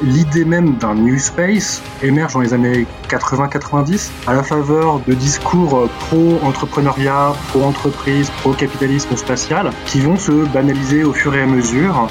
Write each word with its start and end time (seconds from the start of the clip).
l'idée 0.00 0.44
même 0.44 0.76
d'un 0.76 0.94
New 0.94 1.18
Space 1.18 1.82
émerge 2.02 2.34
dans 2.34 2.40
les 2.40 2.54
années 2.54 2.86
80-90 3.08 4.10
à 4.26 4.34
la 4.34 4.42
faveur 4.42 5.00
de 5.06 5.12
discours 5.12 5.88
pro-entrepreneuriat, 6.00 7.34
pro-entreprise, 7.48 8.30
pro-capitalisme 8.40 9.16
spatial 9.16 9.70
qui 9.86 10.00
vont 10.00 10.16
se 10.16 10.46
banaliser 10.46 11.04
au 11.04 11.12
fur 11.12 11.34
et 11.34 11.42
à 11.42 11.46
mesure. 11.46 12.08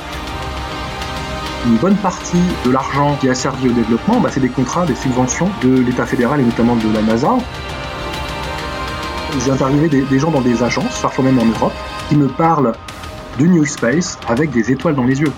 Une 1.65 1.77
bonne 1.77 1.97
partie 1.97 2.41
de 2.65 2.71
l'argent 2.71 3.17
qui 3.19 3.29
a 3.29 3.35
servi 3.35 3.69
au 3.69 3.73
développement, 3.73 4.19
bah, 4.19 4.29
c'est 4.31 4.39
des 4.39 4.49
contrats, 4.49 4.85
des 4.85 4.95
subventions 4.95 5.49
de 5.61 5.79
l'État 5.79 6.05
fédéral 6.05 6.39
et 6.39 6.43
notamment 6.43 6.75
de 6.75 6.91
la 6.93 7.01
NASA. 7.01 7.37
J'ai 9.45 9.51
interviewé 9.51 9.87
des 9.87 10.19
gens 10.19 10.31
dans 10.31 10.41
des 10.41 10.63
agences, 10.63 10.99
parfois 10.99 11.23
même 11.23 11.39
en 11.39 11.45
Europe, 11.45 11.73
qui 12.09 12.15
me 12.15 12.27
parlent 12.27 12.73
de 13.39 13.45
New 13.45 13.65
Space 13.65 14.17
avec 14.27 14.49
des 14.51 14.71
étoiles 14.71 14.95
dans 14.95 15.05
les 15.05 15.21
yeux. 15.21 15.31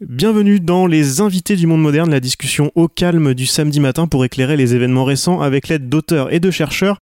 Bienvenue 0.00 0.60
dans 0.60 0.86
les 0.86 1.20
invités 1.20 1.56
du 1.56 1.66
monde 1.66 1.82
moderne, 1.82 2.10
la 2.10 2.20
discussion 2.20 2.70
au 2.74 2.88
calme 2.88 3.34
du 3.34 3.46
samedi 3.46 3.80
matin 3.80 4.06
pour 4.06 4.24
éclairer 4.24 4.56
les 4.56 4.74
événements 4.74 5.04
récents 5.04 5.40
avec 5.40 5.68
l'aide 5.68 5.88
d'auteurs 5.88 6.32
et 6.32 6.40
de 6.40 6.50
chercheurs. 6.50 6.98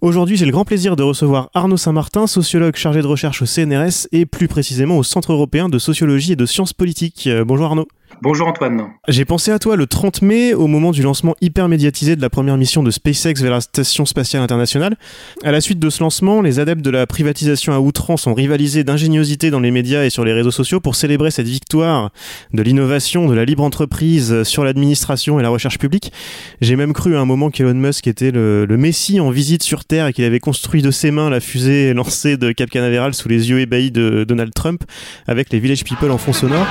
Aujourd'hui, 0.00 0.36
j'ai 0.36 0.44
le 0.44 0.52
grand 0.52 0.64
plaisir 0.64 0.94
de 0.94 1.02
recevoir 1.02 1.50
Arnaud 1.54 1.76
Saint-Martin, 1.76 2.26
sociologue 2.26 2.76
chargé 2.76 3.02
de 3.02 3.06
recherche 3.06 3.42
au 3.42 3.46
CNRS 3.46 4.06
et 4.12 4.26
plus 4.26 4.46
précisément 4.46 4.96
au 4.96 5.02
Centre 5.02 5.32
européen 5.32 5.68
de 5.68 5.78
sociologie 5.78 6.32
et 6.32 6.36
de 6.36 6.46
sciences 6.46 6.72
politiques. 6.72 7.26
Euh, 7.26 7.44
bonjour 7.44 7.66
Arnaud. 7.66 7.88
Bonjour 8.20 8.48
Antoine. 8.48 8.88
J'ai 9.06 9.24
pensé 9.24 9.52
à 9.52 9.60
toi 9.60 9.76
le 9.76 9.86
30 9.86 10.22
mai, 10.22 10.52
au 10.52 10.66
moment 10.66 10.90
du 10.90 11.02
lancement 11.02 11.36
hyper 11.40 11.68
médiatisé 11.68 12.16
de 12.16 12.20
la 12.20 12.28
première 12.28 12.56
mission 12.56 12.82
de 12.82 12.90
SpaceX 12.90 13.40
vers 13.40 13.52
la 13.52 13.60
Station 13.60 14.06
spatiale 14.06 14.42
internationale. 14.42 14.96
À 15.44 15.52
la 15.52 15.60
suite 15.60 15.78
de 15.78 15.88
ce 15.88 16.02
lancement, 16.02 16.42
les 16.42 16.58
adeptes 16.58 16.82
de 16.82 16.90
la 16.90 17.06
privatisation 17.06 17.72
à 17.72 17.78
outrance 17.78 18.26
ont 18.26 18.34
rivalisé 18.34 18.82
d'ingéniosité 18.82 19.50
dans 19.50 19.60
les 19.60 19.70
médias 19.70 20.02
et 20.02 20.10
sur 20.10 20.24
les 20.24 20.32
réseaux 20.32 20.50
sociaux 20.50 20.80
pour 20.80 20.96
célébrer 20.96 21.30
cette 21.30 21.46
victoire 21.46 22.10
de 22.52 22.60
l'innovation, 22.60 23.28
de 23.28 23.34
la 23.34 23.44
libre 23.44 23.62
entreprise 23.62 24.42
sur 24.42 24.64
l'administration 24.64 25.38
et 25.38 25.42
la 25.44 25.50
recherche 25.50 25.78
publique. 25.78 26.12
J'ai 26.60 26.74
même 26.74 26.94
cru 26.94 27.16
à 27.16 27.20
un 27.20 27.24
moment 27.24 27.50
qu'Elon 27.50 27.74
Musk 27.74 28.08
était 28.08 28.32
le, 28.32 28.66
messie 28.76 29.20
en 29.20 29.30
visite 29.30 29.62
sur 29.62 29.84
Terre 29.84 30.08
et 30.08 30.12
qu'il 30.12 30.24
avait 30.24 30.40
construit 30.40 30.82
de 30.82 30.90
ses 30.90 31.12
mains 31.12 31.30
la 31.30 31.40
fusée 31.40 31.94
lancée 31.94 32.36
de 32.36 32.50
Cap 32.50 32.68
Canaveral 32.68 33.14
sous 33.14 33.28
les 33.28 33.50
yeux 33.50 33.60
ébahis 33.60 33.92
de 33.92 34.24
Donald 34.26 34.52
Trump 34.54 34.82
avec 35.28 35.52
les 35.52 35.60
Village 35.60 35.84
People 35.84 36.10
en 36.10 36.18
fond 36.18 36.32
sonore. 36.32 36.66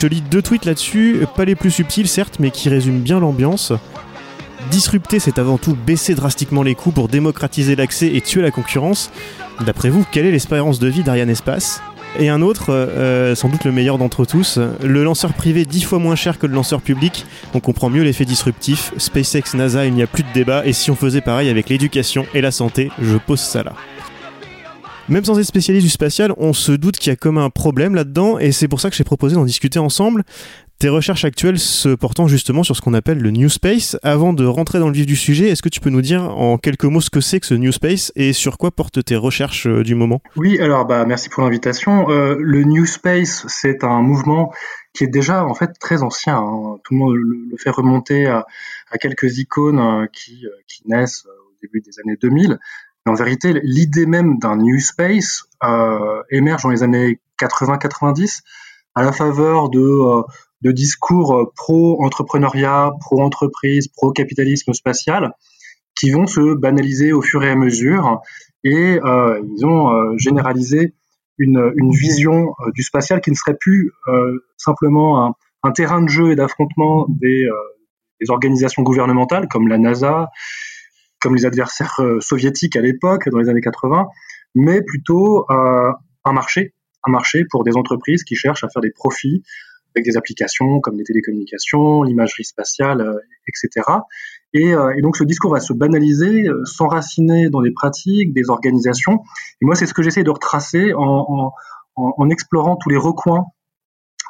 Te 0.00 0.06
lis 0.06 0.22
deux 0.22 0.40
tweets 0.40 0.64
là-dessus, 0.64 1.26
pas 1.36 1.44
les 1.44 1.54
plus 1.54 1.70
subtils 1.70 2.08
certes, 2.08 2.36
mais 2.40 2.50
qui 2.50 2.70
résument 2.70 3.00
bien 3.00 3.20
l'ambiance. 3.20 3.74
Disrupter, 4.70 5.18
c'est 5.18 5.38
avant 5.38 5.58
tout 5.58 5.76
baisser 5.76 6.14
drastiquement 6.14 6.62
les 6.62 6.74
coûts 6.74 6.90
pour 6.90 7.08
démocratiser 7.08 7.76
l'accès 7.76 8.06
et 8.06 8.22
tuer 8.22 8.40
la 8.40 8.50
concurrence. 8.50 9.10
D'après 9.66 9.90
vous, 9.90 10.06
quelle 10.10 10.24
est 10.24 10.30
l'espérance 10.30 10.78
de 10.78 10.88
vie 10.88 11.02
d'Ariane 11.02 11.28
Espace? 11.28 11.82
Et 12.18 12.30
un 12.30 12.40
autre, 12.40 12.70
euh, 12.70 13.34
sans 13.34 13.50
doute 13.50 13.64
le 13.64 13.72
meilleur 13.72 13.98
d'entre 13.98 14.24
tous, 14.24 14.58
le 14.82 15.04
lanceur 15.04 15.34
privé 15.34 15.66
dix 15.66 15.82
fois 15.82 15.98
moins 15.98 16.16
cher 16.16 16.38
que 16.38 16.46
le 16.46 16.54
lanceur 16.54 16.80
public. 16.80 17.26
On 17.52 17.60
comprend 17.60 17.90
mieux 17.90 18.02
l'effet 18.02 18.24
disruptif. 18.24 18.94
SpaceX, 18.96 19.54
NASA, 19.54 19.84
il 19.84 19.92
n'y 19.92 20.02
a 20.02 20.06
plus 20.06 20.22
de 20.22 20.32
débat. 20.32 20.64
Et 20.64 20.72
si 20.72 20.90
on 20.90 20.96
faisait 20.96 21.20
pareil 21.20 21.50
avec 21.50 21.68
l'éducation 21.68 22.24
et 22.32 22.40
la 22.40 22.52
santé, 22.52 22.90
je 23.02 23.18
pose 23.18 23.40
ça 23.40 23.62
là. 23.62 23.74
Même 25.10 25.24
sans 25.24 25.36
être 25.40 25.44
spécialiste 25.44 25.84
du 25.84 25.90
spatial, 25.90 26.32
on 26.36 26.52
se 26.52 26.70
doute 26.70 26.96
qu'il 26.96 27.10
y 27.10 27.12
a 27.12 27.16
comme 27.16 27.36
un 27.36 27.50
problème 27.50 27.96
là-dedans, 27.96 28.38
et 28.38 28.52
c'est 28.52 28.68
pour 28.68 28.80
ça 28.80 28.90
que 28.90 28.96
j'ai 28.96 29.02
proposé 29.02 29.34
d'en 29.34 29.44
discuter 29.44 29.80
ensemble. 29.80 30.22
Tes 30.78 30.88
recherches 30.88 31.24
actuelles 31.24 31.58
se 31.58 31.88
portant 31.88 32.28
justement 32.28 32.62
sur 32.62 32.76
ce 32.76 32.80
qu'on 32.80 32.94
appelle 32.94 33.18
le 33.18 33.32
New 33.32 33.48
Space. 33.48 33.98
Avant 34.04 34.32
de 34.32 34.44
rentrer 34.44 34.78
dans 34.78 34.86
le 34.86 34.94
vif 34.94 35.06
du 35.06 35.16
sujet, 35.16 35.48
est-ce 35.48 35.62
que 35.62 35.68
tu 35.68 35.80
peux 35.80 35.90
nous 35.90 36.00
dire 36.00 36.22
en 36.22 36.58
quelques 36.58 36.84
mots 36.84 37.00
ce 37.00 37.10
que 37.10 37.20
c'est 37.20 37.40
que 37.40 37.46
ce 37.46 37.54
New 37.54 37.72
Space 37.72 38.12
et 38.14 38.32
sur 38.32 38.56
quoi 38.56 38.70
portent 38.70 39.04
tes 39.04 39.16
recherches 39.16 39.66
euh, 39.66 39.82
du 39.82 39.96
moment? 39.96 40.22
Oui, 40.36 40.60
alors 40.60 40.86
bah 40.86 41.04
merci 41.04 41.28
pour 41.28 41.42
l'invitation. 41.42 42.08
Euh, 42.08 42.36
le 42.38 42.62
New 42.62 42.86
Space, 42.86 43.44
c'est 43.48 43.82
un 43.82 44.02
mouvement 44.02 44.54
qui 44.94 45.02
est 45.02 45.08
déjà 45.08 45.44
en 45.44 45.54
fait 45.54 45.72
très 45.80 46.04
ancien. 46.04 46.36
Hein. 46.36 46.78
Tout 46.84 46.94
le 46.94 46.98
monde 46.98 47.14
le, 47.16 47.56
fait 47.58 47.70
remonter 47.70 48.26
à, 48.26 48.46
quelques 49.00 49.38
icônes 49.38 49.80
euh, 49.80 50.06
qui, 50.12 50.46
qui 50.68 50.82
naissent 50.86 51.26
au 51.26 51.56
début 51.60 51.80
des 51.80 51.98
années 51.98 52.16
2000 52.22 52.58
en 53.06 53.14
vérité, 53.14 53.60
l'idée 53.62 54.06
même 54.06 54.38
d'un 54.38 54.56
New 54.56 54.78
Space 54.78 55.44
euh, 55.64 56.22
émerge 56.30 56.62
dans 56.62 56.70
les 56.70 56.82
années 56.82 57.20
80-90 57.40 58.40
à 58.94 59.02
la 59.02 59.12
faveur 59.12 59.70
de, 59.70 59.80
euh, 59.80 60.22
de 60.62 60.72
discours 60.72 61.34
euh, 61.36 61.52
pro-entrepreneuriat, 61.56 62.92
pro-entreprise, 63.00 63.88
pro-capitalisme 63.88 64.72
spatial 64.72 65.32
qui 65.98 66.10
vont 66.10 66.26
se 66.26 66.54
banaliser 66.54 67.12
au 67.12 67.22
fur 67.22 67.42
et 67.42 67.50
à 67.50 67.56
mesure 67.56 68.20
et 68.64 68.98
euh, 69.02 69.40
ils 69.56 69.64
ont 69.64 69.90
euh, 69.90 70.16
généralisé 70.16 70.94
une, 71.38 71.72
une 71.76 71.90
vision 71.90 72.54
du 72.74 72.82
spatial 72.82 73.22
qui 73.22 73.30
ne 73.30 73.34
serait 73.34 73.56
plus 73.58 73.92
simplement 74.58 75.24
un, 75.24 75.34
un, 75.62 75.72
terrain 75.72 76.02
de 76.02 76.08
jeu 76.08 76.32
et 76.32 76.36
d'affrontement 76.36 77.06
des, 77.08 77.48
des 78.20 78.30
organisations 78.30 78.82
gouvernementales 78.82 79.48
comme 79.48 79.66
la 79.66 79.78
NASA, 79.78 80.28
comme 81.20 81.34
les 81.34 81.46
adversaires 81.46 81.94
euh, 82.00 82.20
soviétiques 82.20 82.76
à 82.76 82.80
l'époque, 82.80 83.28
dans 83.28 83.38
les 83.38 83.48
années 83.48 83.60
80, 83.60 84.08
mais 84.54 84.82
plutôt 84.82 85.46
euh, 85.50 85.92
un 86.24 86.32
marché, 86.32 86.74
un 87.06 87.10
marché 87.10 87.44
pour 87.50 87.64
des 87.64 87.76
entreprises 87.76 88.24
qui 88.24 88.34
cherchent 88.34 88.64
à 88.64 88.68
faire 88.68 88.82
des 88.82 88.90
profits 88.90 89.42
avec 89.94 90.04
des 90.04 90.16
applications 90.16 90.80
comme 90.80 90.96
les 90.96 91.04
télécommunications, 91.04 92.02
l'imagerie 92.02 92.44
spatiale, 92.44 93.00
euh, 93.00 93.18
etc. 93.48 93.86
Et, 94.52 94.70
et, 94.70 95.00
donc 95.00 95.16
ce 95.16 95.22
discours 95.22 95.52
va 95.52 95.60
se 95.60 95.72
banaliser, 95.72 96.48
s'enraciner 96.64 97.50
dans 97.50 97.62
des 97.62 97.70
pratiques, 97.70 98.34
des 98.34 98.50
organisations. 98.50 99.20
Et 99.62 99.64
moi, 99.64 99.76
c'est 99.76 99.86
ce 99.86 99.94
que 99.94 100.02
j'essaie 100.02 100.24
de 100.24 100.30
retracer 100.30 100.92
en, 100.92 101.52
en, 101.94 102.14
en, 102.16 102.30
explorant 102.30 102.74
tous 102.74 102.88
les 102.88 102.96
recoins 102.96 103.44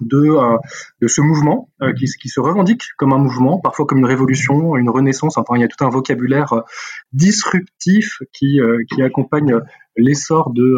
de, 0.01 0.19
euh, 0.19 0.57
de 1.01 1.09
ce 1.09 1.21
mouvement 1.21 1.69
euh, 1.83 1.93
qui, 1.93 2.07
qui, 2.21 2.29
se 2.29 2.41
revendique 2.41 2.83
comme 2.97 3.13
un 3.13 3.19
mouvement, 3.19 3.59
parfois 3.59 3.87
comme 3.87 3.99
une 3.99 4.07
révolution, 4.07 4.77
une 4.77 4.91
renaissance. 4.91 5.37
Enfin, 5.39 5.55
il 5.57 5.61
y 5.61 5.65
a 5.65 5.69
tout 5.69 5.85
un 5.85 5.91
vocabulaire 5.91 6.53
euh, 6.53 6.61
disruptif 7.13 8.19
qui, 8.33 8.61
qui 8.93 9.03
accompagne 9.03 9.55
l'essor 9.97 10.53
de 10.53 10.77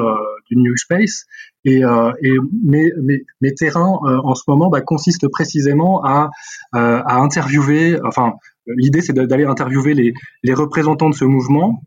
du 0.50 0.56
New 0.56 0.76
Space. 0.76 1.26
Et, 1.64 1.80
et 1.80 2.32
mes, 2.64 2.90
mes, 3.00 3.24
mes, 3.40 3.54
terrains 3.54 3.98
en 4.02 4.34
ce 4.34 4.42
moment 4.48 4.68
bah, 4.68 4.80
consistent 4.80 5.28
précisément 5.28 6.02
à, 6.04 6.30
à 6.72 7.20
interviewer. 7.20 7.98
Enfin, 8.04 8.32
l'idée 8.66 9.00
c'est 9.00 9.12
d'aller 9.12 9.44
interviewer 9.44 9.94
les, 9.94 10.14
les 10.42 10.54
représentants 10.54 11.10
de 11.10 11.14
ce 11.14 11.24
mouvement 11.24 11.82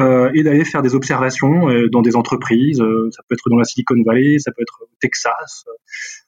euh, 0.00 0.30
et 0.32 0.42
d'aller 0.44 0.64
faire 0.64 0.82
des 0.82 0.94
observations 0.94 1.68
euh, 1.68 1.88
dans 1.90 2.02
des 2.02 2.14
entreprises. 2.14 2.80
Euh, 2.80 3.10
ça 3.10 3.22
peut 3.28 3.34
être 3.34 3.50
dans 3.50 3.56
la 3.56 3.64
Silicon 3.64 4.00
Valley, 4.04 4.38
ça 4.38 4.52
peut 4.52 4.62
être 4.62 4.82
au 4.82 4.88
Texas, 5.00 5.64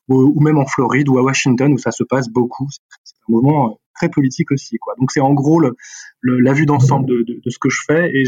ou, 0.09 0.33
ou, 0.37 0.41
même 0.41 0.59
en 0.59 0.67
Floride 0.67 1.09
ou 1.09 1.19
à 1.19 1.23
Washington 1.23 1.73
où 1.73 1.79
ça 1.79 1.93
se 1.93 2.03
passe 2.03 2.29
beaucoup. 2.29 2.67
C'est 3.05 3.15
un 3.29 3.33
mouvement 3.33 3.81
très 3.95 4.09
politique 4.09 4.51
aussi. 4.51 4.77
Quoi. 4.79 4.95
Donc 4.99 5.13
c'est 5.13 5.21
en 5.21 5.35
gros 5.35 5.61
le, 5.61 5.77
le, 6.21 6.41
la 6.41 6.53
vue 6.53 6.67
d'ensemble 6.67 7.07
de, 7.07 7.23
de, 7.23 7.41
de, 7.45 7.51
ce 7.51 7.59
que 7.61 7.69
je 7.69 7.81
fais 7.87 8.11
et 8.13 8.25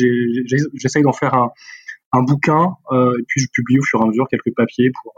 j'essaye 0.75 1.03
d'en 1.03 1.13
faire 1.13 1.35
un, 1.35 1.51
un 2.13 2.23
bouquin 2.23 2.75
et 2.93 3.23
puis 3.27 3.41
je 3.41 3.49
publie 3.53 3.79
au 3.79 3.83
fur 3.83 4.01
et 4.01 4.05
à 4.05 4.07
mesure 4.07 4.27
quelques 4.31 4.55
papiers 4.55 4.93
pour 5.03 5.15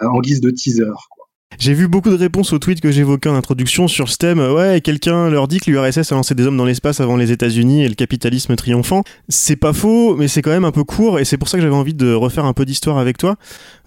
en 0.00 0.20
guise 0.20 0.40
de 0.40 0.50
teaser. 0.50 0.84
Quoi. 1.10 1.21
J'ai 1.58 1.74
vu 1.74 1.88
beaucoup 1.88 2.10
de 2.10 2.16
réponses 2.16 2.52
aux 2.52 2.58
tweets 2.58 2.80
que 2.80 2.90
j'évoquais 2.90 3.28
en 3.28 3.34
introduction 3.34 3.88
sur 3.88 4.08
ce 4.08 4.16
thème. 4.16 4.40
Ouais, 4.40 4.80
quelqu'un 4.80 5.28
leur 5.28 5.48
dit 5.48 5.60
que 5.60 5.70
l'URSS 5.70 6.10
a 6.10 6.14
lancé 6.14 6.34
des 6.34 6.46
hommes 6.46 6.56
dans 6.56 6.64
l'espace 6.64 7.00
avant 7.00 7.16
les 7.16 7.30
États-Unis 7.30 7.84
et 7.84 7.88
le 7.88 7.94
capitalisme 7.94 8.56
triomphant. 8.56 9.02
C'est 9.28 9.56
pas 9.56 9.72
faux, 9.72 10.16
mais 10.16 10.28
c'est 10.28 10.42
quand 10.42 10.50
même 10.50 10.64
un 10.64 10.72
peu 10.72 10.84
court 10.84 11.18
et 11.20 11.24
c'est 11.24 11.36
pour 11.36 11.48
ça 11.48 11.58
que 11.58 11.62
j'avais 11.62 11.74
envie 11.74 11.94
de 11.94 12.12
refaire 12.12 12.44
un 12.44 12.52
peu 12.52 12.64
d'histoire 12.64 12.98
avec 12.98 13.18
toi. 13.18 13.36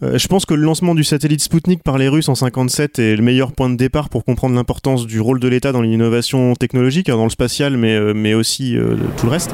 Euh, 0.04 0.18
je 0.18 0.28
pense 0.28 0.46
que 0.46 0.54
le 0.54 0.64
lancement 0.64 0.96
du 0.96 1.04
satellite 1.04 1.42
Sputnik 1.42 1.84
par 1.84 1.98
les 1.98 2.08
Russes 2.08 2.30
en 2.30 2.36
57 2.36 3.00
est 3.00 3.16
le 3.16 3.24
meilleur 3.24 3.52
point 3.52 3.70
de 3.70 3.76
départ 3.76 4.10
pour 4.10 4.24
comprendre 4.24 4.56
l'importance 4.56 5.06
du 5.06 5.20
rôle 5.20 5.40
de 5.40 5.48
l'État 5.48 5.72
dans 5.72 5.82
l'innovation 5.82 6.56
technologique, 6.56 7.10
hein, 7.10 7.18
dans 7.18 7.24
le 7.24 7.30
spatial, 7.30 7.78
mais, 7.78 7.96
euh, 7.96 8.36
aussi 8.36 8.78
euh, 8.78 8.96
tout 9.18 9.26
le 9.28 9.32
reste. 9.32 9.54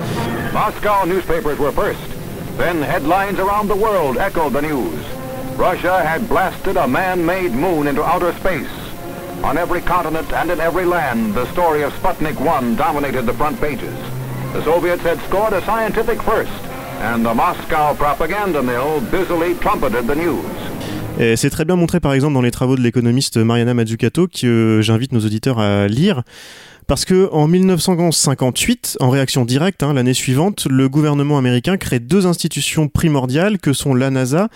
Russia 5.57 6.03
had 6.03 6.27
blasted 6.27 6.77
a 6.77 6.87
man-made 6.87 7.51
moon 7.51 7.87
into 7.87 8.03
outer 8.03 8.33
space. 8.33 8.69
On 9.43 9.57
every 9.57 9.81
continent 9.81 10.31
and 10.33 10.51
in 10.51 10.59
every 10.59 10.85
land, 10.85 11.33
the 11.33 11.45
story 11.51 11.83
of 11.83 11.93
Sputnik 11.93 12.39
1 12.39 12.75
dominated 12.75 13.25
the 13.25 13.33
front 13.33 13.59
pages. 13.59 13.95
The 14.53 14.63
Soviets 14.63 15.01
had 15.03 15.19
scored 15.27 15.53
a 15.53 15.61
scientific 15.65 16.21
first, 16.21 16.51
and 17.01 17.25
the 17.25 17.33
Moscow 17.33 17.95
propaganda 17.95 18.61
mill 18.61 19.01
busily 19.11 19.55
trumpeted 19.55 20.07
the 20.07 20.15
news. 20.15 20.45
C'est 21.35 21.49
très 21.49 21.65
bien 21.65 21.75
montré 21.75 21.99
par 21.99 22.13
exemple 22.13 22.33
dans 22.33 22.41
les 22.41 22.51
travaux 22.51 22.75
de 22.75 22.81
l'économiste 22.81 23.37
Mariana 23.37 23.73
Mazzucato 23.73 24.27
que 24.27 24.79
j'invite 24.81 25.11
nos 25.11 25.19
auditeurs 25.19 25.59
à 25.59 25.87
lire. 25.87 26.23
Parce 26.91 27.05
que 27.05 27.29
en 27.31 27.47
1958, 27.47 28.97
en 28.99 29.09
réaction 29.09 29.45
directe, 29.45 29.81
hein, 29.81 29.93
l'année 29.93 30.13
suivante, 30.13 30.67
le 30.69 30.89
gouvernement 30.89 31.37
américain 31.37 31.77
crée 31.77 31.99
deux 31.99 32.27
institutions 32.27 32.89
primordiales 32.89 33.59
que 33.59 33.71
sont 33.71 33.93
la 33.93 34.09
NASA 34.09 34.49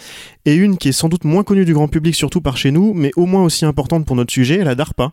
et 0.44 0.54
une 0.54 0.78
qui 0.78 0.90
est 0.90 0.92
sans 0.92 1.08
doute 1.08 1.24
moins 1.24 1.46
connue 1.46 1.64
du 1.64 1.74
grand 1.74 1.88
public, 1.88 2.14
surtout 2.14 2.42
par 2.42 2.58
chez 2.58 2.72
nous, 2.72 2.94
mais 2.94 3.12
au 3.16 3.26
moins 3.26 3.42
aussi 3.42 3.64
importante 3.64 4.06
pour 4.06 4.18
notre 4.18 4.34
sujet, 4.34 4.66
la 4.66 4.76
DARPA. 4.76 5.12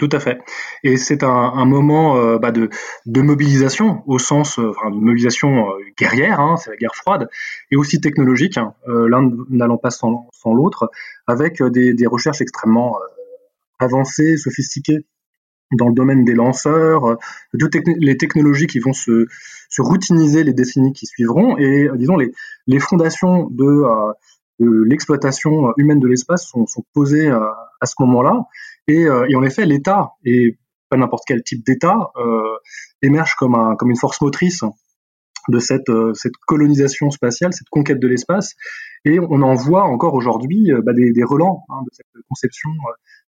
Tout 0.00 0.08
à 0.10 0.18
fait. 0.18 0.40
Et 0.82 0.96
c'est 0.96 1.22
un, 1.22 1.64
moment 1.66 2.16
euh, 2.16 2.38
bah 2.38 2.50
de, 2.50 2.68
mobilisation 3.06 4.02
au 4.08 4.18
sens, 4.18 4.58
euh, 4.58 4.72
de 4.90 4.96
mobilisation 4.96 5.70
euh, 5.70 5.74
guerrière, 5.96 6.40
hein, 6.40 6.56
c'est 6.56 6.70
la 6.70 6.76
guerre 6.76 6.96
froide, 6.96 7.28
et 7.70 7.76
aussi 7.76 8.00
technologique, 8.00 8.58
hein, 8.58 8.74
l'un 8.88 9.30
n'allant 9.50 9.78
pas 9.78 9.90
sans, 9.90 10.26
l'autre, 10.46 10.90
avec 11.28 11.62
des, 11.62 12.06
recherches 12.08 12.40
extrêmement 12.40 12.98
avancées, 13.78 14.36
sophistiquées 14.36 15.04
dans 15.72 15.88
le 15.88 15.94
domaine 15.94 16.24
des 16.24 16.34
lanceurs, 16.34 17.18
toutes 17.58 17.76
les 17.98 18.16
technologies 18.16 18.66
qui 18.66 18.78
vont 18.78 18.92
se, 18.92 19.26
se, 19.68 19.82
routiniser 19.82 20.44
les 20.44 20.52
décennies 20.52 20.92
qui 20.92 21.06
suivront, 21.06 21.56
et 21.58 21.88
disons 21.96 22.16
les, 22.16 22.32
les 22.66 22.78
fondations 22.78 23.48
de, 23.50 23.82
de 24.60 24.84
l'exploitation 24.84 25.72
humaine 25.76 25.98
de 25.98 26.06
l'espace 26.06 26.46
sont, 26.46 26.66
sont 26.66 26.84
posées 26.94 27.28
à 27.28 27.86
ce 27.86 27.94
moment-là. 28.00 28.46
Euh, 28.90 29.26
et, 29.28 29.36
en 29.36 29.42
effet, 29.42 29.66
l'État, 29.66 30.12
et 30.24 30.58
pas 30.88 30.96
n'importe 30.96 31.24
quel 31.26 31.42
type 31.42 31.64
d'État, 31.64 32.10
euh, 32.16 32.56
émerge 33.02 33.34
comme, 33.34 33.54
un, 33.54 33.74
comme 33.76 33.90
une 33.90 33.96
force 33.96 34.20
motrice 34.20 34.62
de 35.48 35.58
cette, 35.58 35.88
euh, 35.88 36.12
cette 36.14 36.36
colonisation 36.46 37.10
spatiale, 37.10 37.52
cette 37.52 37.68
conquête 37.68 38.00
de 38.00 38.08
l'espace. 38.08 38.54
Et 39.04 39.18
on 39.20 39.42
en 39.42 39.54
voit 39.54 39.84
encore 39.84 40.14
aujourd'hui 40.14 40.72
bah, 40.82 40.92
des, 40.92 41.24
relents 41.24 41.64
hein, 41.68 41.82
de 41.84 41.90
cette 41.92 42.06
conception 42.28 42.70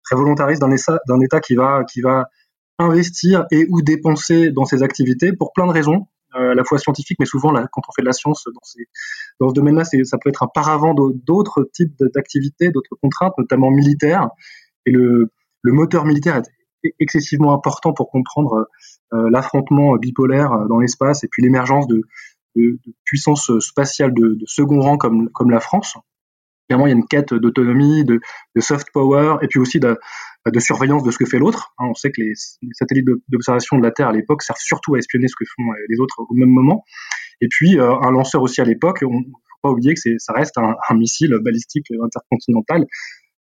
très 0.05 0.17
volontariste 0.17 0.61
d'un 0.61 1.21
État, 1.21 1.41
qui 1.41 1.55
va, 1.55 1.85
qui 1.85 2.01
va 2.01 2.27
investir 2.79 3.47
et 3.53 3.67
ou 3.71 3.81
dépenser 3.83 4.51
dans 4.51 4.65
ses 4.65 4.83
activités 4.83 5.33
pour 5.33 5.53
plein 5.53 5.67
de 5.67 5.73
raisons, 5.73 6.09
à 6.33 6.55
la 6.55 6.65
fois 6.65 6.79
scientifiques, 6.79 7.19
mais 7.21 7.27
souvent 7.27 7.53
quand 7.71 7.83
on 7.89 7.93
fait 7.93 8.03
de 8.03 8.07
la 8.07 8.13
science 8.13 8.45
dans, 8.47 8.61
dans 9.41 9.49
ce 9.51 9.55
domaine-là, 9.55 9.85
ça 9.85 10.19
peut 10.19 10.29
être 10.31 10.43
un 10.43 10.49
paravent 10.53 10.95
d'autres 10.95 11.69
types 11.73 12.03
d'activités, 12.15 12.71
d'autres 12.71 12.97
contraintes, 13.01 13.35
notamment 13.39 13.71
militaires. 13.71 14.29
Et 14.85 14.91
le, 14.91 15.31
le 15.63 15.73
moteur 15.73 16.05
militaire 16.05 16.37
est 16.37 16.43
excessivement 16.99 17.53
important 17.53 17.93
pour 17.93 18.11
comprendre 18.11 18.69
euh, 19.13 19.31
l'affrontement 19.31 19.97
bipolaire 19.97 20.53
euh, 20.53 20.69
dans 20.69 20.79
l'espace 20.79 21.25
et 21.25 21.29
puis 21.31 21.43
l'émergence 21.43 21.87
de, 21.87 22.03
puissances 23.05 23.57
spatiales 23.61 24.13
de, 24.13 24.37
second 24.47 24.81
rang 24.81 24.97
comme, 24.97 25.51
la 25.51 25.61
France. 25.61 25.97
Clairement, 26.69 26.87
il 26.87 26.91
y 26.91 26.93
a 26.93 26.97
une 26.97 27.07
quête 27.07 27.33
d'autonomie, 27.33 28.05
de, 28.05 28.21
soft 28.59 28.89
power 28.93 29.37
et 29.43 29.47
puis 29.47 29.61
aussi 29.61 29.79
de, 29.79 29.97
surveillance 30.59 31.05
de 31.05 31.11
ce 31.13 31.19
que 31.19 31.25
fait 31.25 31.39
l'autre. 31.39 31.73
Hein, 31.79 31.87
on 31.91 31.95
sait 31.95 32.11
que 32.11 32.21
les, 32.21 32.33
satellites 32.73 33.07
d'observation 33.29 33.79
de 33.79 33.83
la 33.83 33.93
Terre 33.93 34.09
à 34.09 34.13
l'époque 34.13 34.43
servent 34.43 34.59
surtout 34.61 34.97
à 34.97 34.99
espionner 34.99 35.29
ce 35.29 35.37
que 35.39 35.45
font 35.57 35.71
euh, 35.71 35.75
les 35.89 36.01
autres 36.01 36.17
au 36.19 36.35
même 36.35 36.51
moment. 36.51 36.85
Et 37.41 37.47
puis, 37.49 37.79
un 37.79 38.11
lanceur 38.11 38.43
aussi 38.43 38.61
à 38.61 38.65
l'époque, 38.65 39.05
on 39.07 39.21
ne 39.21 39.23
faut 39.23 39.59
pas 39.63 39.71
oublier 39.71 39.95
que 39.95 40.01
ça 40.19 40.33
reste 40.33 40.59
un, 40.59 40.95
missile 40.97 41.37
balistique 41.41 41.87
intercontinental 42.03 42.83
euh, 42.83 42.87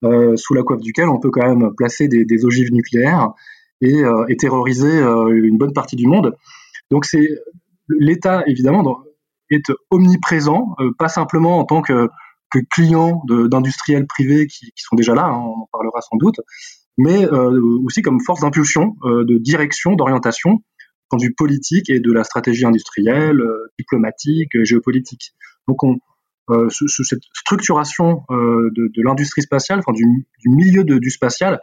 sous 0.03 0.55
la 0.55 0.63
coiffe 0.63 0.81
duquel 0.81 1.09
on 1.09 1.21
peut 1.21 1.31
quand 1.31 1.47
même 1.47 1.71
placer 1.77 2.09
des, 2.09 2.25
des 2.25 2.45
ogives 2.45 2.73
nucléaires 2.73 3.33
et, 3.81 4.05
euh, 4.05 4.25
et 4.29 4.37
terroriser 4.37 4.99
euh, 4.99 5.29
une 5.29 5.59
bonne 5.59 5.73
partie 5.73 5.97
du 5.97 6.07
monde. 6.07 6.37
Donc 6.91 7.05
c'est 7.05 7.29
l'État 7.89 8.43
évidemment 8.47 9.03
est 9.51 9.73
omniprésent, 9.91 10.77
pas 10.97 11.09
simplement 11.09 11.59
en 11.59 11.65
tant 11.65 11.83
que, 11.83 12.09
que 12.53 12.61
client 12.71 13.21
d'industriels 13.29 14.07
privés 14.07 14.47
qui, 14.47 14.67
qui, 14.67 14.83
sont 14.83 14.95
déjà 14.95 15.13
là, 15.13 15.25
hein, 15.25 15.39
on 15.39 15.63
en 15.63 15.69
parlera 15.73 16.01
sans 16.01 16.17
doute, 16.19 16.41
mais 16.97 17.27
aussi 17.85 18.01
comme 18.01 18.21
force 18.21 18.43
d'impulsion, 18.43 18.95
de 19.03 19.39
direction, 19.39 19.97
d'orientation, 19.97 20.63
du 21.15 21.35
politique 21.35 21.91
et 21.91 21.99
de 21.99 22.13
la 22.13 22.23
stratégie 22.23 22.65
industrielle, 22.65 23.43
diplomatique, 23.77 24.53
géopolitique. 24.63 25.33
Donc 25.67 25.83
on, 25.83 25.99
euh, 26.51 26.69
cette 26.71 27.23
structuration 27.33 28.25
euh, 28.31 28.71
de, 28.75 28.91
l'industrie 29.03 29.43
spatiale, 29.43 29.81
enfin 29.81 29.93
du, 29.93 30.05
milieu 30.47 30.85
du 30.85 31.11
spatial, 31.11 31.61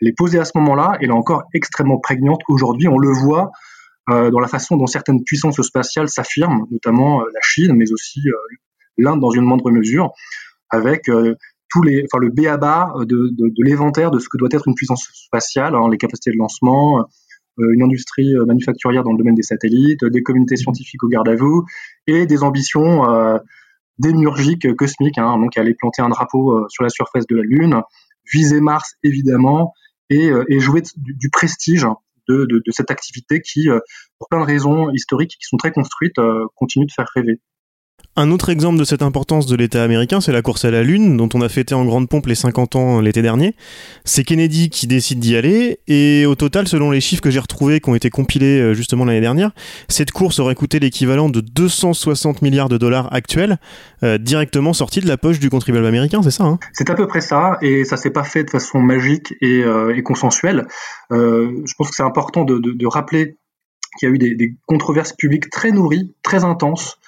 elle 0.00 0.08
est 0.08 0.16
posée 0.16 0.38
à 0.38 0.44
ce 0.44 0.52
moment-là, 0.56 0.96
elle 1.00 1.08
est 1.08 1.12
encore 1.12 1.44
extrêmement 1.52 1.98
prégnante 1.98 2.40
aujourd'hui. 2.48 2.88
On 2.88 2.98
le 2.98 3.10
voit 3.10 3.50
euh, 4.08 4.30
dans 4.30 4.40
la 4.40 4.48
façon 4.48 4.76
dont 4.76 4.86
certaines 4.86 5.22
puissances 5.24 5.60
spatiales 5.60 6.08
s'affirment, 6.08 6.66
notamment 6.70 7.20
la 7.20 7.40
Chine, 7.42 7.74
mais 7.74 7.92
aussi 7.92 8.20
l'Inde 8.96 9.20
dans 9.20 9.30
une 9.30 9.44
moindre 9.44 9.70
mesure, 9.70 10.10
avec 10.70 11.02
tous 11.68 11.82
le 11.82 12.30
béaba 12.30 12.94
de, 13.00 13.04
de, 13.04 13.48
de 13.48 13.64
l'éventaire 13.64 14.10
de 14.10 14.18
ce 14.18 14.28
que 14.28 14.38
doit 14.38 14.48
être 14.52 14.68
une 14.68 14.74
puissance 14.74 15.06
spatiale, 15.12 15.74
hein, 15.74 15.88
les 15.90 15.98
capacités 15.98 16.30
de 16.30 16.38
lancement, 16.38 17.04
une 17.58 17.82
industrie 17.82 18.34
manufacturière 18.46 19.02
dans 19.02 19.12
le 19.12 19.18
domaine 19.18 19.34
des 19.34 19.42
satellites, 19.42 20.02
des 20.02 20.22
communautés 20.22 20.56
scientifiques 20.56 21.02
au 21.04 21.08
garde 21.08 21.28
à 21.28 21.34
vous, 21.34 21.66
et 22.06 22.24
des 22.24 22.42
ambitions 22.42 23.04
démiurgique 24.00 24.74
cosmique, 24.74 25.18
hein, 25.18 25.38
donc 25.38 25.56
aller 25.56 25.74
planter 25.74 26.02
un 26.02 26.08
drapeau 26.08 26.52
euh, 26.52 26.66
sur 26.68 26.82
la 26.82 26.90
surface 26.90 27.26
de 27.26 27.36
la 27.36 27.42
Lune, 27.42 27.82
viser 28.32 28.60
Mars 28.60 28.94
évidemment, 29.02 29.72
et, 30.08 30.30
euh, 30.30 30.44
et 30.48 30.58
jouer 30.58 30.82
du, 30.96 31.30
prestige 31.30 31.86
de, 32.28 32.46
de, 32.46 32.62
cette 32.70 32.90
activité 32.90 33.40
qui, 33.40 33.68
euh, 33.68 33.78
pour 34.18 34.28
plein 34.28 34.40
de 34.40 34.46
raisons 34.46 34.90
historiques 34.90 35.36
qui 35.38 35.46
sont 35.46 35.56
très 35.56 35.72
construites, 35.72 36.16
continue 36.56 36.86
de 36.86 36.92
faire 36.92 37.08
rêver. 37.14 37.40
Un 38.20 38.30
autre 38.32 38.50
exemple 38.50 38.78
de 38.78 38.84
cette 38.84 39.00
importance 39.00 39.46
de 39.46 39.56
l'État 39.56 39.82
américain, 39.82 40.20
c'est 40.20 40.30
la 40.30 40.42
course 40.42 40.66
à 40.66 40.70
la 40.70 40.82
Lune, 40.82 41.16
dont 41.16 41.30
on 41.32 41.40
a 41.40 41.48
fêté 41.48 41.74
en 41.74 41.86
grande 41.86 42.06
pompe 42.06 42.26
les 42.26 42.34
50 42.34 42.76
ans 42.76 43.00
l'été 43.00 43.22
dernier. 43.22 43.54
C'est 44.04 44.24
Kennedy 44.24 44.68
qui 44.68 44.86
décide 44.86 45.20
d'y 45.20 45.36
aller, 45.36 45.80
et 45.88 46.26
au 46.26 46.34
total, 46.34 46.68
selon 46.68 46.90
les 46.90 47.00
chiffres 47.00 47.22
que 47.22 47.30
j'ai 47.30 47.38
retrouvés, 47.38 47.80
qui 47.80 47.88
ont 47.88 47.94
été 47.94 48.10
compilés 48.10 48.60
euh, 48.60 48.74
justement 48.74 49.06
l'année 49.06 49.22
dernière, 49.22 49.52
cette 49.88 50.10
course 50.10 50.38
aurait 50.38 50.54
coûté 50.54 50.80
l'équivalent 50.80 51.30
de 51.30 51.40
260 51.40 52.42
milliards 52.42 52.68
de 52.68 52.76
dollars 52.76 53.10
actuels, 53.10 53.56
euh, 54.02 54.18
directement 54.18 54.74
sortis 54.74 55.00
de 55.00 55.08
la 55.08 55.16
poche 55.16 55.40
du 55.40 55.48
contribuable 55.48 55.86
américain, 55.86 56.22
c'est 56.22 56.30
ça 56.30 56.44
hein? 56.44 56.58
C'est 56.74 56.90
à 56.90 56.94
peu 56.94 57.06
près 57.06 57.22
ça, 57.22 57.56
et 57.62 57.86
ça 57.86 57.96
s'est 57.96 58.10
pas 58.10 58.24
fait 58.24 58.44
de 58.44 58.50
façon 58.50 58.80
magique 58.80 59.32
et, 59.40 59.62
euh, 59.62 59.98
consensuelle. 60.02 60.66
Je 61.10 61.74
pense 61.78 61.88
que 61.88 61.94
c'est 61.96 62.02
important 62.02 62.44
de, 62.44 62.86
rappeler 62.86 63.38
qu'il 63.98 64.10
y 64.10 64.12
a 64.12 64.14
eu 64.14 64.18
des, 64.18 64.54
controverses 64.66 65.14
publiques 65.14 65.48
très 65.48 65.70
nourries, 65.70 66.12
très 66.22 66.44
intenses, 66.44 66.98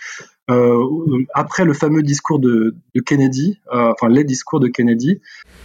Euh, 0.50 1.24
après 1.34 1.64
le 1.64 1.72
fameux 1.72 2.02
discours 2.02 2.40
de, 2.40 2.74
de 2.94 3.00
Kennedy, 3.00 3.60
euh, 3.72 3.92
enfin 3.92 4.08
les 4.08 4.24
discours 4.24 4.58
de 4.58 4.66
Kennedy. 4.66 5.20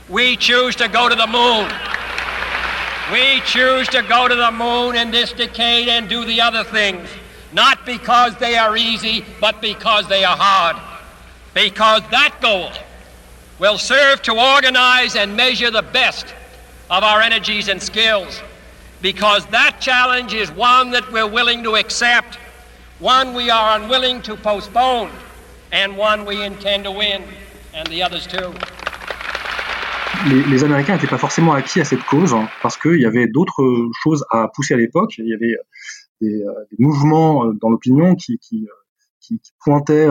We 0.07 0.37
choose 0.39 0.75
to 0.75 0.87
go 0.87 1.09
to 1.09 1.15
the 1.15 1.27
moon. 1.27 1.67
We 3.11 3.41
choose 3.45 3.87
to 3.89 4.03
go 4.03 4.27
to 4.27 4.35
the 4.35 4.51
moon 4.51 4.95
in 4.95 5.09
this 5.09 5.33
decade 5.33 5.87
and 5.87 6.07
do 6.07 6.25
the 6.25 6.39
other 6.39 6.63
things, 6.63 7.09
not 7.53 7.85
because 7.87 8.35
they 8.35 8.55
are 8.55 8.77
easy, 8.77 9.25
but 9.41 9.61
because 9.61 10.07
they 10.09 10.23
are 10.23 10.37
hard. 10.37 10.75
Because 11.55 12.03
that 12.11 12.35
goal 12.39 12.69
will 13.59 13.79
serve 13.79 14.21
to 14.23 14.33
organize 14.33 15.15
and 15.15 15.35
measure 15.35 15.71
the 15.71 15.81
best 15.81 16.27
of 16.91 17.03
our 17.03 17.21
energies 17.21 17.67
and 17.67 17.81
skills. 17.81 18.41
Because 19.01 19.45
that 19.47 19.77
challenge 19.79 20.35
is 20.35 20.51
one 20.51 20.91
that 20.91 21.11
we're 21.11 21.27
willing 21.27 21.63
to 21.63 21.77
accept 21.77 22.37
One 22.99 23.35
we 23.35 23.51
are 23.51 23.77
unwilling 23.77 24.23
to 24.23 24.35
postpone, 24.35 25.11
and 25.71 25.99
one 25.99 26.25
we 26.25 26.43
intend 26.43 26.85
to 26.85 26.91
win, 26.91 27.21
and 27.75 27.87
the 27.89 28.01
others 28.01 28.25
too. 28.25 28.51
Les, 30.27 30.43
les, 30.45 30.63
Américains 30.63 30.95
n'étaient 30.95 31.05
pas 31.05 31.19
forcément 31.19 31.53
acquis 31.53 31.79
à 31.79 31.83
cette 31.83 32.03
cause 32.05 32.33
hein, 32.33 32.49
parce 32.63 32.75
qu'il 32.75 32.99
y 32.99 33.05
avait 33.05 33.27
d'autres 33.27 33.63
choses 34.01 34.25
à 34.31 34.47
pousser 34.47 34.73
à 34.73 34.77
l'époque. 34.77 35.13
Il 35.19 35.27
y 35.27 35.33
avait 35.35 35.53
euh, 35.53 35.63
des, 36.21 36.41
euh, 36.41 36.51
des 36.71 36.83
mouvements 36.83 37.45
euh, 37.45 37.53
dans 37.61 37.69
l'opinion 37.69 38.15
qui, 38.15 38.39
pointaient 39.59 40.07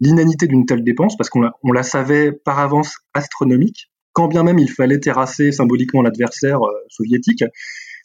l'inanité 0.00 0.48
d'une 0.48 0.66
telle 0.66 0.82
dépense 0.82 1.16
parce 1.16 1.28
qu'on 1.28 1.42
la, 1.42 1.52
la 1.62 1.82
savait 1.84 2.32
par 2.32 2.58
avance 2.58 2.96
astronomique, 3.12 3.92
quand 4.12 4.26
bien 4.26 4.42
même 4.42 4.58
il 4.58 4.70
fallait 4.70 4.98
terrasser 4.98 5.52
symboliquement 5.52 6.02
l'adversaire 6.02 6.60
soviétique. 6.88 7.44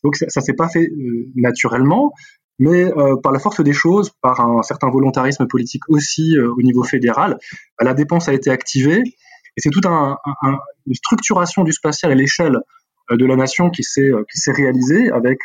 Donc 0.03 0.17
ça, 0.17 0.27
ça 0.27 0.41
s'est 0.41 0.53
pas 0.53 0.67
fait 0.67 0.91
naturellement 1.35 2.11
mais 2.59 2.83
euh, 2.85 3.15
par 3.23 3.31
la 3.31 3.39
force 3.39 3.61
des 3.61 3.73
choses, 3.73 4.11
par 4.21 4.41
un 4.41 4.61
certain 4.61 4.89
volontarisme 4.89 5.47
politique 5.47 5.83
aussi 5.87 6.37
euh, 6.37 6.51
au 6.51 6.61
niveau 6.61 6.83
fédéral, 6.83 7.37
bah, 7.79 7.85
la 7.85 7.93
dépense 7.93 8.27
a 8.27 8.33
été 8.33 8.51
activée. 8.51 8.99
Et 8.99 9.61
c'est 9.61 9.69
toute 9.69 9.85
un, 9.85 10.17
un, 10.41 10.59
une 10.85 10.93
structuration 10.93 11.63
du 11.63 11.71
spatial 11.71 12.11
à 12.11 12.15
l'échelle 12.15 12.57
euh, 13.11 13.17
de 13.17 13.25
la 13.25 13.37
nation 13.37 13.69
qui 13.69 13.83
s'est 13.83 14.11
réalisée 14.51 15.09
avec 15.09 15.39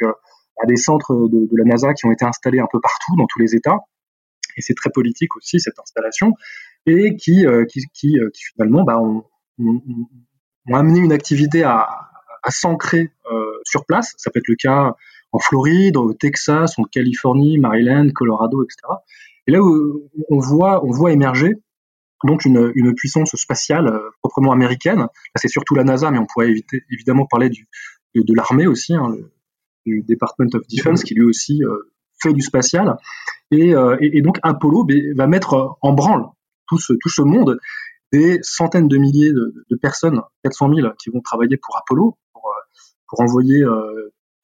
à 0.62 0.66
des 0.66 0.76
centres 0.76 1.28
de, 1.28 1.48
la 1.56 1.64
NASA 1.64 1.94
qui 1.94 2.04
ont 2.06 2.12
été 2.12 2.24
installés 2.24 2.58
un 2.58 2.68
peu 2.70 2.80
partout 2.80 3.16
dans 3.16 3.26
tous 3.26 3.38
les 3.38 3.54
États. 3.54 3.78
Et 4.56 4.60
c'est 4.60 4.74
très 4.74 4.90
politique 4.90 5.36
aussi 5.36 5.60
cette 5.60 5.78
installation. 5.78 6.32
Et 6.86 7.16
qui 7.16 7.46
qui, 7.68 7.80
qui, 7.92 8.16
finalement 8.52 8.84
bah, 8.84 8.98
ont, 9.00 9.24
amené 10.72 11.00
une 11.00 11.12
activité 11.12 11.64
à, 11.64 11.88
à 12.42 12.50
s'ancrer 12.50 13.10
sur 13.64 13.84
place. 13.84 14.14
Ça 14.16 14.30
peut 14.30 14.38
être 14.38 14.48
le 14.48 14.56
cas 14.56 14.94
en 15.34 15.40
Floride, 15.40 15.96
au 15.96 16.14
Texas, 16.14 16.78
en 16.78 16.84
Californie, 16.84 17.58
Maryland, 17.58 18.08
Colorado, 18.14 18.62
etc. 18.62 18.78
Et 19.48 19.52
là 19.52 19.60
où 19.60 20.08
on 20.30 20.38
voit, 20.38 20.80
émerger 21.12 21.54
donc 22.22 22.44
une, 22.46 22.94
puissance 22.94 23.34
spatiale 23.34 23.88
euh, 23.88 24.10
proprement 24.22 24.52
américaine. 24.52 25.00
Là, 25.00 25.08
c'est 25.34 25.48
surtout 25.48 25.74
la 25.74 25.84
NASA, 25.84 26.10
mais 26.10 26.18
on 26.18 26.26
pourrait 26.32 26.54
évidemment 26.90 27.26
parler 27.26 27.50
de, 27.50 28.34
l'armée 28.34 28.66
aussi, 28.66 28.94
hein, 28.94 29.14
du 29.84 30.02
Department 30.08 30.48
of 30.54 30.62
Defense, 30.70 31.02
qui 31.02 31.14
lui 31.14 31.24
aussi 31.24 31.62
euh, 31.64 31.92
fait 32.22 32.32
du 32.32 32.40
spatial. 32.40 32.96
Et, 33.50 33.74
euh, 33.74 33.96
donc 34.22 34.38
Apollo 34.42 34.86
va 35.16 35.26
mettre 35.26 35.76
en 35.82 35.92
branle 35.92 36.24
tout 36.68 36.78
ce, 36.78 37.22
monde, 37.22 37.58
des 38.12 38.38
centaines 38.42 38.88
de 38.88 38.96
milliers 38.96 39.32
de 39.32 39.76
personnes, 39.76 40.22
400 40.44 40.74
000, 40.76 40.88
qui 40.98 41.10
vont 41.10 41.20
travailler 41.20 41.58
pour 41.58 41.76
Apollo, 41.76 42.16
pour 43.06 43.20
envoyer 43.20 43.64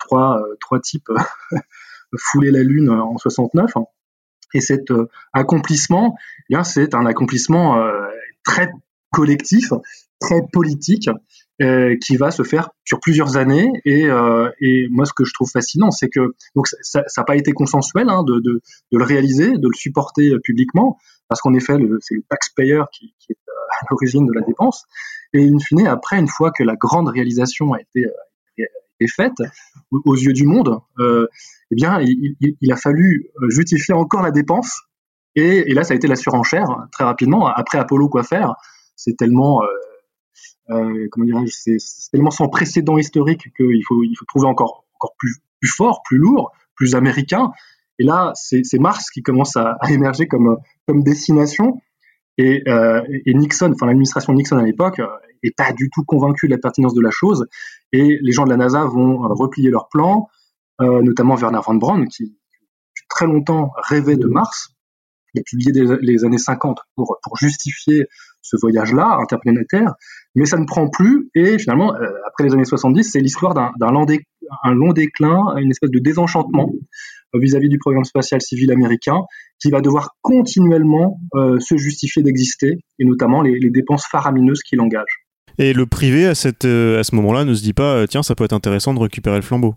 trois, 0.00 0.42
trois 0.60 0.80
types 0.80 1.10
fouler 2.18 2.50
la 2.50 2.62
Lune 2.62 2.90
en 2.90 3.16
69. 3.18 3.70
Et 4.54 4.60
cet 4.60 4.92
accomplissement, 5.32 6.16
eh 6.50 6.56
c'est 6.64 6.94
un 6.94 7.06
accomplissement 7.06 7.80
très 8.44 8.68
collectif, 9.12 9.72
très 10.20 10.40
politique, 10.52 11.08
euh, 11.62 11.96
qui 12.02 12.16
va 12.16 12.30
se 12.30 12.42
faire 12.42 12.70
sur 12.84 13.00
plusieurs 13.00 13.36
années. 13.36 13.70
Et, 13.84 14.06
euh, 14.06 14.50
et 14.60 14.88
moi, 14.90 15.04
ce 15.04 15.12
que 15.12 15.24
je 15.24 15.32
trouve 15.34 15.50
fascinant, 15.50 15.90
c'est 15.90 16.08
que 16.08 16.34
donc 16.54 16.68
ça 16.80 17.02
n'a 17.16 17.24
pas 17.24 17.36
été 17.36 17.52
consensuel 17.52 18.08
hein, 18.08 18.22
de, 18.24 18.40
de, 18.40 18.62
le 18.92 19.04
réaliser, 19.04 19.52
de 19.58 19.68
le 19.68 19.74
supporter 19.74 20.30
euh, 20.30 20.38
publiquement, 20.42 20.96
parce 21.28 21.40
qu'en 21.40 21.52
effet, 21.54 21.74
c'est 22.00 22.14
le 22.14 22.22
taxpayer 22.28 22.82
qui, 22.92 23.14
qui 23.18 23.32
est 23.32 23.36
euh, 23.48 23.52
à 23.82 23.86
l'origine 23.90 24.26
de 24.26 24.32
la 24.32 24.40
dépense. 24.40 24.84
Et 25.32 25.46
in 25.46 25.58
fine, 25.58 25.86
après, 25.86 26.18
une 26.18 26.28
fois 26.28 26.50
que 26.50 26.62
la 26.62 26.76
grande 26.76 27.08
réalisation 27.08 27.72
a 27.74 27.80
été, 27.80 28.06
été 29.00 29.10
faite 29.10 29.42
aux 29.90 30.16
yeux 30.16 30.32
du 30.32 30.46
monde, 30.46 30.78
euh, 30.98 31.26
eh 31.70 31.74
bien, 31.74 32.00
il, 32.00 32.72
a 32.72 32.76
fallu 32.76 33.28
justifier 33.48 33.94
encore 33.94 34.22
la 34.22 34.30
dépense. 34.30 34.82
Et, 35.36 35.72
là, 35.72 35.84
ça 35.84 35.94
a 35.94 35.96
été 35.96 36.06
la 36.06 36.16
surenchère 36.16 36.88
très 36.92 37.04
rapidement. 37.04 37.46
Après 37.46 37.78
Apollo, 37.78 38.08
quoi 38.08 38.22
faire? 38.22 38.54
C'est 38.96 39.16
tellement 39.16 39.62
euh, 40.70 41.08
comment 41.10 41.26
dirais-je, 41.26 41.78
c'est 41.78 42.10
tellement 42.12 42.30
sans 42.30 42.48
précédent 42.48 42.96
historique 42.96 43.52
qu'il 43.56 43.82
faut, 43.86 44.02
il 44.02 44.14
faut 44.16 44.24
trouver 44.26 44.46
encore, 44.46 44.84
encore 44.94 45.14
plus, 45.18 45.36
plus 45.60 45.70
fort, 45.70 46.02
plus 46.04 46.18
lourd, 46.18 46.52
plus 46.76 46.94
américain. 46.94 47.50
Et 47.98 48.04
là, 48.04 48.32
c'est 48.34 48.78
Mars 48.78 49.10
qui 49.10 49.22
commence 49.22 49.56
à, 49.56 49.76
à, 49.80 49.90
émerger 49.90 50.26
comme, 50.26 50.58
comme 50.86 51.02
destination. 51.02 51.80
Et, 52.38 52.62
euh, 52.68 53.02
et 53.26 53.34
Nixon, 53.34 53.72
enfin 53.72 53.86
l'administration 53.86 54.32
Nixon 54.32 54.56
à 54.56 54.62
l'époque, 54.62 55.00
est 55.42 55.56
pas 55.56 55.72
du 55.72 55.90
tout 55.90 56.04
convaincue 56.04 56.46
de 56.46 56.52
la 56.52 56.58
pertinence 56.58 56.94
de 56.94 57.00
la 57.00 57.10
chose. 57.10 57.46
Et 57.92 58.18
les 58.20 58.32
gens 58.32 58.44
de 58.44 58.50
la 58.50 58.56
NASA 58.56 58.84
vont 58.84 59.18
replier 59.34 59.70
leur 59.70 59.88
plan, 59.88 60.28
euh, 60.80 61.02
notamment 61.02 61.36
Werner 61.36 61.60
von 61.64 61.74
Braun, 61.74 62.06
qui 62.06 62.36
très 63.08 63.26
longtemps 63.26 63.72
rêvait 63.76 64.16
de 64.16 64.26
Mars. 64.26 64.70
Il 65.34 65.40
a 65.40 65.42
publié 65.44 65.72
les 66.00 66.24
années 66.24 66.38
50 66.38 66.78
pour, 66.96 67.16
justifier 67.38 68.06
ce 68.42 68.56
voyage-là 68.60 69.18
interplanétaire, 69.20 69.94
mais 70.34 70.44
ça 70.44 70.56
ne 70.56 70.64
prend 70.64 70.88
plus. 70.88 71.30
Et 71.34 71.58
finalement, 71.58 71.94
euh, 71.94 72.10
après 72.26 72.44
les 72.44 72.54
années 72.54 72.64
70, 72.64 73.04
c'est 73.04 73.20
l'histoire 73.20 73.54
d'un 73.54 73.92
long, 73.92 74.06
un 74.64 74.74
long 74.74 74.92
déclin, 74.92 75.54
une 75.58 75.70
espèce 75.70 75.90
de 75.90 76.00
désenchantement 76.00 76.72
euh, 77.34 77.38
vis-à-vis 77.40 77.68
du 77.68 77.78
programme 77.78 78.04
spatial 78.04 78.40
civil 78.40 78.70
américain, 78.72 79.20
qui 79.60 79.70
va 79.70 79.80
devoir 79.80 80.16
continuellement 80.22 81.20
euh, 81.34 81.58
se 81.60 81.76
justifier 81.76 82.22
d'exister, 82.22 82.78
et 82.98 83.04
notamment 83.04 83.42
les, 83.42 83.58
les 83.58 83.70
dépenses 83.70 84.06
faramineuses 84.06 84.62
qu'il 84.62 84.80
engage. 84.80 85.26
Et 85.58 85.72
le 85.72 85.86
privé, 85.86 86.26
à, 86.26 86.34
cette, 86.34 86.64
à 86.64 87.02
ce 87.02 87.14
moment-là, 87.16 87.44
ne 87.44 87.54
se 87.54 87.62
dit 87.62 87.74
pas, 87.74 88.06
tiens, 88.06 88.22
ça 88.22 88.34
peut 88.34 88.44
être 88.44 88.52
intéressant 88.52 88.94
de 88.94 89.00
récupérer 89.00 89.36
le 89.36 89.42
flambeau 89.42 89.74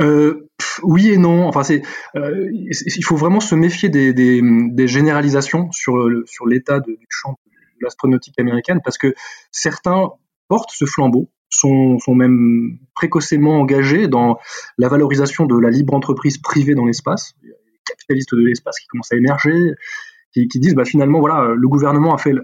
euh, 0.00 0.48
oui 0.82 1.10
et 1.10 1.18
non. 1.18 1.46
Enfin, 1.46 1.62
c'est, 1.62 1.82
euh, 2.16 2.50
il 2.52 3.04
faut 3.04 3.16
vraiment 3.16 3.40
se 3.40 3.54
méfier 3.54 3.88
des, 3.88 4.12
des, 4.12 4.40
des 4.42 4.88
généralisations 4.88 5.70
sur, 5.70 5.94
sur 6.26 6.46
l'état 6.46 6.80
du 6.80 6.98
champ 7.08 7.38
l'astronautique 7.80 8.38
américaine 8.38 8.80
parce 8.84 8.98
que 8.98 9.14
certains 9.50 10.10
portent 10.48 10.70
ce 10.72 10.86
flambeau, 10.86 11.30
sont, 11.54 11.98
même 12.08 12.78
précocement 12.94 13.60
engagés 13.60 14.08
dans 14.08 14.38
la 14.78 14.88
valorisation 14.88 15.46
de 15.46 15.58
la 15.58 15.70
libre 15.70 15.94
entreprise 15.94 16.38
privée 16.38 16.74
dans 16.74 16.84
l'espace. 16.84 17.34
A 17.42 17.46
les 17.46 17.54
capitalistes 17.86 18.34
de 18.34 18.44
l'espace 18.44 18.78
qui 18.78 18.86
commencent 18.86 19.12
à 19.12 19.16
émerger, 19.16 19.72
qui, 20.32 20.46
disent 20.46 20.74
bah, 20.74 20.84
finalement, 20.84 21.20
voilà, 21.20 21.54
le 21.54 21.68
gouvernement 21.68 22.14
a 22.14 22.18
fait, 22.18 22.34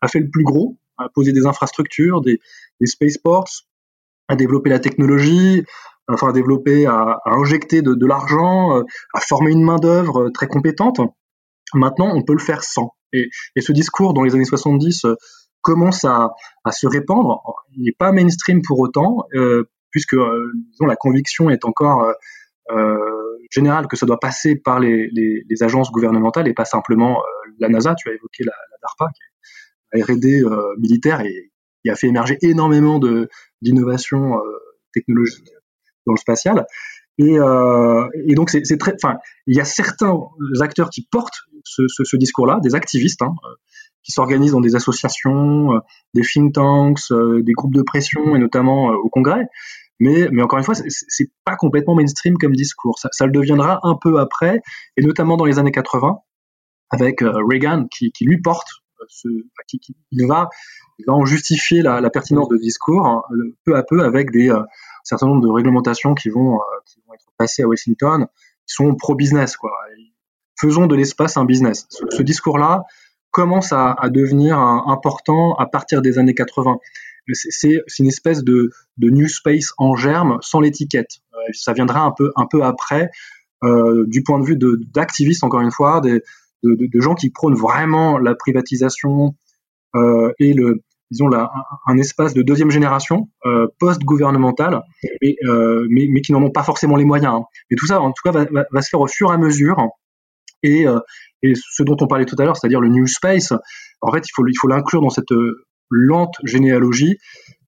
a 0.00 0.08
fait 0.08 0.20
le 0.20 0.30
plus 0.30 0.44
gros, 0.44 0.78
a 0.98 1.08
posé 1.08 1.32
des 1.32 1.46
infrastructures, 1.46 2.20
des, 2.20 2.40
spaceports, 2.84 3.48
a 4.28 4.36
développé 4.36 4.70
la 4.70 4.78
technologie, 4.78 5.64
enfin 6.08 6.28
à 6.28 6.32
développer, 6.32 6.86
à, 6.86 7.18
à 7.24 7.34
injecter 7.34 7.82
de, 7.82 8.06
l'argent, 8.06 8.82
à 9.14 9.20
former 9.20 9.52
une 9.52 9.62
main 9.62 9.76
d'œuvre 9.76 10.30
très 10.30 10.46
compétente. 10.46 11.00
Maintenant, 11.74 12.12
on 12.14 12.22
peut 12.22 12.32
le 12.32 12.40
faire 12.40 12.64
sans. 12.64 12.94
Et, 13.12 13.30
ce 13.58 13.72
discours 13.72 14.14
dans 14.14 14.22
les 14.22 14.34
années 14.34 14.44
70 14.44 15.04
euh, 15.04 15.14
commence 15.62 16.04
à, 16.04 16.30
se 16.70 16.86
répandre. 16.86 17.42
Il 17.76 17.84
n'est 17.84 17.96
pas 17.98 18.12
mainstream 18.12 18.62
pour 18.62 18.78
autant, 18.80 19.24
euh, 19.34 19.64
puisque 19.90 20.14
euh, 20.14 20.52
la 20.80 20.96
conviction 20.96 21.50
est 21.50 21.64
encore 21.64 22.12
euh, 22.70 22.96
générale 23.50 23.86
que 23.86 23.96
ça 23.96 24.06
doit 24.06 24.20
passer 24.20 24.56
par 24.56 24.80
les, 24.80 25.10
agences 25.60 25.90
gouvernementales 25.90 26.48
et 26.48 26.54
pas 26.54 26.64
simplement 26.64 27.22
la 27.58 27.68
NASA. 27.68 27.94
Tu 27.94 28.08
as 28.08 28.12
évoqué 28.12 28.44
la, 28.44 28.52
DARPA, 28.82 29.12
qui 29.14 29.22
est 29.92 29.98
la 29.98 30.04
R&D 30.04 30.42
militaire 30.78 31.20
et 31.20 31.50
qui 31.82 31.90
a 31.90 31.96
fait 31.96 32.06
émerger 32.06 32.38
énormément 32.42 33.00
d'innovations 33.60 34.40
technologiques 34.92 35.50
dans 36.06 36.14
le 36.14 36.18
spatial. 36.18 36.64
Et, 37.18 37.36
donc 38.34 38.50
c'est 38.50 38.78
très, 38.78 38.94
enfin, 38.94 39.18
il 39.46 39.56
y 39.56 39.60
a 39.60 39.64
certains 39.64 40.16
acteurs 40.60 40.88
qui 40.90 41.06
portent 41.10 41.40
ce, 41.64 42.16
discours-là, 42.16 42.60
des 42.62 42.74
activistes, 42.74 43.22
hein, 43.22 43.34
qui 44.10 44.14
s'organisent 44.14 44.52
dans 44.52 44.60
des 44.60 44.76
associations, 44.76 45.74
euh, 45.74 45.78
des 46.14 46.22
think 46.22 46.54
tanks, 46.54 47.10
euh, 47.10 47.42
des 47.42 47.52
groupes 47.52 47.74
de 47.74 47.82
pression 47.82 48.36
et 48.36 48.38
notamment 48.38 48.88
au 48.88 49.08
Congrès. 49.08 49.46
Mais, 49.98 50.28
mais 50.32 50.42
encore 50.42 50.58
une 50.58 50.64
fois, 50.64 50.74
c'est 50.74 51.30
pas 51.44 51.56
complètement 51.56 51.94
mainstream 51.94 52.38
comme 52.38 52.54
discours. 52.54 52.98
Ça, 52.98 53.26
le 53.26 53.32
deviendra 53.32 53.80
un 53.82 53.96
peu 54.00 54.18
après, 54.18 54.62
et 54.96 55.02
notamment 55.02 55.36
dans 55.36 55.44
les 55.44 55.58
années 55.58 55.72
80, 55.72 56.20
avec 56.88 57.20
Reagan 57.20 57.86
qui, 57.90 58.10
lui 58.22 58.40
porte 58.40 58.66
ce, 59.08 59.28
qui, 59.68 59.78
il 60.10 60.26
va, 60.26 60.48
va 61.06 61.12
en 61.12 61.26
justifier 61.26 61.82
la, 61.82 62.08
pertinence 62.08 62.48
de 62.48 62.56
discours 62.56 63.06
hein, 63.06 63.22
peu 63.66 63.76
à 63.76 63.82
peu 63.82 64.02
avec 64.02 64.30
des 64.30 64.50
certain 65.10 65.26
nombre 65.26 65.42
de 65.42 65.48
réglementations 65.48 66.14
qui 66.14 66.28
vont, 66.28 66.54
euh, 66.54 66.64
qui 66.86 67.00
vont 67.06 67.14
être 67.14 67.26
passées 67.36 67.62
à 67.62 67.68
Washington, 67.68 68.26
qui 68.66 68.74
sont 68.74 68.94
pro-business. 68.94 69.56
Quoi. 69.56 69.72
Faisons 70.58 70.86
de 70.86 70.94
l'espace 70.94 71.36
un 71.36 71.44
business. 71.44 71.86
Ce 72.10 72.22
discours-là 72.22 72.84
commence 73.30 73.72
à, 73.72 73.96
devenir 74.10 74.58
important 74.58 75.54
à 75.54 75.66
partir 75.66 76.02
des 76.02 76.18
années 76.18 76.34
80. 76.34 76.78
C'est 77.32 77.82
une 77.98 78.06
espèce 78.06 78.42
de, 78.42 78.70
new 78.98 79.28
space 79.28 79.72
en 79.78 79.96
germe 79.96 80.38
sans 80.40 80.60
l'étiquette. 80.60 81.20
Euh, 81.34 81.38
ça 81.52 81.72
viendra 81.72 82.04
un 82.04 82.46
peu, 82.46 82.62
après, 82.62 83.10
euh, 83.62 84.04
du 84.06 84.22
point 84.22 84.38
de 84.38 84.44
vue 84.44 84.58
d'activistes, 84.92 85.44
encore 85.44 85.60
une 85.60 85.70
fois, 85.70 86.00
de, 86.00 86.22
gens 86.94 87.14
qui 87.14 87.30
prônent 87.30 87.54
vraiment 87.54 88.18
la 88.18 88.34
privatisation 88.34 89.34
euh, 89.94 90.32
et 90.38 90.52
le, 90.52 90.82
disons 91.10 91.30
un, 91.86 91.98
espace 91.98 92.34
de 92.34 92.42
deuxième 92.42 92.70
génération 92.70 93.28
post-gouvernementale, 93.78 94.82
mais, 95.22 96.20
qui 96.22 96.32
n'en 96.32 96.42
ont 96.42 96.50
pas 96.50 96.62
forcément 96.62 96.96
les 96.96 97.04
moyens. 97.04 97.34
Hein. 97.34 97.44
Mais 97.70 97.76
tout 97.76 97.86
ça, 97.86 98.00
en 98.00 98.12
tout 98.12 98.22
cas, 98.24 98.32
va, 98.32 98.66
va, 98.70 98.82
se 98.82 98.88
faire 98.88 99.00
au 99.00 99.06
fur 99.06 99.30
et 99.30 99.34
à 99.34 99.38
mesure. 99.38 99.76
Et, 100.62 100.84
et 101.42 101.54
ce 101.54 101.82
dont 101.82 101.96
on 102.00 102.06
parlait 102.06 102.26
tout 102.26 102.36
à 102.38 102.44
l'heure, 102.44 102.56
c'est-à-dire 102.56 102.80
le 102.80 102.88
New 102.88 103.06
Space, 103.06 103.52
en 104.00 104.12
fait, 104.12 104.24
il 104.26 104.54
faut 104.58 104.68
l'inclure 104.68 105.00
dans 105.00 105.10
cette 105.10 105.32
euh, 105.32 105.66
lente 105.90 106.34
généalogie 106.44 107.18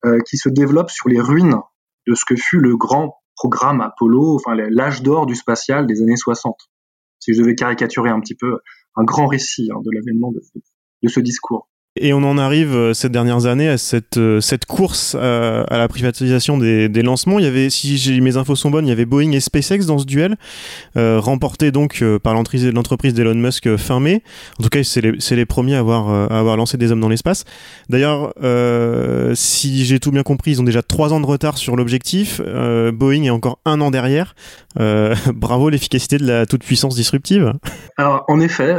euh, 0.04 0.18
qui 0.28 0.36
se 0.36 0.48
développe 0.48 0.90
sur 0.90 1.08
les 1.08 1.20
ruines 1.20 1.56
de 2.06 2.14
ce 2.14 2.24
que 2.24 2.36
fut 2.36 2.60
le 2.60 2.76
grand 2.76 3.16
programme 3.36 3.80
Apollo, 3.80 4.36
enfin 4.36 4.54
l'âge 4.54 5.02
d'or 5.02 5.26
du 5.26 5.34
spatial 5.34 5.86
des 5.86 6.02
années 6.02 6.16
60. 6.16 6.56
Si 7.18 7.32
je 7.32 7.40
devais 7.40 7.54
caricaturer 7.54 8.10
un 8.10 8.20
petit 8.20 8.34
peu 8.34 8.58
un 8.96 9.04
grand 9.04 9.26
récit 9.26 9.70
hein, 9.72 9.80
de 9.84 9.90
l'avènement 9.90 10.32
de 10.32 11.08
ce 11.08 11.20
discours. 11.20 11.68
Et 12.04 12.12
on 12.12 12.25
en 12.25 12.37
arrive 12.37 12.75
euh, 12.75 12.94
ces 12.94 13.09
dernières 13.09 13.47
années 13.47 13.68
à 13.68 13.78
cette, 13.78 14.16
euh, 14.16 14.40
cette 14.40 14.66
course 14.66 15.14
à, 15.14 15.62
à 15.62 15.78
la 15.78 15.87
privatisation 15.87 16.59
des, 16.59 16.88
des, 16.88 17.02
lancements. 17.02 17.38
Il 17.38 17.44
y 17.44 17.49
avait, 17.49 17.71
si 17.71 18.21
mes 18.21 18.37
infos 18.37 18.56
sont 18.56 18.73
bonnes, 18.73 18.87
il 18.87 18.88
y 18.88 18.92
avait 18.92 19.04
Boeing 19.04 19.30
et 19.30 19.38
SpaceX 19.38 19.87
dans 19.87 19.99
ce 19.99 20.04
duel, 20.04 20.37
euh, 20.97 21.21
remporté 21.21 21.71
donc 21.71 22.02
euh, 22.02 22.18
par 22.18 22.35
l'entreprise 22.35 23.14
d'Elon 23.14 23.37
Musk 23.37 23.76
fin 23.76 24.00
mai. 24.00 24.25
En 24.59 24.64
tout 24.64 24.68
cas, 24.68 24.82
c'est 24.82 25.00
les, 25.00 25.12
les, 25.12 25.47
premiers 25.47 25.76
à 25.76 25.78
avoir, 25.78 26.09
à 26.11 26.40
avoir 26.40 26.56
lancé 26.56 26.76
des 26.76 26.90
hommes 26.90 26.99
dans 26.99 27.09
l'espace. 27.09 27.44
D'ailleurs, 27.88 28.35
euh, 28.42 29.32
si 29.37 29.85
j'ai 29.85 30.00
tout 30.00 30.11
bien 30.11 30.25
compris, 30.25 30.50
ils 30.50 30.61
ont 30.61 30.64
déjà 30.64 30.82
trois 30.82 31.12
ans 31.12 31.21
de 31.21 31.26
retard 31.26 31.56
sur 31.56 31.76
l'objectif. 31.76 32.40
Boeing 32.40 33.23
est 33.23 33.30
encore 33.30 33.61
un 33.64 33.80
an 33.80 33.92
derrière. 33.92 34.35
bravo 35.35 35.68
l'efficacité 35.68 36.16
de 36.16 36.26
la 36.26 36.47
toute-puissance 36.47 36.97
disruptive. 36.97 37.52
Alors, 37.97 38.25
en 38.26 38.40
effet, 38.40 38.75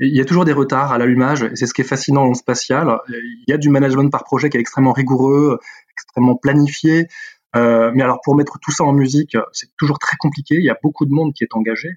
il 0.00 0.14
y 0.14 0.20
a 0.20 0.24
toujours 0.24 0.44
des 0.44 0.52
retards 0.52 0.92
à 0.92 0.98
l'allumage. 0.98 1.46
C'est 1.54 1.66
ce 1.66 1.72
qui 1.72 1.80
est 1.80 1.84
fascinant 1.84 2.26
spatial. 2.42 2.98
Il 3.08 3.44
y 3.48 3.52
a 3.52 3.58
du 3.58 3.70
management 3.70 4.10
par 4.10 4.24
projet 4.24 4.50
qui 4.50 4.56
est 4.56 4.60
extrêmement 4.60 4.92
rigoureux, 4.92 5.58
extrêmement 5.96 6.36
planifié. 6.36 7.06
Euh, 7.54 7.90
mais 7.94 8.02
alors 8.02 8.20
pour 8.24 8.34
mettre 8.34 8.58
tout 8.60 8.72
ça 8.72 8.84
en 8.84 8.92
musique, 8.92 9.36
c'est 9.52 9.68
toujours 9.76 9.98
très 9.98 10.16
compliqué. 10.18 10.56
Il 10.56 10.64
y 10.64 10.70
a 10.70 10.78
beaucoup 10.82 11.04
de 11.04 11.12
monde 11.12 11.32
qui 11.34 11.44
est 11.44 11.54
engagé. 11.54 11.88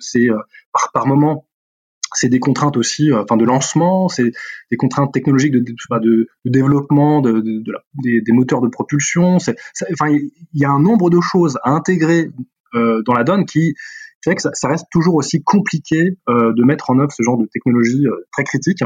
C'est 0.00 0.28
euh, 0.28 0.36
par, 0.72 0.90
par 0.92 1.06
moment, 1.06 1.46
c'est 2.12 2.28
des 2.28 2.40
contraintes 2.40 2.76
aussi, 2.76 3.12
euh, 3.12 3.22
enfin 3.22 3.36
de 3.36 3.44
lancement, 3.44 4.08
c'est 4.08 4.32
des 4.70 4.76
contraintes 4.76 5.12
technologiques 5.12 5.52
de, 5.52 5.60
de 5.60 6.26
développement, 6.44 7.20
de, 7.20 7.40
des, 8.02 8.32
moteurs 8.32 8.60
de 8.60 8.68
propulsion. 8.68 9.36
Enfin, 9.36 10.08
il 10.08 10.30
y 10.54 10.64
a 10.64 10.70
un 10.70 10.80
nombre 10.80 11.08
de 11.08 11.20
choses 11.20 11.56
à 11.62 11.70
intégrer 11.70 12.30
dans 12.72 13.14
la 13.14 13.24
donne 13.24 13.46
qui 13.46 13.74
fait 14.24 14.34
que 14.36 14.42
ça, 14.42 14.68
reste 14.68 14.86
toujours 14.92 15.16
aussi 15.16 15.42
compliqué 15.42 16.16
de 16.28 16.64
mettre 16.64 16.90
en 16.90 16.98
œuvre 16.98 17.12
ce 17.12 17.22
genre 17.22 17.36
de 17.36 17.46
technologie 17.46 18.04
très 18.32 18.44
critique 18.44 18.82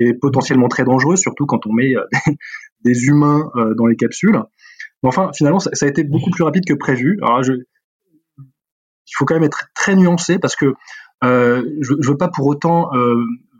et 0.00 0.14
potentiellement 0.14 0.68
très 0.68 0.84
dangereux, 0.84 1.16
surtout 1.16 1.46
quand 1.46 1.66
on 1.66 1.72
met 1.72 1.96
euh, 1.96 2.04
des 2.84 3.04
humains 3.06 3.50
euh, 3.56 3.74
dans 3.74 3.86
les 3.86 3.96
capsules. 3.96 4.40
Mais 5.02 5.08
enfin, 5.08 5.30
finalement, 5.34 5.60
ça, 5.60 5.70
a 5.80 5.86
été 5.86 6.04
beaucoup 6.04 6.30
plus 6.30 6.44
rapide 6.44 6.64
que 6.64 6.74
prévu. 6.74 7.18
Alors, 7.22 7.42
je, 7.42 7.52
il 7.52 9.12
faut 9.16 9.24
quand 9.24 9.34
même 9.34 9.44
être 9.44 9.68
très 9.74 9.94
nuancé 9.94 10.38
parce 10.38 10.56
que 10.56 10.74
euh, 11.24 11.62
je, 11.80 11.94
je 12.00 12.08
veux 12.10 12.16
pas 12.16 12.28
pour 12.28 12.46
autant 12.46 12.90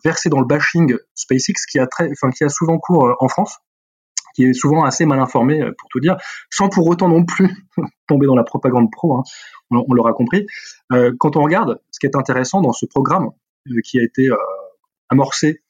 verser 0.04 0.28
dans 0.28 0.40
le 0.40 0.46
bashing 0.46 0.96
SpaceX 1.14 1.66
qui 1.70 1.78
a 1.78 1.86
très, 1.86 2.10
enfin 2.10 2.30
qui 2.30 2.44
a 2.44 2.48
souvent 2.48 2.78
cours 2.78 3.16
en 3.18 3.28
France, 3.28 3.58
qui 4.34 4.44
est 4.44 4.52
souvent 4.52 4.84
assez 4.84 5.06
mal 5.06 5.20
informé 5.20 5.60
pour 5.78 5.88
tout 5.88 6.00
dire, 6.00 6.16
sans 6.50 6.68
pour 6.68 6.86
autant 6.86 7.08
non 7.08 7.24
plus 7.24 7.48
tomber 8.08 8.26
dans 8.26 8.34
la 8.34 8.44
propagande 8.44 8.90
pro. 8.90 9.16
Hein, 9.16 9.22
on, 9.70 9.92
l'aura 9.94 10.12
compris. 10.12 10.46
Quand 10.90 11.36
on 11.36 11.42
regarde, 11.42 11.80
ce 11.90 11.98
qui 11.98 12.06
est 12.06 12.16
intéressant 12.16 12.60
dans 12.60 12.72
ce 12.72 12.86
programme 12.86 13.30
qui 13.84 13.98
a 13.98 14.02
été 14.02 14.28
amorcé 15.08 15.62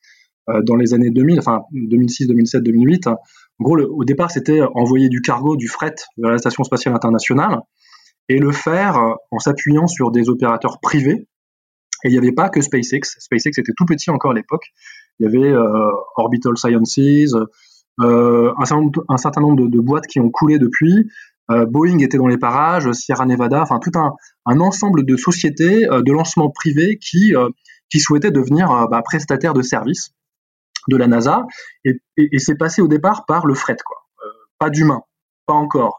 dans 0.63 0.77
les 0.77 0.95
années 0.95 1.11
2000, 1.11 1.39
enfin 1.39 1.63
2006, 1.73 2.29
2007, 2.29 2.63
2008. 2.63 3.09
en 3.09 3.17
gros, 3.61 3.79
au 3.79 4.05
départ, 4.05 4.31
c'était 4.31 4.61
envoyer 4.75 5.09
du 5.09 5.21
cargo, 5.21 5.57
du 5.57 5.69
fret 5.69 5.95
vers 6.19 6.31
la 6.31 6.39
station 6.39 6.63
spatiale 6.63 6.95
internationale 6.95 7.61
et 8.29 8.39
le 8.39 8.53
faire 8.53 9.17
en 9.31 9.39
s'appuyant 9.39 9.87
sur 9.87 10.11
des 10.11 10.29
opérateurs 10.29 10.79
privés 10.81 11.27
et 12.05 12.09
il 12.09 12.13
n'y 12.13 12.19
avait 12.19 12.33
pas 12.33 12.49
que 12.49 12.61
SpaceX. 12.61 13.17
SpaceX 13.19 13.59
était 13.59 13.73
tout 13.77 13.85
petit 13.85 14.11
encore 14.11 14.33
à 14.33 14.35
l'époque. 14.35 14.67
Il 15.19 15.25
y 15.25 15.27
avait 15.27 15.53
euh, 15.53 15.91
Orbital 16.17 16.57
Sciences, 16.57 17.35
euh, 18.01 18.53
un, 18.59 19.17
certain 19.17 19.41
nombre, 19.41 19.69
de, 19.69 19.81
boîtes 19.81 20.07
qui 20.07 20.21
ont 20.21 20.31
coulé 20.31 20.59
depuis. 20.59 21.11
Euh, 21.51 21.65
Boeing 21.65 21.99
était 21.99 22.19
dans 22.19 22.27
les 22.27 22.39
parages, 22.39 22.91
Sierra 22.93 23.25
Nevada, 23.25 23.63
enfin 23.63 23.79
tout 23.79 23.93
un, 23.99 24.13
ensemble 24.61 25.05
de 25.05 25.17
sociétés 25.17 25.87
de 25.87 26.13
lancement 26.13 26.51
privé 26.51 26.99
qui, 26.99 27.33
qui 27.91 28.01
souhaitaient 28.01 28.31
devenir 28.31 28.89
bah, 28.89 29.03
prestataires 29.03 29.55
de 29.55 29.63
services 29.63 30.11
de 30.89 30.97
la 30.97 31.07
NASA. 31.07 31.47
Et, 31.85 31.99
c'est 32.39 32.57
passé 32.57 32.83
au 32.83 32.89
départ 32.89 33.25
par 33.27 33.47
le 33.47 33.55
fret, 33.55 33.77
quoi. 33.85 33.97
pas 34.59 34.71
d'humain, 34.71 35.03
pas 35.47 35.55
encore. 35.55 35.99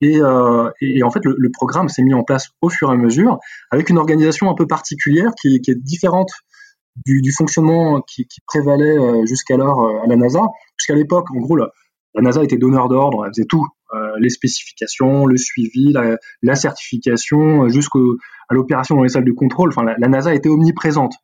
Et, 0.00 0.20
euh, 0.20 0.70
et, 0.80 1.02
en 1.02 1.10
fait, 1.10 1.20
le, 1.24 1.50
programme 1.52 1.88
s'est 1.88 2.02
mis 2.02 2.14
en 2.14 2.22
place 2.22 2.48
au 2.62 2.70
fur 2.70 2.90
et 2.90 2.94
à 2.94 2.96
mesure, 2.96 3.38
avec 3.70 3.90
une 3.90 3.98
organisation 3.98 4.50
un 4.50 4.54
peu 4.54 4.66
particulière 4.66 5.32
qui, 5.40 5.56
est 5.56 5.74
différente 5.74 6.30
du, 7.04 7.32
fonctionnement 7.32 8.00
qui, 8.02 8.26
prévalait 8.46 8.98
euh, 8.98 9.24
jusqu'alors 9.26 9.80
euh, 9.80 10.04
à 10.04 10.06
la 10.06 10.16
NASA. 10.16 10.40
Jusqu'à 10.78 10.94
l'époque, 10.94 11.26
en 11.34 11.40
gros, 11.40 11.56
la, 11.56 11.68
NASA 12.16 12.42
était 12.42 12.58
donneur 12.58 12.88
d'ordre, 12.88 13.24
elle 13.26 13.32
faisait 13.32 13.46
tout, 13.46 13.66
euh, 13.94 14.12
les 14.18 14.30
spécifications, 14.30 15.26
le 15.26 15.36
suivi, 15.36 15.92
la, 15.92 16.16
la 16.42 16.54
certification, 16.54 17.68
jusqu'à 17.68 17.98
l'opération 18.50 18.96
dans 18.96 19.02
les 19.02 19.10
salles 19.10 19.24
de 19.24 19.32
contrôle. 19.32 19.70
Enfin, 19.70 19.84
la, 19.84 19.96
la 19.98 20.08
NASA 20.08 20.34
était 20.34 20.48
omniprésente. 20.48 21.14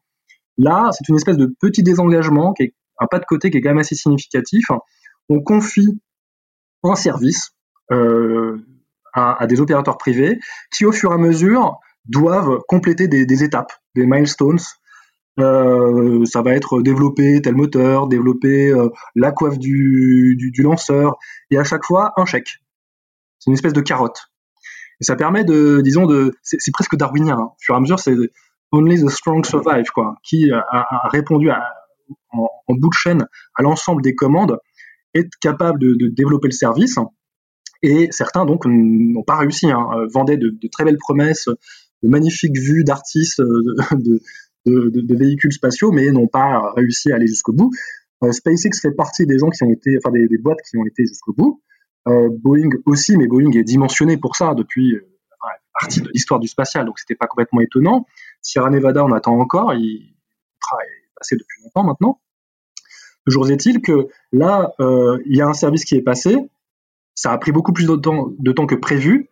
Là, 0.58 0.90
c'est 0.92 1.08
une 1.08 1.16
espèce 1.16 1.36
de 1.36 1.54
petit 1.60 1.82
désengagement, 1.82 2.52
qui 2.52 2.64
est 2.64 2.74
un 2.98 3.06
pas 3.06 3.18
de 3.18 3.24
côté 3.24 3.50
qui 3.50 3.58
est 3.58 3.60
quand 3.60 3.70
même 3.70 3.78
assez 3.78 3.94
significatif. 3.94 4.64
On 5.28 5.40
confie 5.40 6.00
un 6.82 6.94
service 6.94 7.50
euh, 7.92 8.58
à, 9.14 9.46
des 9.46 9.60
opérateurs 9.60 9.96
privés 9.96 10.38
qui, 10.70 10.84
au 10.84 10.92
fur 10.92 11.10
et 11.10 11.14
à 11.14 11.18
mesure, 11.18 11.78
doivent 12.06 12.60
compléter 12.68 13.08
des, 13.08 13.42
étapes, 13.42 13.72
des 13.94 14.06
milestones. 14.06 14.58
Euh, 15.38 16.24
ça 16.24 16.42
va 16.42 16.54
être 16.54 16.82
développer 16.82 17.40
tel 17.42 17.54
moteur, 17.54 18.08
développer 18.08 18.70
euh, 18.70 18.90
la 19.14 19.32
coiffe 19.32 19.58
du, 19.58 20.52
lanceur, 20.58 21.16
et 21.50 21.58
à 21.58 21.64
chaque 21.64 21.84
fois 21.84 22.12
un 22.16 22.26
chèque. 22.26 22.58
C'est 23.38 23.50
une 23.50 23.54
espèce 23.54 23.72
de 23.72 23.80
carotte. 23.80 24.28
Et 25.00 25.04
ça 25.04 25.16
permet 25.16 25.44
de, 25.44 25.80
disons, 25.82 26.06
de, 26.06 26.32
c'est 26.42 26.72
presque 26.72 26.96
darwinien. 26.96 27.36
Hein. 27.38 27.50
Au 27.52 27.56
fur 27.58 27.74
et 27.74 27.78
à 27.78 27.80
mesure, 27.80 27.98
c'est 27.98 28.16
only 28.72 29.02
the 29.02 29.08
strong 29.08 29.44
survive, 29.44 29.86
quoi, 29.94 30.14
qui 30.22 30.50
a 30.50 31.08
répondu 31.10 31.50
à, 31.50 31.62
en, 32.30 32.48
bout 32.68 32.88
de 32.88 32.94
chaîne 32.94 33.26
à 33.54 33.62
l'ensemble 33.62 34.02
des 34.02 34.14
commandes, 34.14 34.58
est 35.14 35.28
capable 35.40 35.78
de, 35.78 36.08
développer 36.08 36.48
le 36.48 36.52
service 36.52 36.98
et 37.82 38.08
certains 38.10 38.44
donc 38.44 38.64
n'ont 38.66 39.22
pas 39.22 39.36
réussi, 39.36 39.70
hein, 39.70 39.86
euh, 39.96 40.06
vendaient 40.12 40.36
de, 40.36 40.68
très 40.70 40.84
belles 40.84 40.98
promesses, 40.98 41.48
de 42.02 42.08
magnifiques 42.08 42.56
vues 42.56 42.84
d'artistes, 42.84 43.40
euh, 43.40 43.76
de, 44.66 45.16
véhicules 45.16 45.52
spatiaux, 45.52 45.92
mais 45.92 46.10
n'ont 46.10 46.28
pas 46.28 46.72
réussi 46.74 47.12
à 47.12 47.16
aller 47.16 47.26
jusqu'au 47.26 47.52
bout. 47.52 47.70
Euh, 48.24 48.32
SpaceX 48.32 48.80
fait 48.80 48.92
partie 48.92 49.26
des 49.26 49.38
gens 49.38 49.50
qui 49.50 49.62
ont 49.62 49.70
été, 49.70 49.96
enfin 49.98 50.10
des, 50.12 50.38
boîtes 50.38 50.60
qui 50.68 50.76
ont 50.76 50.84
été 50.84 51.04
jusqu'au 51.06 51.32
bout. 51.32 51.62
Boeing 52.06 52.70
aussi, 52.84 53.16
mais 53.16 53.26
Boeing 53.26 53.50
est 53.50 53.64
dimensionné 53.64 54.16
pour 54.16 54.36
ça 54.36 54.54
depuis 54.54 54.96
partie 55.80 56.00
de 56.00 56.08
l'histoire 56.12 56.40
du 56.40 56.48
spatial, 56.48 56.86
donc 56.86 56.98
c'était 56.98 57.14
pas 57.14 57.26
complètement 57.26 57.60
étonnant. 57.60 58.06
Sierra 58.40 58.70
Nevada, 58.70 59.04
on 59.04 59.12
attend 59.12 59.38
encore, 59.38 59.74
il 59.74 60.14
passé 61.16 61.36
depuis 61.36 61.62
longtemps 61.62 61.84
maintenant. 61.84 62.20
Toujours 63.26 63.50
est-il 63.50 63.82
que 63.82 64.08
là, 64.32 64.72
euh, 64.80 65.18
il 65.26 65.36
y 65.36 65.40
a 65.40 65.46
un 65.46 65.52
service 65.52 65.84
qui 65.84 65.96
est 65.96 66.02
passé, 66.02 66.36
ça 67.14 67.32
a 67.32 67.38
pris 67.38 67.50
beaucoup 67.50 67.72
plus 67.72 67.86
de 67.86 67.96
temps, 67.96 68.28
de 68.38 68.52
temps 68.52 68.66
que 68.66 68.74
prévu, 68.74 69.28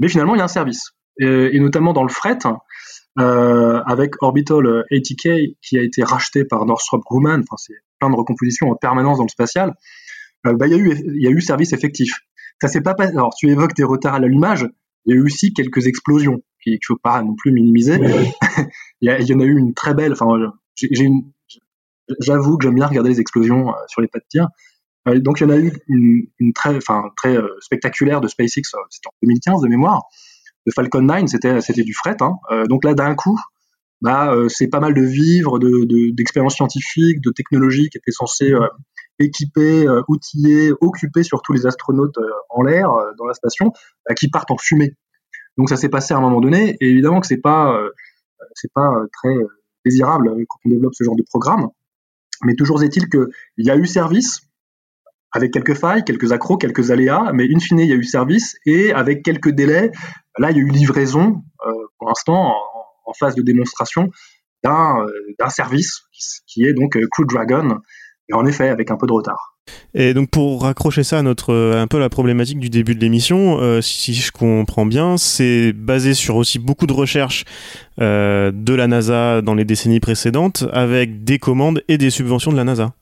mais 0.00 0.08
finalement, 0.08 0.34
il 0.34 0.38
y 0.38 0.40
a 0.40 0.44
un 0.44 0.48
service. 0.48 0.92
Et, 1.18 1.56
et 1.56 1.60
notamment 1.60 1.92
dans 1.92 2.02
le 2.02 2.08
fret, 2.08 2.38
euh, 3.18 3.80
avec 3.86 4.20
Orbital 4.22 4.84
ATK 4.90 5.56
qui 5.62 5.78
a 5.78 5.82
été 5.82 6.02
racheté 6.02 6.44
par 6.44 6.66
Northrop 6.66 7.00
Grumman, 7.00 7.40
enfin, 7.40 7.56
c'est 7.56 7.74
plein 7.98 8.10
de 8.10 8.16
recompositions 8.16 8.70
en 8.70 8.74
permanence 8.74 9.18
dans 9.18 9.24
le 9.24 9.30
spatial, 9.30 9.74
euh, 10.46 10.54
bah, 10.54 10.66
il, 10.66 10.72
y 10.72 10.74
a 10.74 10.78
eu, 10.78 11.20
y 11.20 11.26
a 11.26 11.30
eu 11.30 11.40
service 11.40 11.72
effectif. 11.72 12.12
Ça 12.60 12.68
s'est 12.68 12.82
pas 12.82 12.94
passé. 12.94 13.12
Alors, 13.12 13.34
tu 13.34 13.48
évoques 13.48 13.74
des 13.74 13.84
retards 13.84 14.14
à 14.14 14.18
l'allumage, 14.18 14.68
il 15.06 15.14
y 15.14 15.16
a 15.16 15.20
eu 15.20 15.24
aussi 15.24 15.54
quelques 15.54 15.86
explosions 15.86 16.42
qu'il 16.62 16.74
ne 16.74 16.78
faut 16.84 16.96
pas 16.96 17.22
non 17.22 17.34
plus 17.34 17.52
minimiser. 17.52 17.98
il, 19.00 19.10
y 19.10 19.34
en 19.34 19.40
a 19.40 19.44
eu 19.44 19.56
une 19.56 19.72
très 19.72 19.94
belle. 19.94 20.12
Enfin, 20.12 20.26
j'avoue 22.20 22.56
que 22.56 22.64
j'aime 22.64 22.74
bien 22.74 22.86
regarder 22.86 23.10
les 23.10 23.20
explosions 23.20 23.70
euh, 23.70 23.72
sur 23.88 24.00
les 24.00 24.08
pas 24.08 24.18
de 24.18 24.24
tir. 24.28 24.48
Euh, 25.08 25.20
donc 25.20 25.40
il 25.40 25.44
y 25.44 25.46
en 25.46 25.50
a 25.50 25.58
eu 25.58 25.72
une, 25.88 26.52
très, 26.52 26.78
euh, 27.26 27.48
spectaculaire 27.60 28.20
de 28.20 28.28
SpaceX, 28.28 28.62
c'était 28.90 29.08
en 29.08 29.14
2015 29.22 29.62
de 29.62 29.68
mémoire. 29.68 30.04
De 30.66 30.72
Falcon 30.72 31.02
9, 31.02 31.26
c'était 31.26 31.84
du 31.84 31.94
fret. 31.94 32.16
Hein. 32.20 32.64
donc 32.68 32.84
là, 32.84 32.94
d'un 32.94 33.14
coup, 33.14 33.38
bah, 34.00 34.34
c'est 34.48 34.66
pas 34.66 34.80
mal 34.80 34.94
de 34.94 35.02
vivres, 35.02 35.60
de 35.60 36.10
d'expériences 36.10 36.54
de, 36.54 36.56
scientifiques, 36.56 37.20
de 37.20 37.30
technologies 37.30 37.88
qui 37.88 37.98
étaient 37.98 38.10
censées 38.10 38.52
équiper, 39.20 39.86
outiller, 40.08 40.72
occuper 40.80 41.22
surtout 41.22 41.52
les 41.52 41.66
astronautes 41.66 42.18
en 42.50 42.62
l'air 42.62 42.88
dans 43.16 43.26
la 43.26 43.34
station, 43.34 43.70
bah, 44.08 44.16
qui 44.16 44.28
partent 44.28 44.50
en 44.50 44.58
fumée. 44.58 44.90
Donc 45.56 45.68
ça 45.68 45.76
s'est 45.76 45.88
passé 45.88 46.14
à 46.14 46.16
un 46.16 46.20
moment 46.20 46.40
donné, 46.40 46.76
et 46.80 46.90
évidemment 46.90 47.20
que 47.20 47.28
c'est 47.28 47.40
pas 47.40 47.80
c'est 48.54 48.72
pas 48.74 48.90
très 49.12 49.36
désirable 49.86 50.30
quand 50.48 50.58
on 50.64 50.70
développe 50.70 50.94
ce 50.94 51.04
genre 51.04 51.16
de 51.16 51.22
programme. 51.22 51.68
Mais 52.44 52.54
toujours 52.54 52.82
est-il 52.82 53.08
qu'il 53.08 53.28
y 53.58 53.70
a 53.70 53.76
eu 53.76 53.86
service, 53.86 54.42
avec 55.32 55.52
quelques 55.52 55.74
failles, 55.74 56.04
quelques 56.04 56.32
accros, 56.32 56.56
quelques 56.56 56.90
aléas, 56.90 57.30
mais 57.32 57.46
in 57.52 57.58
fine, 57.58 57.80
il 57.80 57.88
y 57.88 57.92
a 57.92 57.96
eu 57.96 58.04
service 58.04 58.56
et 58.66 58.92
avec 58.92 59.22
quelques 59.22 59.50
délais, 59.50 59.90
là, 60.38 60.50
il 60.50 60.56
y 60.56 60.60
a 60.60 60.62
eu 60.62 60.68
livraison, 60.68 61.42
euh, 61.66 61.72
pour 61.98 62.08
l'instant, 62.08 62.54
en, 63.06 63.12
phase 63.18 63.34
de 63.34 63.42
démonstration, 63.42 64.10
d'un 64.64 65.06
euh, 65.06 65.48
service 65.48 66.02
qui, 66.12 66.22
qui, 66.46 66.64
est 66.64 66.74
donc 66.74 66.96
euh, 66.96 67.06
Crew 67.10 67.24
Dragon, 67.26 67.78
et 68.28 68.34
en 68.34 68.44
effet, 68.44 68.68
avec 68.68 68.90
un 68.90 68.96
peu 68.96 69.06
de 69.06 69.12
retard. 69.12 69.55
Et 69.94 70.14
donc 70.14 70.30
pour 70.30 70.62
raccrocher 70.62 71.04
ça 71.04 71.18
à 71.18 71.22
notre 71.22 71.54
un 71.54 71.86
peu 71.86 71.98
la 71.98 72.08
problématique 72.08 72.58
du 72.58 72.70
début 72.70 72.94
de 72.94 73.00
l'émission, 73.00 73.58
euh, 73.60 73.80
si, 73.80 74.14
je 74.14 74.30
comprends 74.30 74.86
bien, 74.86 75.16
c'est 75.16 75.72
basé 75.72 76.14
sur 76.14 76.36
aussi 76.36 76.58
beaucoup 76.58 76.86
de 76.86 76.92
recherches 76.92 77.44
euh, 78.00 78.52
de 78.54 78.74
la 78.74 78.86
NASA 78.86 79.42
dans 79.42 79.54
les 79.54 79.64
décennies 79.64 80.00
précédentes, 80.00 80.64
avec 80.72 81.24
des 81.24 81.38
commandes 81.38 81.82
et 81.88 81.98
des 81.98 82.10
subventions 82.10 82.52
de 82.52 82.56
la 82.56 82.64
NASA. 82.64 82.94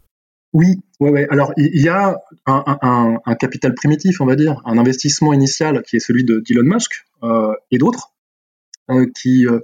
Oui, 0.53 0.81
ouais. 1.01 1.27
Alors 1.31 1.53
il 1.57 1.83
y 1.83 1.89
a 1.89 2.17
un, 2.47 3.35
capital 3.41 3.75
primitif, 3.75 4.21
on 4.21 4.27
va 4.27 4.37
dire, 4.37 4.63
un 4.65 4.79
investissement 4.79 5.33
initial 5.33 5.83
qui 5.83 5.97
est 5.97 6.01
celui 6.01 6.25
de 6.25 6.41
d'Elon 6.47 6.63
Musk 6.63 7.07
euh, 7.25 7.53
et 7.73 7.79
d'autres 7.79 8.13
euh, 8.91 9.07
qui, 9.21 9.47
euh, 9.47 9.61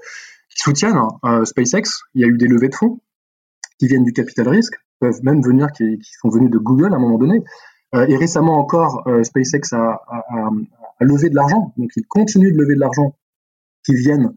soutiennent 0.48 0.98
euh, 1.24 1.44
SpaceX. 1.44 2.02
Il 2.14 2.22
y 2.22 2.24
a 2.24 2.26
eu 2.26 2.36
des 2.36 2.46
levées 2.46 2.68
de 2.68 2.74
fonds 2.74 3.00
qui 3.78 3.86
viennent 3.86 4.04
du 4.04 4.12
capital 4.12 4.48
risque, 4.48 4.74
peuvent 5.00 5.20
même 5.22 5.42
venir, 5.42 5.72
qui, 5.72 5.98
sont 6.20 6.28
venus 6.28 6.50
de 6.50 6.58
Google 6.58 6.92
à 6.92 6.96
un 6.96 7.00
moment 7.00 7.18
donné. 7.18 7.42
Euh, 7.94 8.06
et 8.06 8.16
récemment 8.16 8.58
encore, 8.58 9.04
SpaceX 9.22 9.72
a, 9.72 10.00
levé 11.00 11.30
de 11.30 11.34
l'argent, 11.34 11.72
donc 11.76 11.90
il 11.96 12.06
continue 12.06 12.52
de 12.52 12.58
lever 12.58 12.74
de 12.74 12.80
l'argent 12.80 13.16
qui 13.84 13.94
viennent 13.96 14.34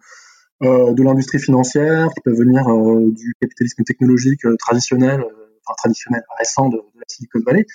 de 0.62 1.04
l'industrie 1.04 1.40
financière, 1.40 2.08
qui 2.14 2.22
peuvent 2.22 2.38
venir 2.38 2.64
du 3.12 3.34
capitalisme 3.42 3.84
technologique 3.84 4.44
traditionnel 4.60 5.26
enfin, 5.66 5.76
traditionnel 5.78 6.22
récent 6.38 6.70
de, 6.70 6.78
la 6.78 7.04
Silicon 7.08 7.40
Valley. 7.46 7.66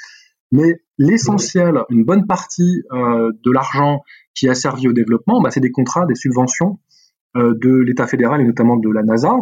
Mais 0.51 0.81
l'essentiel, 0.97 1.83
une 1.91 2.05
bonne 2.05 2.27
partie 2.27 2.83
euh, 2.93 3.33
de 3.33 3.51
l'argent 3.53 4.03
qui 4.35 4.49
a 4.49 4.55
servi 4.55 4.89
au 4.89 4.93
développement, 4.93 5.43
bah, 5.43 5.51
c'est 5.51 5.61
des 5.61 5.71
contrats, 5.71 6.07
des 6.07 6.15
subventions 6.15 6.79
euh, 7.37 7.55
de 7.61 7.71
l'État 7.71 8.07
fédéral 8.07 8.41
et 8.41 8.45
notamment 8.45 8.77
de 8.77 8.91
la 8.91 9.03
NASA 9.03 9.35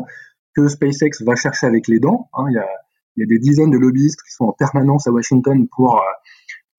que 0.54 0.66
SpaceX 0.66 1.22
va 1.24 1.36
chercher 1.36 1.66
avec 1.66 1.86
les 1.86 2.00
dents. 2.00 2.28
Hein. 2.34 2.46
Il, 2.48 2.54
y 2.54 2.58
a, 2.58 2.66
il, 3.16 3.20
y 3.20 3.22
a, 3.22 3.26
des 3.26 3.38
dizaines 3.38 3.70
de 3.70 3.78
lobbyistes 3.78 4.22
qui 4.22 4.32
sont 4.32 4.44
en 4.44 4.52
permanence 4.52 5.06
à 5.06 5.10
Washington 5.10 5.66
pour, 5.68 5.96
euh, 5.96 6.02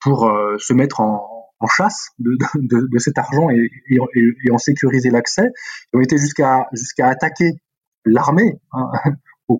pour 0.01 0.27
euh, 0.27 0.57
se 0.57 0.73
mettre 0.73 1.01
en, 1.01 1.33
chasse 1.75 2.11
de, 2.19 2.37
de, 2.55 2.99
cet 2.99 3.17
argent 3.17 3.49
et, 3.49 3.69
en 4.51 4.57
sécuriser 4.59 5.09
l'accès. 5.09 5.47
Ils 5.91 5.97
ont 5.97 6.01
été 6.01 6.17
jusqu'à 6.17 6.67
jusqu'à 6.71 7.07
attaquer 7.07 7.53
l'armée, 8.05 8.59
hein, 8.73 8.91
au, 9.47 9.59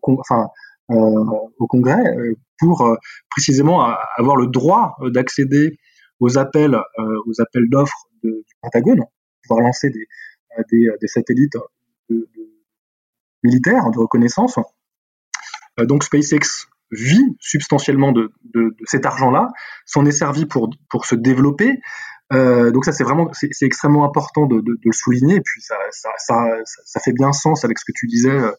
euh, 0.92 0.96
au 1.58 1.68
Congrès 1.68 2.04
pour 2.60 2.98
précisément 3.32 3.82
avoir 4.16 4.36
le 4.36 4.46
droit 4.48 4.96
d'accéder 5.08 5.80
aux 6.20 6.38
appels, 6.38 6.76
appels 7.40 7.70
d'offres 7.70 8.08
du 8.24 8.32
Pentagone, 8.62 9.04
pouvoir 9.48 9.66
lancer 9.66 9.90
des, 9.90 10.08
des, 10.72 11.08
satellites 11.08 11.58
militaires 13.44 13.90
de 13.92 14.00
reconnaissance. 14.00 14.60
Donc 15.86 16.04
SpaceX 16.04 16.68
vit 16.92 17.36
substantiellement 17.40 18.12
de, 18.12 18.32
cet 18.86 19.06
argent-là, 19.06 19.50
s'en 19.86 20.06
est 20.06 20.12
servi 20.12 20.46
pour, 20.46 20.70
se 21.06 21.16
développer. 21.16 21.80
Euh, 22.34 22.72
donc 22.72 22.84
ça 22.84 22.92
c'est 22.92 23.06
vraiment 23.06 23.32
c'est 23.32 23.66
extrêmement 23.66 24.04
important 24.04 24.48
de, 24.48 24.62
le 24.66 24.92
souligner 24.92 25.36
et 25.36 25.42
puis 25.42 25.62
ça, 25.62 25.76
ça, 26.18 27.00
fait 27.00 27.14
bien 27.14 27.32
sens 27.32 27.64
avec 27.64 27.80
ce 27.80 27.86
que 27.86 27.94
tu 27.96 28.06
disais 28.06 28.30
euh, 28.30 28.52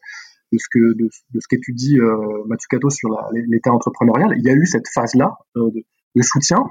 de 0.52 0.58
ce 0.58 0.66
que 0.70 0.94
de, 0.94 1.08
ce 1.38 1.48
qu'étudie 1.48 1.98
euh, 1.98 2.44
Matsukato 2.46 2.90
sur 2.90 3.10
l'état 3.32 3.70
entrepreneurial. 3.70 4.34
Il 4.38 4.44
y 4.44 4.50
a 4.50 4.54
eu 4.54 4.66
cette 4.66 4.88
phase 4.88 5.14
là 5.14 5.36
euh, 5.56 5.70
de, 6.14 6.22
soutien. 6.22 6.64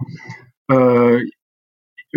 Euh, 0.71 1.21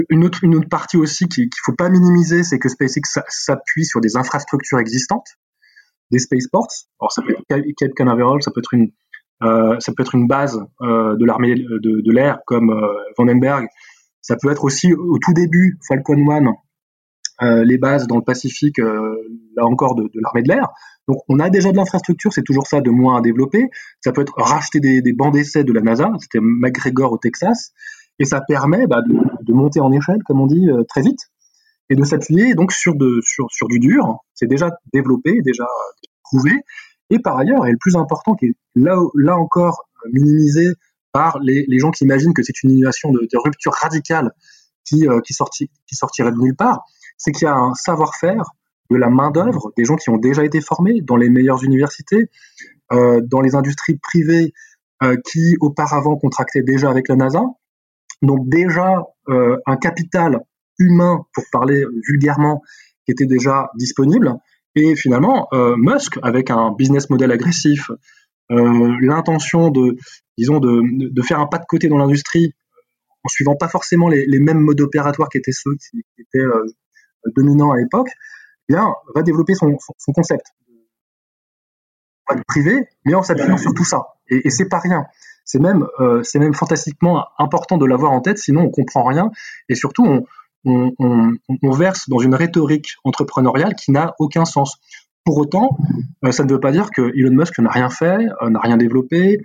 une 0.09 0.25
autre, 0.25 0.45
une 0.45 0.55
autre 0.55 0.69
partie 0.69 0.97
aussi 0.97 1.29
qu'il 1.29 1.49
faut 1.65 1.75
pas 1.75 1.89
minimiser, 1.89 2.45
c'est 2.45 2.59
que 2.59 2.69
SpaceX 2.69 3.03
s'appuie 3.29 3.85
sur 3.85 4.01
des 4.01 4.17
infrastructures 4.17 4.79
existantes, 4.79 5.27
des 6.11 6.19
spaceports. 6.19 6.69
Alors 7.01 7.13
ça 7.13 7.23
peut 7.23 7.33
être 7.33 7.75
Cape 7.77 7.95
Canaveral, 7.95 8.43
ça 8.43 8.51
peut 8.51 8.61
être 8.61 8.75
une 8.75 8.91
euh, 9.43 9.77
ça 9.79 9.93
peut 9.97 10.03
être 10.03 10.15
une 10.15 10.27
base 10.27 10.61
euh, 10.83 11.17
de 11.17 11.25
l'armée 11.25 11.55
de, 11.55 11.79
de 11.79 12.13
l'air 12.13 12.41
comme 12.47 12.71
euh, 12.71 12.93
Vandenberg. 13.17 13.67
Ça 14.21 14.37
peut 14.41 14.51
être 14.51 14.65
aussi 14.65 14.93
au 14.93 15.19
tout 15.19 15.33
début 15.33 15.79
Falcon 15.89 16.27
1, 17.41 17.65
les 17.65 17.79
bases 17.79 18.07
dans 18.07 18.17
le 18.17 18.23
Pacifique, 18.23 18.77
là 18.77 19.65
encore 19.65 19.95
de, 19.95 20.03
de 20.03 20.21
l'armée 20.21 20.43
de 20.43 20.49
l'air. 20.49 20.69
Donc 21.09 21.23
on 21.29 21.41
a 21.41 21.49
déjà 21.49 21.73
de 21.73 21.77
l'infrastructure, 21.79 22.31
c'est 22.31 22.43
toujours 22.43 22.67
ça 22.67 22.83
de 22.83 22.91
moins 22.91 23.17
à 23.17 23.23
développer. 23.23 23.71
Ça 24.05 24.13
peut 24.13 24.21
être 24.21 24.35
racheter 24.37 24.79
des, 24.79 25.01
des 25.01 25.15
bancs 25.15 25.33
d'essai 25.33 25.65
de 25.65 25.73
la 25.73 25.81
NASA, 25.81 26.11
c'était 26.21 26.39
McGregor 26.43 27.13
au 27.13 27.17
Texas, 27.17 27.73
et 28.19 28.27
ça 28.27 28.43
permet 28.47 28.87
bah, 28.87 29.01
de, 29.01 29.15
de, 29.43 29.53
monter 29.55 29.81
en 29.81 29.91
échelle, 29.91 30.23
comme 30.27 30.43
on 30.43 30.47
dit, 30.47 30.69
très 30.87 31.01
vite, 31.01 31.31
et 31.91 31.97
de 31.97 32.05
s'appuyer 32.05 32.55
donc 32.55 32.73
sur, 32.73 32.95
du 32.95 33.79
dur. 33.79 34.19
C'est 34.35 34.47
déjà 34.47 34.71
développé, 34.93 35.41
déjà 35.43 35.67
prouvé, 36.23 36.53
et 37.11 37.19
par 37.19 37.37
ailleurs, 37.37 37.67
et 37.67 37.73
le 37.73 37.79
plus 37.79 37.97
important, 37.97 38.35
qui 38.35 38.47
est 38.47 38.55
là, 38.77 39.37
encore 39.37 39.85
euh, 40.07 40.11
minimisé 40.13 40.73
par 41.13 41.39
les, 41.41 41.79
gens 41.79 41.91
qui 41.91 42.05
imaginent 42.05 42.33
que 42.33 42.43
c'est 42.43 42.63
une 42.63 42.71
innovation 42.71 43.11
de, 43.11 43.29
rupture 43.35 43.73
radicale 43.73 44.31
qui, 44.85 45.09
euh, 45.09 45.21
qui, 45.21 45.35
sorti, 45.35 45.69
qui 45.87 45.97
sortirait 45.97 46.31
de 46.31 46.39
nulle 46.39 46.57
part, 46.57 46.81
c'est 47.19 47.33
qu'il 47.33 47.45
y 47.45 47.49
a 47.49 47.57
un 47.57 47.75
savoir-faire 47.75 48.45
de 48.91 48.97
la 48.97 49.09
main-d'œuvre, 49.09 49.73
des 49.77 49.85
gens 49.85 49.97
qui 49.97 50.11
ont 50.11 50.17
déjà 50.17 50.45
été 50.45 50.61
formés 50.61 51.01
dans 51.01 51.17
les 51.17 51.29
meilleures 51.29 51.63
universités, 51.65 52.29
euh, 52.93 53.21
dans 53.25 53.41
les 53.41 53.55
industries 53.55 53.99
privées 53.99 54.53
euh, 55.03 55.17
qui 55.25 55.57
auparavant 55.61 56.17
contractaient 56.17 56.63
déjà 56.63 56.91
avec 56.91 57.09
la 57.09 57.17
NASA. 57.17 57.43
Donc 58.21 58.49
déjà 58.49 59.05
euh, 59.29 59.57
un 59.67 59.77
capital 59.77 60.41
humain, 60.81 61.25
pour 61.33 61.45
parler 61.53 61.85
vulgairement, 62.09 62.63
qui 63.05 63.13
était 63.13 63.27
déjà 63.27 63.71
disponible. 63.77 64.35
Et 64.75 64.97
finalement, 64.97 65.49
euh, 65.53 65.77
Musk, 65.77 66.19
avec 66.23 66.51
un 66.51 66.73
business 66.73 67.11
model 67.11 67.31
agressif, 67.31 67.91
euh, 68.51 68.97
l'intention 69.01 69.71
de, 69.71 69.97
disons, 70.37 70.59
de, 70.59 71.23
faire 71.23 71.39
un 71.39 71.47
pas 71.47 71.59
de 71.59 71.67
côté 71.69 71.89
dans 71.89 71.99
l'industrie, 71.99 72.55
en 73.23 73.29
suivant 73.29 73.55
pas 73.55 73.69
forcément 73.69 74.09
les, 74.09 74.41
mêmes 74.41 74.61
modes 74.61 74.81
opératoires 74.81 75.29
qui 75.29 75.39
étaient 75.39 75.53
ceux 75.53 75.77
qui, 75.77 76.03
étaient 76.19 76.45
euh, 76.45 76.65
dominants 77.37 77.71
à 77.71 77.77
l'époque, 77.77 78.09
eh 78.69 78.75
bien, 78.75 78.93
va 79.15 79.23
développer 79.23 79.55
son, 79.55 79.77
son, 79.79 79.95
son 79.99 80.13
concept 80.13 80.47
privé, 82.47 82.87
mais 83.05 83.15
en 83.15 83.23
s'appuyant 83.23 83.57
sur 83.57 83.75
tout 83.75 83.85
ça. 83.85 84.03
Et, 84.29 84.47
et 84.47 84.51
c'est 84.51 84.69
pas 84.69 84.79
rien. 84.79 85.05
C'est 85.45 85.59
même, 85.59 85.87
euh, 85.99 86.23
c'est 86.23 86.39
même 86.39 86.55
fantastiquement 86.55 87.27
important 87.39 87.77
de 87.77 87.87
l'avoir 87.87 88.13
en 88.13 88.21
tête, 88.21 88.39
sinon 88.39 88.63
on 88.63 88.71
comprend 88.71 89.05
rien. 89.05 89.31
Et 89.69 89.75
surtout, 89.75 90.05
on, 90.05 90.25
on, 90.65 91.71
verse 91.71 92.09
dans 92.09 92.19
une 92.19 92.35
rhétorique 92.35 92.95
entrepreneuriale 93.05 93.75
qui 93.75 93.93
n'a 93.93 94.15
aucun 94.19 94.45
sens. 94.45 94.79
Pour 95.25 95.39
autant, 95.39 95.77
euh, 96.25 96.33
ça 96.33 96.45
ne 96.45 96.53
veut 96.53 96.61
pas 96.61 96.73
dire 96.73 96.91
que 96.91 97.13
Elon 97.15 97.33
Musk 97.33 97.59
n'a 97.59 97.71
rien 97.71 97.91
fait, 97.91 98.27
euh, 98.43 98.51
n'a 98.51 98.61
rien 98.61 98.77
développé, 98.77 99.39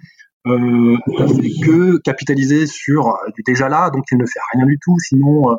euh, 0.47 0.97
n'a 1.07 1.27
fait 1.27 1.51
que 1.63 1.97
capitaliser 1.97 2.65
sur 2.65 3.17
du 3.35 3.43
déjà 3.45 3.67
là, 3.67 3.89
donc 3.89 4.05
il 4.11 4.17
ne 4.17 4.25
fait 4.25 4.39
rien 4.53 4.65
du 4.65 4.77
tout, 4.79 4.97
sinon 4.99 5.57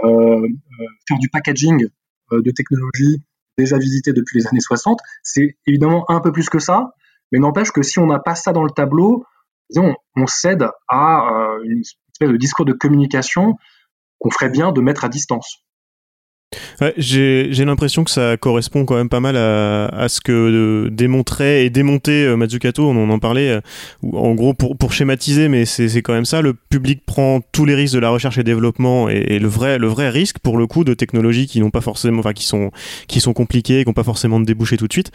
faire 0.00 1.18
du 1.18 1.28
packaging 1.28 1.86
de 2.30 2.50
technologies 2.52 3.24
déjà 3.56 3.78
visitées 3.78 4.12
depuis 4.12 4.38
les 4.38 4.46
années 4.46 4.60
60, 4.60 5.00
c'est 5.24 5.56
évidemment 5.66 6.08
un 6.08 6.20
peu 6.20 6.30
plus 6.30 6.48
que 6.48 6.60
ça, 6.60 6.92
mais 7.32 7.40
n'empêche 7.40 7.72
que 7.72 7.82
si 7.82 7.98
on 7.98 8.06
n'a 8.06 8.20
pas 8.20 8.36
ça 8.36 8.52
dans 8.52 8.62
le 8.62 8.70
tableau, 8.70 9.24
on 9.76 10.26
cède 10.26 10.68
à 10.88 11.56
une 11.64 11.80
espèce 11.80 12.28
de 12.28 12.36
discours 12.36 12.64
de 12.64 12.74
communication 12.74 13.56
qu'on 14.18 14.30
ferait 14.30 14.50
bien 14.50 14.72
de 14.72 14.80
mettre 14.80 15.04
à 15.04 15.08
distance. 15.08 15.64
Ouais, 16.80 16.94
j'ai 16.96 17.64
l'impression 17.66 18.04
que 18.04 18.10
ça 18.10 18.38
correspond 18.38 18.86
quand 18.86 18.96
même 18.96 19.10
pas 19.10 19.20
mal 19.20 19.36
à, 19.36 19.86
à 19.86 20.08
ce 20.08 20.22
que 20.22 20.32
euh, 20.32 20.90
démontrait 20.90 21.66
et 21.66 21.70
démontait 21.70 22.24
euh, 22.24 22.36
Mazzucato, 22.36 22.88
on, 22.88 23.10
en 23.10 23.18
parlait, 23.18 23.50
euh, 23.50 23.60
en 24.14 24.34
gros 24.34 24.54
pour, 24.54 24.74
pour 24.74 24.94
schématiser, 24.94 25.48
mais 25.48 25.66
c'est 25.66 26.00
quand 26.00 26.14
même 26.14 26.24
ça, 26.24 26.40
le 26.40 26.54
public 26.54 27.02
prend 27.04 27.40
tous 27.52 27.66
les 27.66 27.74
risques 27.74 27.94
de 27.94 27.98
la 27.98 28.08
recherche 28.08 28.38
et 28.38 28.44
développement 28.44 29.10
et, 29.10 29.38
le, 29.38 29.48
vrai, 29.48 29.78
le 29.78 29.88
vrai 29.88 30.08
risque 30.08 30.38
pour 30.38 30.56
le 30.56 30.66
coup 30.66 30.84
de 30.84 30.94
technologies 30.94 31.46
qui 31.46 31.60
n'ont 31.60 31.68
pas 31.68 31.82
forcément, 31.82 32.20
enfin 32.20 32.32
qui 32.32 32.46
sont, 32.46 32.70
qui 33.08 33.20
sont 33.20 33.34
compliquées, 33.34 33.82
qui 33.82 33.90
n'ont 33.90 33.94
pas 33.94 34.02
forcément 34.02 34.40
de 34.40 34.46
débouchés 34.46 34.78
tout 34.78 34.88
de 34.88 34.92
suite, 34.92 35.10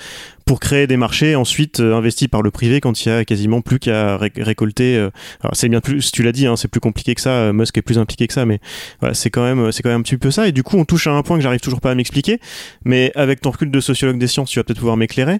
pour 0.45 0.59
créer 0.59 0.85
des 0.85 0.97
marchés 0.97 1.35
ensuite 1.35 1.79
euh, 1.79 1.95
investis 1.95 2.27
par 2.27 2.43
le 2.43 2.51
privé 2.51 2.79
quand 2.79 3.05
il 3.05 3.09
y 3.09 3.11
a 3.11 3.25
quasiment 3.25 3.61
plus 3.61 3.79
qu'à 3.79 4.17
ré 4.17 4.31
récolter. 4.37 5.07
C'est 5.53 5.69
bien 5.69 5.79
plus, 5.81 6.11
tu 6.11 6.21
l'as 6.21 6.31
dit, 6.31 6.45
hein, 6.45 6.55
c'est 6.57 6.67
plus 6.67 6.79
compliqué 6.79 7.15
que 7.15 7.21
ça, 7.21 7.53
Musk 7.53 7.77
est 7.77 7.81
plus 7.81 7.97
impliqué 7.97 8.27
que 8.27 8.33
ça, 8.33 8.45
mais 8.45 8.59
voilà, 8.99 9.15
c'est 9.15 9.31
quand 9.31 9.43
même, 9.43 9.71
c'est 9.71 9.81
quand 9.81 9.89
même 9.89 10.01
un 10.01 10.03
petit 10.03 10.17
peu 10.17 10.29
ça, 10.29 10.47
et 10.47 10.51
du 10.51 10.61
coup 10.61 10.77
on 10.77 10.85
touche 10.85 11.07
à 11.07 11.11
un 11.11 11.22
point 11.23 11.37
que 11.37 11.43
j'arrive 11.43 11.59
toujours 11.59 11.81
pas 11.81 11.91
à 11.91 11.95
m'expliquer, 11.95 12.39
mais 12.85 13.11
avec 13.15 13.41
ton 13.41 13.51
recul 13.51 13.71
de 13.71 13.79
sociologue 13.79 14.17
des 14.17 14.27
sciences, 14.27 14.49
tu 14.49 14.59
vas 14.59 14.63
peut-être 14.63 14.79
pouvoir 14.79 14.97
m'éclairer. 14.97 15.39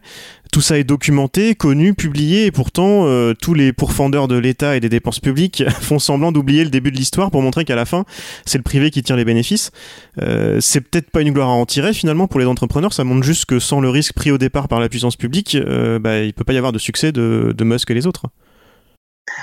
Tout 0.51 0.61
ça 0.61 0.77
est 0.77 0.83
documenté, 0.83 1.55
connu, 1.55 1.93
publié, 1.93 2.45
et 2.45 2.51
pourtant 2.51 3.05
euh, 3.05 3.33
tous 3.33 3.53
les 3.53 3.73
pourfendeurs 3.73 4.27
de 4.27 4.37
l'État 4.37 4.75
et 4.75 4.79
des 4.79 4.89
dépenses 4.89 5.19
publiques 5.19 5.63
font 5.81 5.99
semblant 5.99 6.31
d'oublier 6.31 6.63
le 6.63 6.69
début 6.69 6.91
de 6.91 6.97
l'histoire 6.97 7.31
pour 7.31 7.41
montrer 7.41 7.65
qu'à 7.65 7.75
la 7.75 7.85
fin, 7.85 8.05
c'est 8.45 8.57
le 8.57 8.63
privé 8.63 8.91
qui 8.91 9.03
tire 9.03 9.15
les 9.15 9.25
bénéfices. 9.25 9.71
Euh, 10.21 10.59
c'est 10.61 10.81
peut-être 10.81 11.09
pas 11.11 11.21
une 11.21 11.31
gloire 11.31 11.49
à 11.49 11.53
en 11.53 11.65
tirer 11.65 11.93
finalement 11.93 12.27
pour 12.27 12.39
les 12.39 12.45
entrepreneurs, 12.45 12.93
ça 12.93 13.03
montre 13.03 13.23
juste 13.23 13.45
que 13.45 13.59
sans 13.59 13.81
le 13.81 13.89
risque 13.89 14.13
pris 14.13 14.31
au 14.31 14.37
départ 14.37 14.67
par 14.67 14.79
la 14.79 14.89
puissance 14.89 15.15
publique, 15.15 15.55
euh, 15.55 15.99
bah, 15.99 16.19
il 16.21 16.33
peut 16.33 16.43
pas 16.43 16.53
y 16.53 16.57
avoir 16.57 16.71
de 16.71 16.79
succès 16.79 17.11
de, 17.11 17.53
de 17.55 17.63
Musk 17.63 17.89
et 17.91 17.93
les 17.93 18.07
autres. 18.07 18.25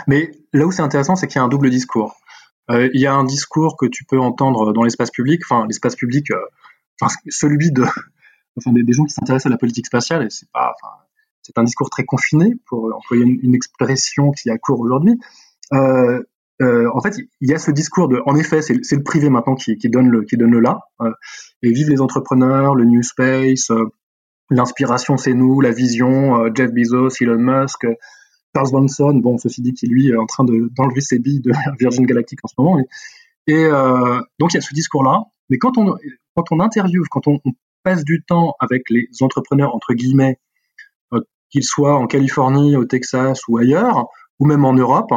Mais 0.06 0.30
là 0.52 0.66
où 0.66 0.72
c'est 0.72 0.82
intéressant, 0.82 1.16
c'est 1.16 1.26
qu'il 1.26 1.36
y 1.36 1.38
a 1.38 1.42
un 1.42 1.48
double 1.48 1.70
discours. 1.70 2.14
Euh, 2.70 2.88
il 2.94 3.00
y 3.00 3.06
a 3.06 3.14
un 3.14 3.24
discours 3.24 3.76
que 3.76 3.86
tu 3.86 4.04
peux 4.04 4.18
entendre 4.18 4.72
dans 4.72 4.82
l'espace 4.82 5.10
public, 5.10 5.42
enfin 5.44 5.66
l'espace 5.66 5.96
public, 5.96 6.30
euh, 6.30 6.36
enfin 7.00 7.12
celui 7.28 7.72
de, 7.72 7.84
des, 8.66 8.92
gens 8.92 9.04
qui 9.04 9.14
s'intéressent 9.14 9.46
à 9.46 9.50
la 9.50 9.58
politique 9.58 9.86
spatiale, 9.86 10.24
et 10.24 10.30
c'est 10.30 10.50
pas, 10.52 10.72
enfin 10.80 10.94
c'est 11.42 11.58
un 11.58 11.64
discours 11.64 11.90
très 11.90 12.04
confiné 12.04 12.54
pour 12.66 12.94
employer 12.94 13.24
une, 13.24 13.54
expression 13.54 14.30
qui 14.30 14.50
a 14.50 14.58
cours 14.58 14.80
aujourd'hui. 14.80 15.18
Euh, 15.72 16.22
en 16.60 17.00
fait, 17.00 17.16
il 17.40 17.50
y 17.50 17.54
a 17.54 17.58
ce 17.58 17.70
discours 17.70 18.08
de, 18.08 18.20
en 18.26 18.36
effet, 18.36 18.60
c'est 18.60 18.74
le 18.74 19.02
privé 19.02 19.30
maintenant 19.30 19.54
qui, 19.54 19.76
donne 19.88 20.10
le 20.10 20.24
qui 20.24 20.36
donne 20.36 20.50
le 20.50 20.60
là, 20.60 20.80
et 21.62 21.72
vive 21.72 21.88
les 21.88 22.02
entrepreneurs, 22.02 22.74
le 22.74 22.84
new 22.84 23.02
space, 23.02 23.72
l'inspiration 24.50 25.16
c'est 25.16 25.32
nous, 25.32 25.62
la 25.62 25.70
vision, 25.70 26.54
Jeff 26.54 26.70
Bezos, 26.70 27.16
Elon 27.22 27.38
Musk, 27.38 27.86
Charles 28.54 28.70
Bronson, 28.70 29.14
bon, 29.14 29.38
ceci 29.38 29.62
dit, 29.62 29.74
qui 29.74 29.86
lui 29.86 30.08
est 30.08 30.16
en 30.16 30.26
train 30.26 30.44
d'enlever 30.44 31.00
ses 31.00 31.18
billes 31.18 31.40
de 31.40 31.52
Virgin 31.78 32.04
Galactic 32.04 32.40
en 32.44 32.48
ce 32.48 32.54
moment. 32.58 32.78
Et, 33.46 33.54
euh, 33.54 34.20
donc 34.38 34.52
il 34.52 34.56
y 34.56 34.58
a 34.58 34.60
ce 34.60 34.74
discours-là. 34.74 35.24
Mais 35.48 35.58
quand 35.58 35.78
on, 35.78 35.96
quand 36.34 36.44
on 36.52 36.60
interviewe, 36.60 37.04
quand 37.10 37.26
on, 37.26 37.38
passe 37.82 38.04
du 38.04 38.22
temps 38.22 38.56
avec 38.60 38.90
les 38.90 39.08
entrepreneurs, 39.22 39.74
entre 39.74 39.94
guillemets, 39.94 40.38
euh, 41.14 41.20
qu'ils 41.48 41.64
soient 41.64 41.94
en 41.94 42.06
Californie, 42.06 42.76
au 42.76 42.84
Texas 42.84 43.40
ou 43.48 43.56
ailleurs, 43.56 44.06
ou 44.38 44.44
même 44.44 44.66
en 44.66 44.74
Europe, 44.74 45.08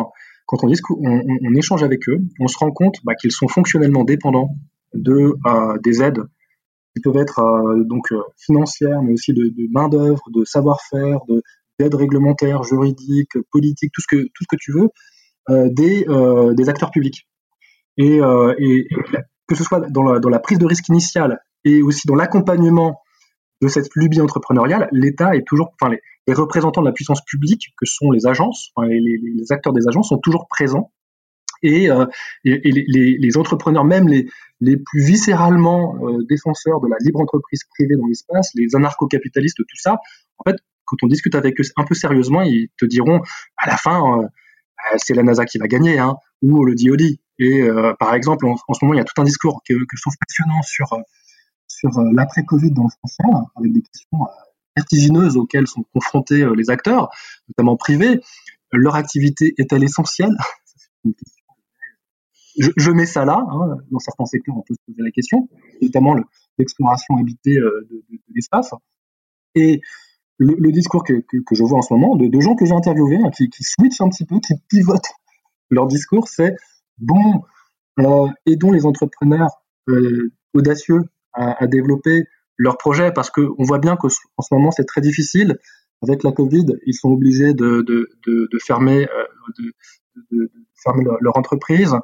quand 0.45 0.63
on, 0.63 0.69
on, 0.69 1.21
on 1.41 1.55
échange 1.55 1.83
avec 1.83 2.07
eux, 2.07 2.19
on 2.39 2.47
se 2.47 2.57
rend 2.57 2.71
compte 2.71 2.95
bah, 3.03 3.15
qu'ils 3.15 3.33
sont 3.33 3.49
fonctionnellement 3.49 4.05
dépendants 4.05 4.55
de, 4.93 5.33
euh, 5.45 5.77
des 5.83 6.01
aides 6.01 6.23
qui 6.95 7.01
peuvent 7.01 7.17
être 7.17 7.41
donc 7.83 8.13
financières, 8.37 9.01
mais 9.01 9.11
aussi 9.11 9.33
de, 9.33 9.49
de 9.49 9.67
main-d'œuvre, 9.73 10.23
de 10.33 10.45
savoir-faire, 10.45 11.19
de, 11.27 11.43
d'aide 11.79 11.95
réglementaire, 11.95 12.63
juridique, 12.63 13.31
politique, 13.51 13.91
tout 13.93 14.01
ce 14.01 14.07
que, 14.07 14.23
tout 14.23 14.43
ce 14.43 14.55
que 14.55 14.59
tu 14.59 14.71
veux, 14.71 14.89
euh, 15.49 15.67
des, 15.69 16.05
euh, 16.07 16.53
des 16.53 16.69
acteurs 16.69 16.91
publics. 16.91 17.27
Et, 17.97 18.21
euh, 18.21 18.53
et, 18.57 18.87
que 19.47 19.55
ce 19.55 19.63
soit 19.63 19.81
dans 19.89 20.03
la, 20.03 20.19
dans 20.19 20.29
la 20.29 20.39
prise 20.39 20.57
de 20.57 20.65
risque 20.65 20.87
initiale 20.87 21.39
et 21.65 21.81
aussi 21.81 22.07
dans 22.07 22.15
l'accompagnement 22.15 23.01
de 23.61 23.67
cette 23.67 23.89
lubie 23.95 24.21
entrepreneuriale, 24.21 24.87
l'État 24.93 25.35
est 25.35 25.45
toujours, 25.45 25.73
enfin 25.81 25.93
les, 26.27 26.33
représentants 26.33 26.81
de 26.81 26.87
la 26.87 26.93
puissance 26.93 27.21
publique, 27.25 27.73
que 27.77 27.85
sont 27.85 28.09
les 28.11 28.25
agences, 28.25 28.69
enfin 28.75 28.87
les, 28.87 29.51
acteurs 29.51 29.73
des 29.73 29.85
agences, 29.87 30.09
sont 30.09 30.17
toujours 30.17 30.47
présents. 30.47 30.91
Et, 31.61 31.87
et 32.45 32.71
les, 32.71 33.37
entrepreneurs, 33.37 33.85
même 33.85 34.07
les, 34.07 34.77
plus 34.77 35.03
viscéralement 35.03 35.97
défenseurs 36.27 36.81
de 36.81 36.87
la 36.89 36.97
libre 36.99 37.21
entreprise 37.21 37.63
privée 37.69 37.95
dans 37.95 38.07
l'espace, 38.07 38.51
les 38.55 38.75
anarcho-capitalistes, 38.75 39.57
tout 39.57 39.77
ça, 39.77 39.97
en 40.37 40.49
fait, 40.49 40.57
quand 40.99 41.05
on 41.05 41.09
discute 41.09 41.35
avec 41.35 41.59
eux 41.59 41.63
un 41.77 41.83
peu 41.85 41.95
sérieusement, 41.95 42.41
ils 42.41 42.69
te 42.77 42.85
diront 42.85 43.21
à 43.57 43.67
la 43.67 43.77
fin, 43.77 44.19
euh, 44.19 44.27
c'est 44.97 45.13
la 45.13 45.23
NASA 45.23 45.45
qui 45.45 45.57
va 45.57 45.67
gagner, 45.67 45.99
hein, 45.99 46.15
ou 46.41 46.65
le 46.65 46.75
DoD. 46.75 47.01
Et, 47.01 47.17
Et 47.39 47.69
par 47.99 48.13
exemple, 48.13 48.45
en, 48.45 48.55
ce 48.55 48.83
moment, 48.83 48.93
il 48.93 48.97
y 48.97 49.01
a 49.01 49.03
tout 49.03 49.19
un 49.19 49.23
discours 49.23 49.61
que, 49.67 49.73
que 49.73 49.95
je 49.95 50.01
trouve 50.01 50.15
passionnant 50.19 50.61
sur 50.61 50.87
sur 51.67 51.89
l'après-Covid 52.01 52.71
dans 52.71 52.83
le 52.83 52.89
français, 52.89 53.23
avec 53.55 53.73
des 53.73 53.81
questions 53.81 54.19
vertigineuses 54.75 55.37
auxquelles 55.37 55.67
sont 55.67 55.83
confrontés 55.93 56.45
les 56.55 56.69
acteurs, 56.69 57.09
notamment 57.49 57.77
privés. 57.77 58.21
Leur 58.71 58.95
activité 58.95 59.53
est-elle 59.57 59.83
essentielle? 59.83 60.35
Je, 62.57 62.91
mets 62.91 63.05
ça 63.05 63.25
là. 63.25 63.43
Hein, 63.49 63.77
dans 63.91 63.99
certains 63.99 64.25
secteurs, 64.25 64.55
on 64.57 64.61
peut 64.61 64.75
se 64.75 64.79
poser 64.85 65.01
la 65.01 65.11
question, 65.11 65.49
notamment 65.81 66.15
l'exploration 66.57 67.17
habitée 67.17 67.55
de, 67.55 67.87
de, 67.89 68.03
de 68.11 68.19
l'espace. 68.33 68.71
Et 69.55 69.81
le, 70.37 70.71
discours 70.71 71.03
que, 71.03 71.13
que, 71.13 71.55
je 71.55 71.63
vois 71.63 71.77
en 71.77 71.81
ce 71.81 71.93
moment 71.93 72.15
de, 72.15 72.39
gens 72.39 72.55
que 72.55 72.65
j'ai 72.65 72.73
interviewés, 72.73 73.19
hein, 73.23 73.29
qui, 73.29 73.49
qui 73.49 73.63
switchent 73.63 74.01
un 74.01 74.09
petit 74.09 74.25
peu, 74.25 74.39
qui 74.39 74.53
pivotent 74.69 75.11
leur 75.69 75.87
discours, 75.87 76.27
c'est 76.27 76.55
bon, 76.97 77.43
euh, 77.99 78.27
aidons 78.45 78.71
les 78.71 78.85
entrepreneurs 78.85 79.49
euh, 79.89 80.31
audacieux 80.53 81.01
à, 81.33 81.65
développer 81.67 82.23
leurs 82.57 82.77
projets 82.77 83.11
parce 83.11 83.31
qu'on 83.31 83.63
voit 83.63 83.79
bien 83.79 83.95
qu'en 83.95 84.09
ce 84.09 84.53
moment 84.53 84.71
c'est 84.71 84.85
très 84.85 85.01
difficile. 85.01 85.57
Avec 86.03 86.23
la 86.23 86.31
Covid, 86.31 86.65
ils 86.85 86.93
sont 86.93 87.09
obligés 87.09 87.53
de, 87.53 87.81
de, 87.81 88.09
de, 88.27 88.49
de 88.51 88.59
fermer, 88.59 89.07
euh, 89.09 90.47
leur, 91.21 91.37
entreprise. 91.37 91.95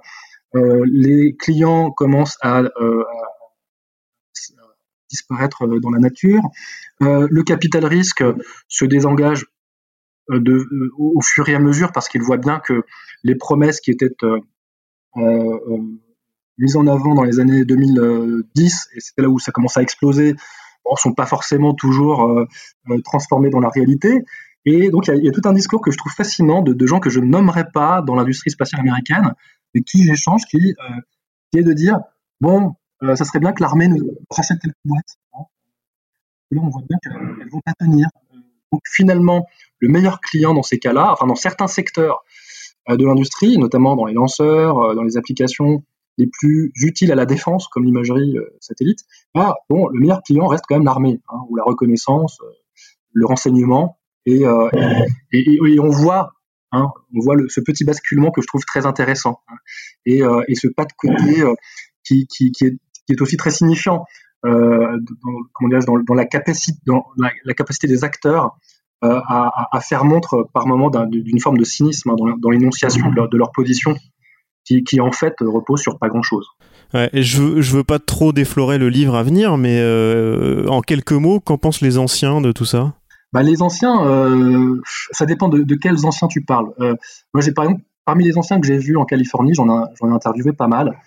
Euh, 0.56 0.84
les 0.90 1.36
clients 1.36 1.92
commencent 1.92 2.38
à 2.42 2.64
disparaître 5.10 5.66
euh, 5.66 5.80
dans 5.80 5.90
la 5.90 6.00
nature. 6.00 6.42
Euh, 7.02 7.28
le 7.30 7.44
capital 7.44 7.86
risque 7.86 8.24
se 8.68 8.86
désengage 8.86 9.46
euh, 10.30 10.92
au 10.98 11.22
fur 11.22 11.50
et 11.50 11.56
à 11.56 11.60
mesure 11.60 11.92
parce 11.92 12.08
qu'il 12.08 12.22
voit 12.22 12.38
bien 12.38 12.60
que 12.60 12.84
les 13.24 13.36
promesses 13.36 13.82
qui 13.82 13.92
étaient 13.92 14.12
mises 16.58 16.76
en 16.76 16.88
avant 16.88 17.16
dans 17.16 17.24
les 17.24 17.40
années 17.40 17.66
2010, 17.66 18.90
et 18.94 19.00
c'était 19.00 19.24
là 19.24 19.30
où 19.30 19.40
ça 19.40 19.52
commence 19.52 19.78
à 19.78 19.82
exploser, 19.82 20.34
ne 20.34 20.96
sont 20.98 21.14
pas 21.14 21.26
forcément 21.26 21.74
toujours 21.74 22.46
transformées 23.04 23.50
dans 23.50 23.60
la 23.60 23.70
réalité. 23.70 24.24
Et 24.66 24.90
donc, 24.90 25.08
il 25.08 25.24
y, 25.24 25.30
a 25.30 25.32
tout 25.32 25.42
un 25.46 25.54
discours 25.54 25.82
que 25.82 25.92
je 25.92 25.98
trouve 25.98 26.12
fascinant 26.12 26.62
de, 26.62 26.86
gens 26.86 27.00
que 27.00 27.10
je 27.10 27.20
nommerai 27.20 27.66
pas 27.74 28.02
dans 28.02 28.16
l'industrie 28.16 28.52
spatiale 28.52 28.82
américaine, 28.82 29.34
mais 29.74 29.82
qui 29.82 30.04
j'échange, 30.04 30.42
euh, 30.54 30.60
qui 31.52 31.60
est 31.60 31.64
de 31.64 31.74
dire, 31.74 32.00
bon, 32.42 32.74
euh, 33.04 33.16
ça 33.16 33.26
serait 33.26 33.40
bien 33.40 33.54
que 33.54 33.62
l'armée 33.62 33.88
nous 33.88 34.18
rachète 34.30 34.60
quelques 34.62 34.76
boîtes. 34.86 35.18
Hein. 35.34 35.44
là, 36.52 36.62
on 36.64 36.70
voit 36.70 36.84
bien 36.88 36.98
qu'elles 37.02 37.50
vont 37.50 37.62
pas 37.66 37.74
tenir. 37.80 38.08
Donc 38.72 38.82
finalement, 38.92 39.48
le 39.80 39.90
meilleur 39.90 40.20
client 40.22 40.54
dans 40.54 40.64
ces 40.64 40.80
cas-là, 40.80 41.12
enfin 41.14 41.26
dans 41.26 41.36
certains 41.36 41.68
secteurs 41.68 42.24
euh, 42.90 42.98
de 42.98 43.06
l'industrie, 43.06 43.58
notamment 43.58 43.96
dans 43.96 44.06
les 44.06 44.14
lanceurs, 44.14 44.80
euh, 44.80 44.96
dans 44.96 45.04
les 45.04 45.18
applications 45.18 45.84
les 46.18 46.28
plus 46.28 46.72
utiles 46.76 47.12
à 47.14 47.16
la 47.16 47.26
défense, 47.26 47.68
comme 47.70 47.86
l'imagerie 47.86 48.38
euh, 48.38 48.54
satellite, 48.60 49.06
ah, 49.36 49.56
bon, 49.70 49.88
le 49.88 50.02
meilleur 50.02 50.22
client 50.22 50.48
reste 50.48 50.66
quand 50.68 50.76
même 50.76 50.84
l'armée, 50.84 51.22
hein, 51.30 51.40
ou 51.48 51.56
la 51.56 51.64
reconnaissance, 51.64 52.40
euh, 52.42 52.52
le 53.14 53.26
renseignement, 53.26 53.98
et, 54.26 54.44
et, 55.32 55.58
et, 55.66 55.80
on 55.80 55.90
voit 55.90 56.34
Hein, 56.72 56.92
on 57.16 57.22
voit 57.22 57.36
le, 57.36 57.50
ce 57.50 57.62
petit 57.62 57.84
basculement 57.84 58.30
que 58.30 58.42
je 58.42 58.48
trouve 58.48 58.64
très 58.64 58.86
intéressant 58.86 59.42
hein, 59.48 59.56
et, 60.06 60.22
euh, 60.22 60.44
et, 60.48 60.54
ce 60.54 60.68
pas 60.68 60.86
de 60.86 60.94
côté 60.96 61.42
euh, 61.42 61.56
qui, 62.04 62.28
qui, 62.28 62.52
qui, 62.52 62.66
est, 62.66 62.78
qui 63.10 63.14
est 63.14 63.22
aussi 63.24 63.38
très 63.38 63.50
signifiant 63.50 64.06
euh, 64.46 64.98
dans, 65.00 65.34
comment 65.54 65.80
dans, 65.80 66.00
dans, 66.08 66.14
la 66.14 66.26
capacité, 66.26 66.78
dans 66.86 67.08
la, 67.18 67.32
la 67.44 67.54
capacité 67.56 67.88
des 67.88 68.04
acteurs 68.04 68.56
euh, 69.04 69.20
à, 69.28 69.68
à, 69.76 69.82
faire 69.82 70.06
montre 70.06 70.48
par 70.54 70.68
moment 70.68 70.92
d'une 71.08 71.40
forme 71.40 71.58
de 71.58 71.64
cynisme 71.64 72.12
hein, 72.12 72.16
dans, 72.18 72.38
dans 72.38 72.50
l'énonciation 72.52 73.10
de, 73.10 73.16
leur, 73.16 73.30
de 73.30 73.38
leur 73.38 73.52
position 73.52 73.96
qui, 74.64 74.84
qui, 74.84 75.02
en 75.02 75.12
fait 75.12 75.34
repose 75.42 75.82
sur 75.82 75.98
pas 75.98 76.08
grand 76.08 76.22
chose. 76.22 76.46
Ouais, 76.94 77.10
et 77.14 77.24
je, 77.24 77.42
veux, 77.42 77.62
je 77.62 77.78
veux 77.78 77.84
pas 77.84 77.98
trop 77.98 78.32
déflorer 78.32 78.78
le 78.78 78.90
livre 78.90 79.16
à 79.16 79.24
venir, 79.24 79.58
mais 79.58 79.80
euh, 79.80 80.68
en 80.68 80.82
quelques 80.82 81.14
mots, 81.14 81.40
qu'en 81.40 81.58
pensent 81.58 81.82
les 81.82 81.98
anciens 81.98 82.42
de 82.42 82.52
tout 82.52 82.66
ça? 82.66 82.94
Bah, 83.34 83.42
Les 83.42 83.64
anciens, 83.64 84.06
euh, 84.06 84.80
ça 85.12 85.26
dépend 85.26 85.50
de, 85.50 85.64
de, 85.64 85.76
quels 85.76 86.06
anciens 86.06 86.28
tu 86.28 86.44
parles. 86.44 86.68
Euh, 86.80 86.94
moi, 87.34 87.42
j'ai 87.42 87.54
par 87.54 87.66
exemple, 87.66 87.84
parmi 88.06 88.24
les 88.24 88.38
anciens 88.38 88.60
que 88.60 88.68
j'ai 88.68 88.78
vus 88.78 88.98
en 88.98 89.06
Californie, 89.06 89.54
j'en 89.56 89.70
ai, 89.70 89.86
ai 90.04 90.08
interviewé 90.08 90.54
pas 90.54 90.68
mal. 90.68 90.98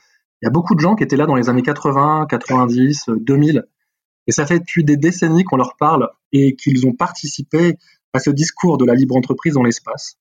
Il 0.42 0.46
y 0.46 0.48
a 0.48 0.50
beaucoup 0.50 0.74
de 0.74 0.80
gens 0.80 0.96
qui 0.96 1.04
étaient 1.04 1.16
là 1.16 1.26
dans 1.26 1.36
les 1.36 1.48
années 1.48 1.62
80, 1.62 2.26
90, 2.28 3.10
2000. 3.16 3.64
Et 4.26 4.32
ça 4.32 4.44
fait 4.44 4.58
depuis 4.58 4.82
des 4.82 4.96
décennies 4.96 5.44
qu'on 5.44 5.56
leur 5.56 5.76
parle 5.76 6.08
et 6.32 6.56
qu'ils 6.56 6.84
ont 6.86 6.92
participé 6.92 7.78
à 8.12 8.18
ce 8.18 8.30
discours 8.30 8.76
de 8.76 8.84
la 8.84 8.94
libre 8.94 9.16
entreprise 9.16 9.54
dans 9.54 9.62
l'espace. 9.62 10.18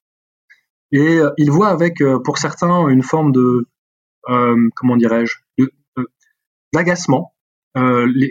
Et 0.92 1.18
euh, 1.18 1.32
ils 1.38 1.50
voient 1.50 1.70
avec, 1.70 2.02
euh, 2.02 2.20
pour 2.20 2.38
certains, 2.38 2.88
une 2.90 3.02
forme 3.02 3.32
de, 3.32 3.68
euh, 4.30 4.70
comment 4.76 4.96
dirais-je, 4.96 5.38
d'agacement 6.74 7.34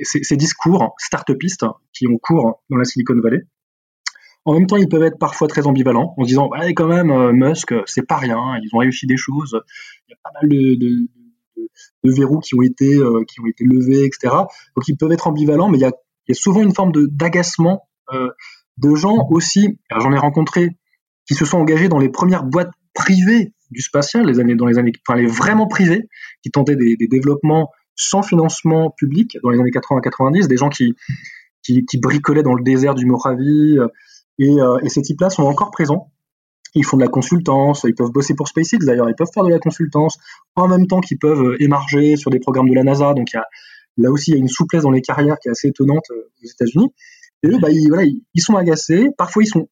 ces, 0.03 0.37
discours 0.37 0.95
start-upistes 0.99 1.65
qui 1.93 2.07
ont 2.07 2.19
cours 2.19 2.63
dans 2.71 2.77
la 2.77 2.85
Silicon 2.85 3.19
Valley. 3.21 3.43
En 4.45 4.55
même 4.55 4.67
temps, 4.67 4.77
ils 4.77 4.89
peuvent 4.89 5.03
être 5.03 5.19
parfois 5.19 5.49
très 5.49 5.67
ambivalents, 5.67 6.15
en 6.17 6.23
se 6.23 6.29
disant, 6.29 6.49
ouais, 6.49 6.73
quand 6.73 6.87
même, 6.87 7.33
Musk, 7.33 7.75
c'est 7.87 8.07
pas 8.07 8.17
rien, 8.17 8.39
ils 8.63 8.69
ont 8.73 8.79
réussi 8.79 9.07
des 9.07 9.17
choses, 9.17 9.61
il 10.09 10.13
y 10.13 10.15
a 10.15 10.19
pas 10.23 10.31
mal 10.41 10.49
de, 10.49 11.09
de, 12.05 12.11
de 12.11 12.15
verrous 12.15 12.41
qui 12.41 12.55
ont 12.55 12.63
été 12.63 12.97
euh, 12.97 13.25
qui 13.27 13.41
ont 13.41 13.47
été 13.47 13.65
levés, 13.65 14.05
etc. 14.05 14.35
Donc 14.77 14.89
ils 14.89 14.97
peuvent 14.97 15.13
être 15.13 15.27
ambivalents, 15.27 15.69
mais 15.69 15.79
il 15.79 15.83
y 15.83 15.87
a, 15.87 15.93
y 16.29 16.33
a 16.33 16.35
souvent 16.35 16.63
une 16.63 16.75
forme 16.75 16.93
d'agacement 16.93 17.89
euh, 18.13 18.29
de 18.79 18.95
gens 18.95 19.27
aussi. 19.31 19.79
J'en 19.91 20.13
ai 20.13 20.19
rencontré 20.19 20.71
qui 21.27 21.35
se 21.35 21.45
sont 21.45 21.59
engagés 21.59 21.89
dans 21.89 21.99
les 21.99 22.09
premières 22.09 22.45
boîtes 22.45 22.73
privées 22.95 23.53
du 23.71 23.83
spatial, 23.83 24.27
les 24.27 24.41
années 24.41 24.57
dans 24.57 24.67
les 24.67 24.79
années, 24.79 24.93
enfin 25.07 25.19
les 25.19 25.27
vraiment 25.27 25.69
privées, 25.69 26.09
qui 26.43 26.51
tentaient 26.51 26.77
des, 26.77 26.97
développements 27.09 27.71
sans 27.95 28.23
financement 28.23 28.91
public 28.91 29.37
dans 29.45 29.51
les 29.51 29.61
années 29.61 29.71
80-90, 29.71 30.49
des 30.49 30.57
gens 30.57 30.69
qui, 30.69 30.95
qui, 31.63 31.99
bricolaient 31.99 32.43
dans 32.43 32.55
le 32.55 32.65
désert 32.65 32.95
du 32.95 33.07
Mojave, 33.07 33.39
et, 33.41 33.79
euh, 34.49 34.79
et 34.83 34.89
ces 34.89 35.03
types-là 35.03 35.31
sont 35.31 35.45
encore 35.45 35.71
présents. 35.71 36.11
Ils 36.75 36.85
font 36.85 36.97
de 36.97 37.03
la 37.03 37.09
consultance, 37.09 37.85
ils 37.85 37.95
peuvent 37.95 38.13
bosser 38.13 38.35
pour 38.35 38.49
SpaceX 38.49 38.79
d'ailleurs, 38.85 39.09
ils 39.09 39.15
peuvent 39.15 39.31
faire 39.33 39.45
de 39.45 39.51
la 39.51 39.59
consultance 39.59 40.19
en 40.55 40.69
même 40.69 40.87
temps 40.87 41.01
qu'ils 41.01 41.19
peuvent 41.19 41.43
euh, 41.43 41.63
émarger 41.63 42.17
sur 42.17 42.31
des 42.31 42.39
programmes 42.39 42.69
de 42.69 42.75
la 42.75 42.85
NASA. 42.85 43.13
Donc 43.15 43.33
y 43.33 43.37
a, 43.37 43.45
là 43.97 44.11
aussi, 44.11 44.31
il 44.31 44.35
y 44.35 44.37
a 44.37 44.41
une 44.41 44.49
souplesse 44.49 44.83
dans 44.83 44.91
les 44.91 45.03
carrières 45.03 45.39
qui 45.39 45.49
est 45.49 45.51
assez 45.51 45.69
étonnante 45.69 46.05
euh, 46.11 46.31
aux 46.43 46.49
États-Unis. 46.49 46.93
Et 47.43 47.49
eux, 47.49 47.59
bah, 47.61 47.71
ils, 47.71 47.89
voilà, 47.89 48.05
ils 48.05 48.41
sont 48.41 48.57
agacés, 48.57 49.09
parfois 49.17 49.43
ils 49.43 49.47
sont, 49.47 49.69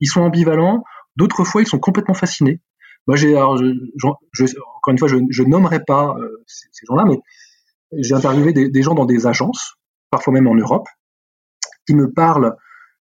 ils 0.00 0.06
sont 0.06 0.20
ambivalents, 0.20 0.82
d'autres 1.16 1.44
fois 1.44 1.62
ils 1.62 1.66
sont 1.66 1.78
complètement 1.78 2.14
fascinés. 2.14 2.60
Moi, 3.06 3.16
j'ai, 3.16 3.36
encore 3.36 4.18
une 4.88 4.98
fois, 4.98 5.08
je, 5.08 5.16
je 5.30 5.42
nommerai 5.42 5.80
pas 5.84 6.14
euh, 6.18 6.42
ces, 6.46 6.86
gens-là, 6.88 7.04
mais 7.06 7.18
j'ai 7.92 8.14
interviewé 8.14 8.52
des, 8.52 8.70
des, 8.70 8.82
gens 8.82 8.94
dans 8.94 9.04
des 9.04 9.26
agences, 9.26 9.74
parfois 10.10 10.32
même 10.32 10.46
en 10.46 10.54
Europe, 10.54 10.88
qui 11.86 11.94
me 11.94 12.10
parlent 12.10 12.56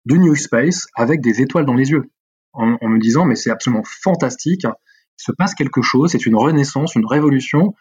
du 0.04 0.18
New 0.18 0.34
Space 0.34 0.86
avec 0.94 1.20
des 1.22 1.40
étoiles 1.40 1.64
dans 1.64 1.74
les 1.74 1.90
yeux, 1.90 2.10
en, 2.56 2.88
me 2.88 2.98
disant 2.98 3.24
mais 3.24 3.36
c'est 3.36 3.50
absolument 3.50 3.82
fantastique, 3.84 4.64
il 4.64 5.22
se 5.22 5.32
passe 5.32 5.54
quelque 5.54 5.82
chose, 5.82 6.10
c'est 6.10 6.26
une 6.26 6.36
renaissance, 6.36 6.94
une 6.94 7.06
révolution. 7.06 7.74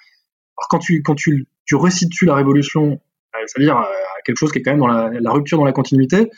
Alors 0.58 0.68
quand 0.70 0.80
tu 0.80 1.02
quand 1.02 1.16
tu, 1.16 1.48
tu 1.66 1.76
resitues 1.76 2.26
la 2.26 2.36
révolution, 2.36 3.00
c'est-à-dire 3.46 3.78
euh, 3.78 3.84
quelque 4.26 4.38
chose 4.38 4.52
qui 4.52 4.60
est 4.60 4.62
quand 4.62 4.72
même 4.72 4.80
dans 4.80 4.88
la, 4.88 5.32
rupture 5.32 5.58
dans 5.58 5.66
la 5.66 5.74
continuité 5.74 6.30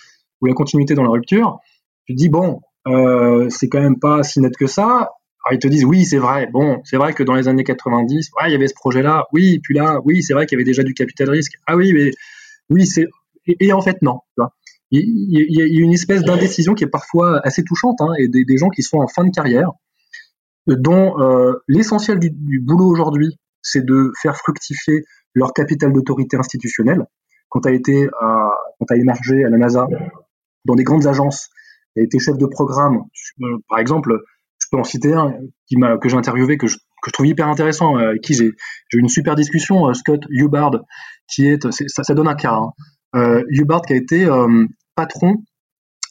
ou 0.41 0.47
la 0.47 0.53
continuité 0.53 0.95
dans 0.95 1.03
la 1.03 1.09
rupture, 1.09 1.59
tu 2.05 2.13
te 2.13 2.17
dis 2.17 2.29
bon 2.29 2.61
euh, 2.87 3.49
c'est 3.49 3.69
quand 3.69 3.81
même 3.81 3.99
pas 3.99 4.23
si 4.23 4.39
net 4.39 4.55
que 4.55 4.67
ça. 4.67 5.11
Alors 5.45 5.53
ils 5.53 5.59
te 5.59 5.67
disent 5.67 5.85
oui 5.85 6.05
c'est 6.05 6.17
vrai, 6.17 6.47
bon 6.51 6.81
c'est 6.83 6.97
vrai 6.97 7.13
que 7.13 7.23
dans 7.23 7.33
les 7.33 7.47
années 7.47 7.63
90, 7.63 8.31
ouais, 8.39 8.49
il 8.49 8.51
y 8.51 8.55
avait 8.55 8.67
ce 8.67 8.73
projet-là, 8.73 9.25
oui 9.33 9.59
puis 9.63 9.75
là 9.75 9.99
oui 10.03 10.23
c'est 10.23 10.33
vrai 10.33 10.45
qu'il 10.45 10.57
y 10.57 10.57
avait 10.57 10.65
déjà 10.65 10.83
du 10.83 10.93
capital 10.93 11.29
risque, 11.29 11.53
ah 11.67 11.75
oui 11.75 11.93
mais 11.93 12.11
oui 12.69 12.85
c'est 12.85 13.07
et, 13.45 13.67
et 13.67 13.73
en 13.73 13.81
fait 13.81 14.01
non, 14.01 14.19
tu 14.35 14.41
vois 14.41 14.53
il 14.91 15.47
y, 15.49 15.81
a 15.81 15.83
une 15.83 15.93
espèce 15.93 16.23
d'indécision 16.23 16.73
qui 16.73 16.83
est 16.83 16.89
parfois 16.89 17.41
assez 17.45 17.63
touchante, 17.63 17.99
hein, 17.99 18.13
et 18.17 18.27
des, 18.27 18.57
gens 18.57 18.69
qui 18.69 18.83
sont 18.83 18.97
en 18.97 19.07
fin 19.07 19.25
de 19.25 19.31
carrière, 19.31 19.71
dont 20.65 21.19
euh, 21.19 21.53
l'essentiel 21.67 22.19
du, 22.19 22.59
boulot 22.61 22.89
aujourd'hui, 22.89 23.37
c'est 23.61 23.85
de 23.85 24.11
faire 24.21 24.37
fructifier 24.37 25.03
leur 25.33 25.53
capital 25.53 25.91
d'autorité 25.91 26.37
institutionnelle. 26.37 27.05
Quand 27.49 27.61
tu 27.61 27.69
as 27.69 27.73
été, 27.73 28.07
quand 28.19 28.85
as 28.89 28.95
émergé 28.95 29.43
à 29.43 29.49
la 29.49 29.57
NASA, 29.57 29.87
dans 30.65 30.75
des 30.75 30.83
grandes 30.83 31.07
agences, 31.07 31.49
tu 31.97 32.03
été 32.03 32.19
chef 32.19 32.37
de 32.37 32.45
programme, 32.45 33.03
euh, 33.41 33.57
par 33.69 33.79
exemple, 33.79 34.13
je 34.59 34.67
peux 34.71 34.77
en 34.77 34.83
citer 34.83 35.13
un 35.13 35.33
que 35.97 36.09
j'ai 36.09 36.17
interviewé, 36.17 36.57
que 36.57 36.67
je, 36.67 36.77
que 37.01 37.09
trouve 37.11 37.27
hyper 37.27 37.47
intéressant, 37.47 37.97
euh, 37.97 38.09
avec 38.09 38.21
qui 38.21 38.33
j'ai 38.33 38.45
eu 38.45 38.99
une 38.99 39.09
super 39.09 39.35
discussion, 39.35 39.87
euh, 39.87 39.93
Scott 39.93 40.21
Hubbard, 40.29 40.83
qui 41.27 41.47
est, 41.47 41.71
ça, 41.71 42.03
ça 42.03 42.13
donne 42.13 42.27
un 42.27 42.35
cas, 42.35 42.53
hein, 42.53 42.71
Hubbard 43.13 43.81
qui 43.83 43.93
a 43.93 43.95
été 43.95 44.25
euh, 44.25 44.65
patron 44.95 45.37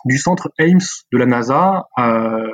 du 0.04 0.18
centre 0.18 0.50
Ames 0.58 0.78
de 1.12 1.18
la 1.18 1.26
NASA 1.26 1.86
euh, 1.98 2.48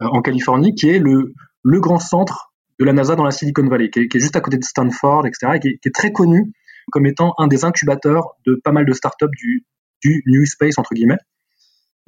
en 0.00 0.20
Californie, 0.22 0.74
qui 0.74 0.88
est 0.90 0.98
le, 0.98 1.32
grand 1.64 1.98
centre 1.98 2.52
de 2.78 2.84
la 2.84 2.92
NASA 2.92 3.14
dans 3.14 3.24
la 3.24 3.30
Silicon 3.30 3.66
Valley, 3.66 3.90
qui 3.90 4.00
est, 4.00 4.18
juste 4.18 4.36
à 4.36 4.40
côté 4.40 4.56
de 4.56 4.64
Stanford, 4.64 5.26
etc., 5.26 5.52
et 5.56 5.60
qui 5.60 5.68
est, 5.68 5.94
très 5.94 6.12
connu 6.12 6.52
comme 6.90 7.06
étant 7.06 7.34
un 7.38 7.46
des 7.46 7.64
incubateurs 7.64 8.36
de 8.46 8.60
pas 8.64 8.72
mal 8.72 8.84
de 8.84 8.92
startups 8.92 9.26
du, 9.36 9.64
du 10.02 10.22
New 10.26 10.44
Space, 10.44 10.78
entre 10.78 10.94
guillemets. 10.94 11.18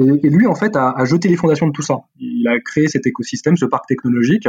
Et, 0.01 0.31
lui, 0.31 0.47
en 0.47 0.55
fait, 0.55 0.75
a, 0.75 1.05
jeté 1.05 1.29
les 1.29 1.37
fondations 1.37 1.67
de 1.67 1.73
tout 1.73 1.83
ça. 1.83 1.99
Il 2.19 2.49
a 2.49 2.59
créé 2.59 2.89
cet 2.89 3.07
écosystème, 3.07 3.57
ce 3.57 3.67
parc 3.67 3.87
technologique, 3.87 4.49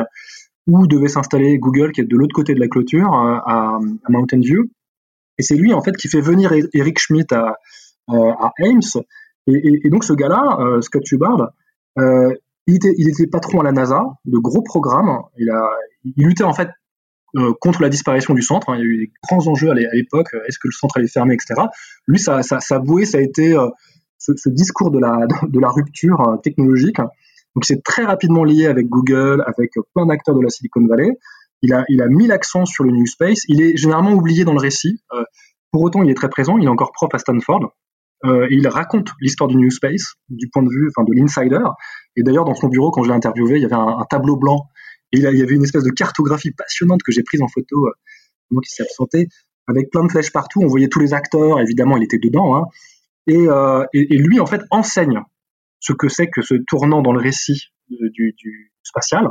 où 0.65 0.87
devait 0.87 1.09
s'installer 1.09 1.57
Google, 1.59 1.91
qui 1.91 2.01
est 2.01 2.05
de 2.05 2.15
l'autre 2.15 2.33
côté 2.33 2.55
de 2.55 2.59
la 2.59 2.67
clôture, 2.67 3.13
à, 3.13 3.77
Mountain 4.09 4.39
View. 4.39 4.71
Et 5.37 5.43
c'est 5.43 5.55
lui, 5.55 5.73
en 5.73 5.81
fait, 5.81 5.95
qui 5.97 6.07
fait 6.07 6.21
venir 6.21 6.53
Eric 6.73 6.99
Schmidt 6.99 7.33
à, 7.33 7.57
à 8.07 8.51
Ames. 8.59 9.03
Et, 9.47 9.89
donc, 9.89 10.03
ce 10.03 10.13
gars-là, 10.13 10.79
Scott 10.81 11.03
Hubbard, 11.11 11.53
il 12.67 12.75
était, 12.75 12.93
il 12.97 13.09
était 13.09 13.27
patron 13.27 13.59
à 13.59 13.63
la 13.63 13.71
NASA 13.71 14.01
de 14.25 14.37
gros 14.37 14.61
programmes. 14.61 15.21
Il, 15.37 15.49
a, 15.49 15.61
il 16.03 16.25
luttait 16.25 16.43
en 16.43 16.53
fait 16.53 16.69
euh, 17.35 17.53
contre 17.59 17.81
la 17.81 17.89
disparition 17.89 18.33
du 18.33 18.41
centre. 18.41 18.69
Hein. 18.69 18.75
Il 18.77 18.79
y 18.79 18.83
a 18.83 18.85
eu 18.85 18.97
des 18.97 19.11
grands 19.27 19.47
enjeux 19.47 19.71
à 19.71 19.73
l'époque. 19.73 20.27
Est-ce 20.47 20.59
que 20.59 20.67
le 20.67 20.71
centre 20.71 20.97
allait 20.97 21.07
fermer, 21.07 21.33
etc. 21.33 21.55
Lui, 22.07 22.19
ça, 22.19 22.43
ça, 22.43 22.59
ça 22.59 22.79
boué, 22.79 23.05
ça 23.05 23.17
a 23.17 23.21
été 23.21 23.53
euh, 23.53 23.69
ce, 24.17 24.33
ce, 24.35 24.49
discours 24.49 24.91
de 24.91 24.99
la, 24.99 25.25
de 25.47 25.59
la 25.59 25.69
rupture 25.69 26.21
euh, 26.21 26.37
technologique. 26.37 26.97
Donc, 26.97 27.65
c'est 27.65 27.83
très 27.83 28.03
rapidement 28.03 28.43
lié 28.43 28.67
avec 28.67 28.87
Google, 28.87 29.43
avec 29.45 29.71
plein 29.93 30.05
d'acteurs 30.05 30.35
de 30.35 30.41
la 30.41 30.49
Silicon 30.49 30.85
Valley. 30.87 31.17
Il 31.63 31.73
a, 31.73 32.07
mis 32.09 32.27
l'accent 32.27 32.65
sur 32.65 32.83
le 32.83 32.91
New 32.91 33.05
Space. 33.05 33.41
Il 33.47 33.61
est 33.61 33.77
généralement 33.77 34.11
oublié 34.11 34.43
dans 34.43 34.53
le 34.53 34.59
récit. 34.59 35.01
pour 35.71 35.81
autant, 35.81 36.03
il 36.03 36.11
est 36.11 36.15
très 36.15 36.29
présent. 36.29 36.57
Il 36.57 36.65
est 36.65 36.69
encore 36.69 36.91
prof 36.91 37.09
à 37.13 37.17
Stanford. 37.17 37.73
Euh, 38.25 38.47
il 38.51 38.65
raconte 38.67 39.09
l'histoire 39.19 39.49
du 39.49 39.57
New 39.57 39.69
Space 39.69 40.13
du 40.29 40.47
point 40.49 40.63
de 40.63 40.69
vue, 40.69 40.89
enfin, 40.95 41.03
de 41.03 41.13
l'insider. 41.13 41.59
Et 42.15 42.23
d'ailleurs, 42.23 42.45
dans 42.45 42.55
son 42.55 42.69
bureau, 42.69 42.89
quand 42.91 43.03
je 43.03 43.09
l'ai 43.09 43.15
interviewé, 43.15 43.57
il 43.57 43.61
y 43.61 43.65
avait 43.65 43.75
un, 43.75 44.05
tableau 44.09 44.37
blanc 44.37 44.69
et 45.11 45.17
il, 45.17 45.23
y 45.23 45.41
avait 45.41 45.55
une 45.55 45.63
espèce 45.63 45.83
de 45.83 45.89
cartographie 45.89 46.51
passionnante 46.51 47.03
que 47.03 47.11
j'ai 47.11 47.23
prise 47.23 47.41
en 47.41 47.47
photo, 47.47 47.85
euh, 47.85 47.91
moi 48.49 48.61
s'est 48.65 48.83
absenté, 48.83 49.27
avec 49.67 49.91
plein 49.91 50.05
de 50.05 50.11
flèches 50.11 50.31
partout. 50.31 50.61
On 50.61 50.67
voyait 50.67 50.87
tous 50.87 50.99
les 50.99 51.13
acteurs, 51.13 51.59
évidemment, 51.59 51.97
il 51.97 52.03
était 52.03 52.17
dedans. 52.17 52.55
Hein. 52.55 52.65
Euh, 53.29 53.85
et, 53.93 54.17
lui, 54.17 54.39
en 54.39 54.45
fait, 54.45 54.61
enseigne 54.71 55.21
ce 55.79 55.91
que 55.91 56.07
c'est 56.07 56.27
que 56.27 56.41
ce 56.41 56.55
tournant 56.67 57.01
dans 57.01 57.13
le 57.13 57.21
récit 57.21 57.71
du 57.89 58.73
spatial. 58.83 59.27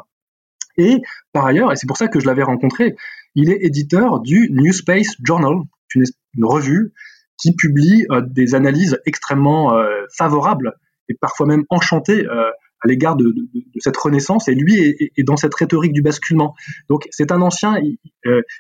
Et 0.77 1.01
par 1.33 1.47
ailleurs, 1.47 1.73
et 1.73 1.77
c'est 1.77 1.87
pour 1.87 1.97
ça 1.97 2.09
que 2.09 2.21
je 2.21 2.27
l'avais 2.27 2.43
rencontré, 2.43 2.97
il 3.35 3.51
est 3.51 3.65
éditeur 3.65 4.21
du 4.21 4.49
New 4.51 4.73
Space 4.73 5.17
Journal, 5.25 5.55
une, 5.95 6.05
revue 6.43 6.93
qui 7.39 7.55
publie 7.55 8.07
euh, 8.11 8.23
des 8.23 8.55
analyses 8.55 8.99
extrêmement 9.05 9.75
euh, 9.75 10.05
favorables 10.17 10.73
et 11.09 11.15
parfois 11.15 11.47
même 11.47 11.65
enchantées 11.69 12.27
euh, 12.27 12.51
à 12.81 12.89
l'égard 12.89 13.17
de, 13.17 13.35
cette 13.79 13.97
renaissance. 13.97 14.49
Et 14.49 14.55
lui 14.55 14.79
est, 14.79 15.23
dans 15.25 15.37
cette 15.37 15.55
rhétorique 15.55 15.93
du 15.93 16.03
basculement. 16.03 16.55
Donc 16.89 17.07
c'est 17.11 17.31
un 17.31 17.43
ancien, 17.43 17.79
il, 17.79 17.99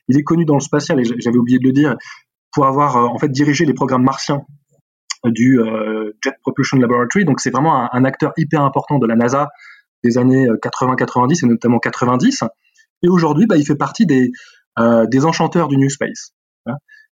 est 0.08 0.22
connu 0.22 0.44
dans 0.44 0.54
le 0.54 0.60
spatial, 0.60 1.00
et 1.00 1.04
j'avais 1.04 1.38
oublié 1.38 1.58
de 1.58 1.64
le 1.64 1.72
dire, 1.72 1.96
pour 2.52 2.66
avoir 2.66 2.96
en 2.96 3.18
fait 3.18 3.30
dirigé 3.30 3.64
les 3.64 3.74
programmes 3.74 4.04
martiens 4.04 4.42
du 5.24 5.58
Jet 6.22 6.34
Propulsion 6.42 6.78
Laboratory. 6.78 7.24
Donc 7.24 7.40
c'est 7.40 7.50
vraiment 7.50 7.92
un, 7.92 8.04
acteur 8.04 8.32
hyper 8.36 8.62
important 8.62 8.98
de 8.98 9.06
la 9.06 9.16
NASA 9.16 9.48
des 10.04 10.18
années 10.18 10.46
80-90 10.46 11.44
et 11.44 11.48
notamment 11.48 11.78
90. 11.78 12.44
Et 13.02 13.08
aujourd'hui, 13.08 13.46
bah, 13.46 13.56
il 13.56 13.66
fait 13.66 13.76
partie 13.76 14.06
des, 14.06 14.30
des 14.78 15.24
enchanteurs 15.24 15.68
du 15.68 15.76
New 15.76 15.88
Space. 15.88 16.32
Hein. 16.66 16.74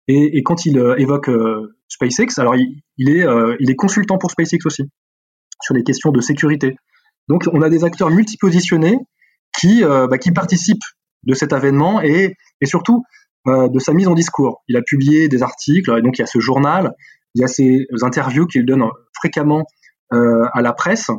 Et, 0.09 0.43
quand 0.43 0.67
il 0.67 0.79
euh, 0.79 0.97
évoque 0.99 1.29
euh, 1.29 1.77
SpaceX, 1.89 2.39
alors 2.39 2.55
il, 2.55 3.11
est, 3.11 3.27
euh, 3.27 3.57
il 3.59 3.71
est 3.71 3.75
consultant 3.75 4.19
pour 4.19 4.31
SpaceX 4.31 4.59
aussi 4.65 4.85
sur 5.63 5.75
les 5.75 5.83
questions 5.83 6.13
de 6.13 6.21
sécurité. 6.21 6.77
Donc 7.29 7.49
on 7.53 7.63
a 7.63 7.69
des 7.69 7.83
acteurs 7.83 8.11
multipositionnés 8.11 8.99
qui, 9.59 9.83
bah, 9.83 10.19
qui 10.19 10.31
participent 10.31 10.85
de 11.25 11.35
cet 11.35 11.53
avènement 11.53 12.03
et, 12.03 12.37
et 12.61 12.67
surtout 12.67 13.05
de 13.47 13.79
sa 13.79 13.95
mise 13.95 14.07
en 14.07 14.15
discours. 14.15 14.63
Il 14.69 14.77
a 14.77 14.83
publié 14.83 15.29
des 15.29 15.43
articles, 15.43 16.03
donc 16.03 16.19
il 16.19 16.21
y 16.21 16.23
a 16.23 16.27
ce 16.27 16.41
journal, 16.41 16.93
il 17.35 17.41
y 17.41 17.45
a 17.45 17.49
ces 17.49 17.87
interviews 18.03 18.47
qu'il 18.47 18.67
donne 18.67 18.85
fréquemment 19.15 19.65
euh, 20.13 20.45
à 20.53 20.63
la 20.63 20.73
presse 20.73 21.11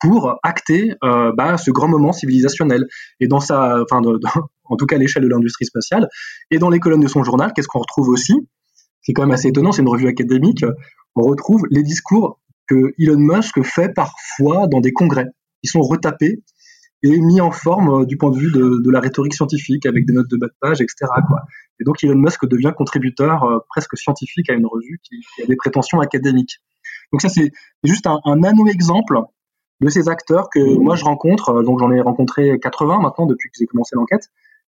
pour 0.00 0.38
acter 0.42 0.94
euh, 1.04 1.32
bah, 1.36 1.56
ce 1.56 1.70
grand 1.70 1.88
moment 1.88 2.12
civilisationnel. 2.12 2.86
Et 3.20 3.28
dans 3.28 3.40
sa, 3.40 3.82
enfin, 3.82 4.00
de, 4.00 4.18
en 4.64 4.76
tout 4.76 4.86
cas 4.86 4.96
l'échelle 4.96 5.22
de 5.22 5.28
l'industrie 5.28 5.66
spatiale. 5.66 6.08
Et 6.50 6.58
dans 6.58 6.70
les 6.70 6.78
colonnes 6.78 7.00
de 7.00 7.08
son 7.08 7.22
journal, 7.22 7.52
qu'est-ce 7.54 7.68
qu'on 7.68 7.80
retrouve 7.80 8.08
aussi? 8.08 8.34
C'est 9.02 9.12
quand 9.12 9.22
même 9.22 9.32
assez 9.32 9.48
étonnant, 9.48 9.72
c'est 9.72 9.82
une 9.82 9.88
revue 9.88 10.08
académique. 10.08 10.64
On 11.16 11.22
retrouve 11.22 11.62
les 11.70 11.82
discours 11.82 12.40
que 12.68 12.92
Elon 12.98 13.18
Musk 13.18 13.62
fait 13.62 13.92
parfois 13.92 14.66
dans 14.68 14.80
des 14.80 14.92
congrès. 14.92 15.26
Ils 15.62 15.68
sont 15.68 15.80
retapés 15.80 16.42
et 17.02 17.20
mis 17.20 17.40
en 17.40 17.50
forme 17.50 18.02
euh, 18.02 18.04
du 18.04 18.16
point 18.16 18.30
de 18.30 18.38
vue 18.38 18.52
de, 18.52 18.82
de, 18.82 18.90
la 18.90 19.00
rhétorique 19.00 19.34
scientifique 19.34 19.86
avec 19.86 20.06
des 20.06 20.12
notes 20.12 20.30
de 20.30 20.36
bas 20.36 20.48
de 20.48 20.54
page, 20.60 20.80
etc. 20.80 21.10
Quoi. 21.26 21.40
Et 21.80 21.84
donc 21.84 22.02
Elon 22.04 22.16
Musk 22.16 22.46
devient 22.46 22.72
contributeur 22.76 23.44
euh, 23.44 23.58
presque 23.68 23.96
scientifique 23.96 24.50
à 24.50 24.54
une 24.54 24.66
revue 24.66 25.00
qui, 25.02 25.16
a 25.42 25.46
des 25.46 25.56
prétentions 25.56 26.00
académiques. 26.00 26.58
Donc 27.12 27.22
ça 27.22 27.28
c'est 27.28 27.52
juste 27.84 28.06
un, 28.06 28.20
un 28.24 28.36
nano-exemple 28.36 29.18
de 29.80 29.88
ces 29.88 30.08
acteurs 30.08 30.50
que 30.50 30.60
moi 30.78 30.96
je 30.96 31.04
rencontre. 31.04 31.50
Euh, 31.50 31.62
donc 31.62 31.78
j'en 31.80 31.90
ai 31.90 32.00
rencontré 32.00 32.58
80 32.58 33.00
maintenant 33.00 33.26
depuis 33.26 33.50
que 33.50 33.56
j'ai 33.58 33.66
commencé 33.66 33.96
l'enquête. 33.96 34.28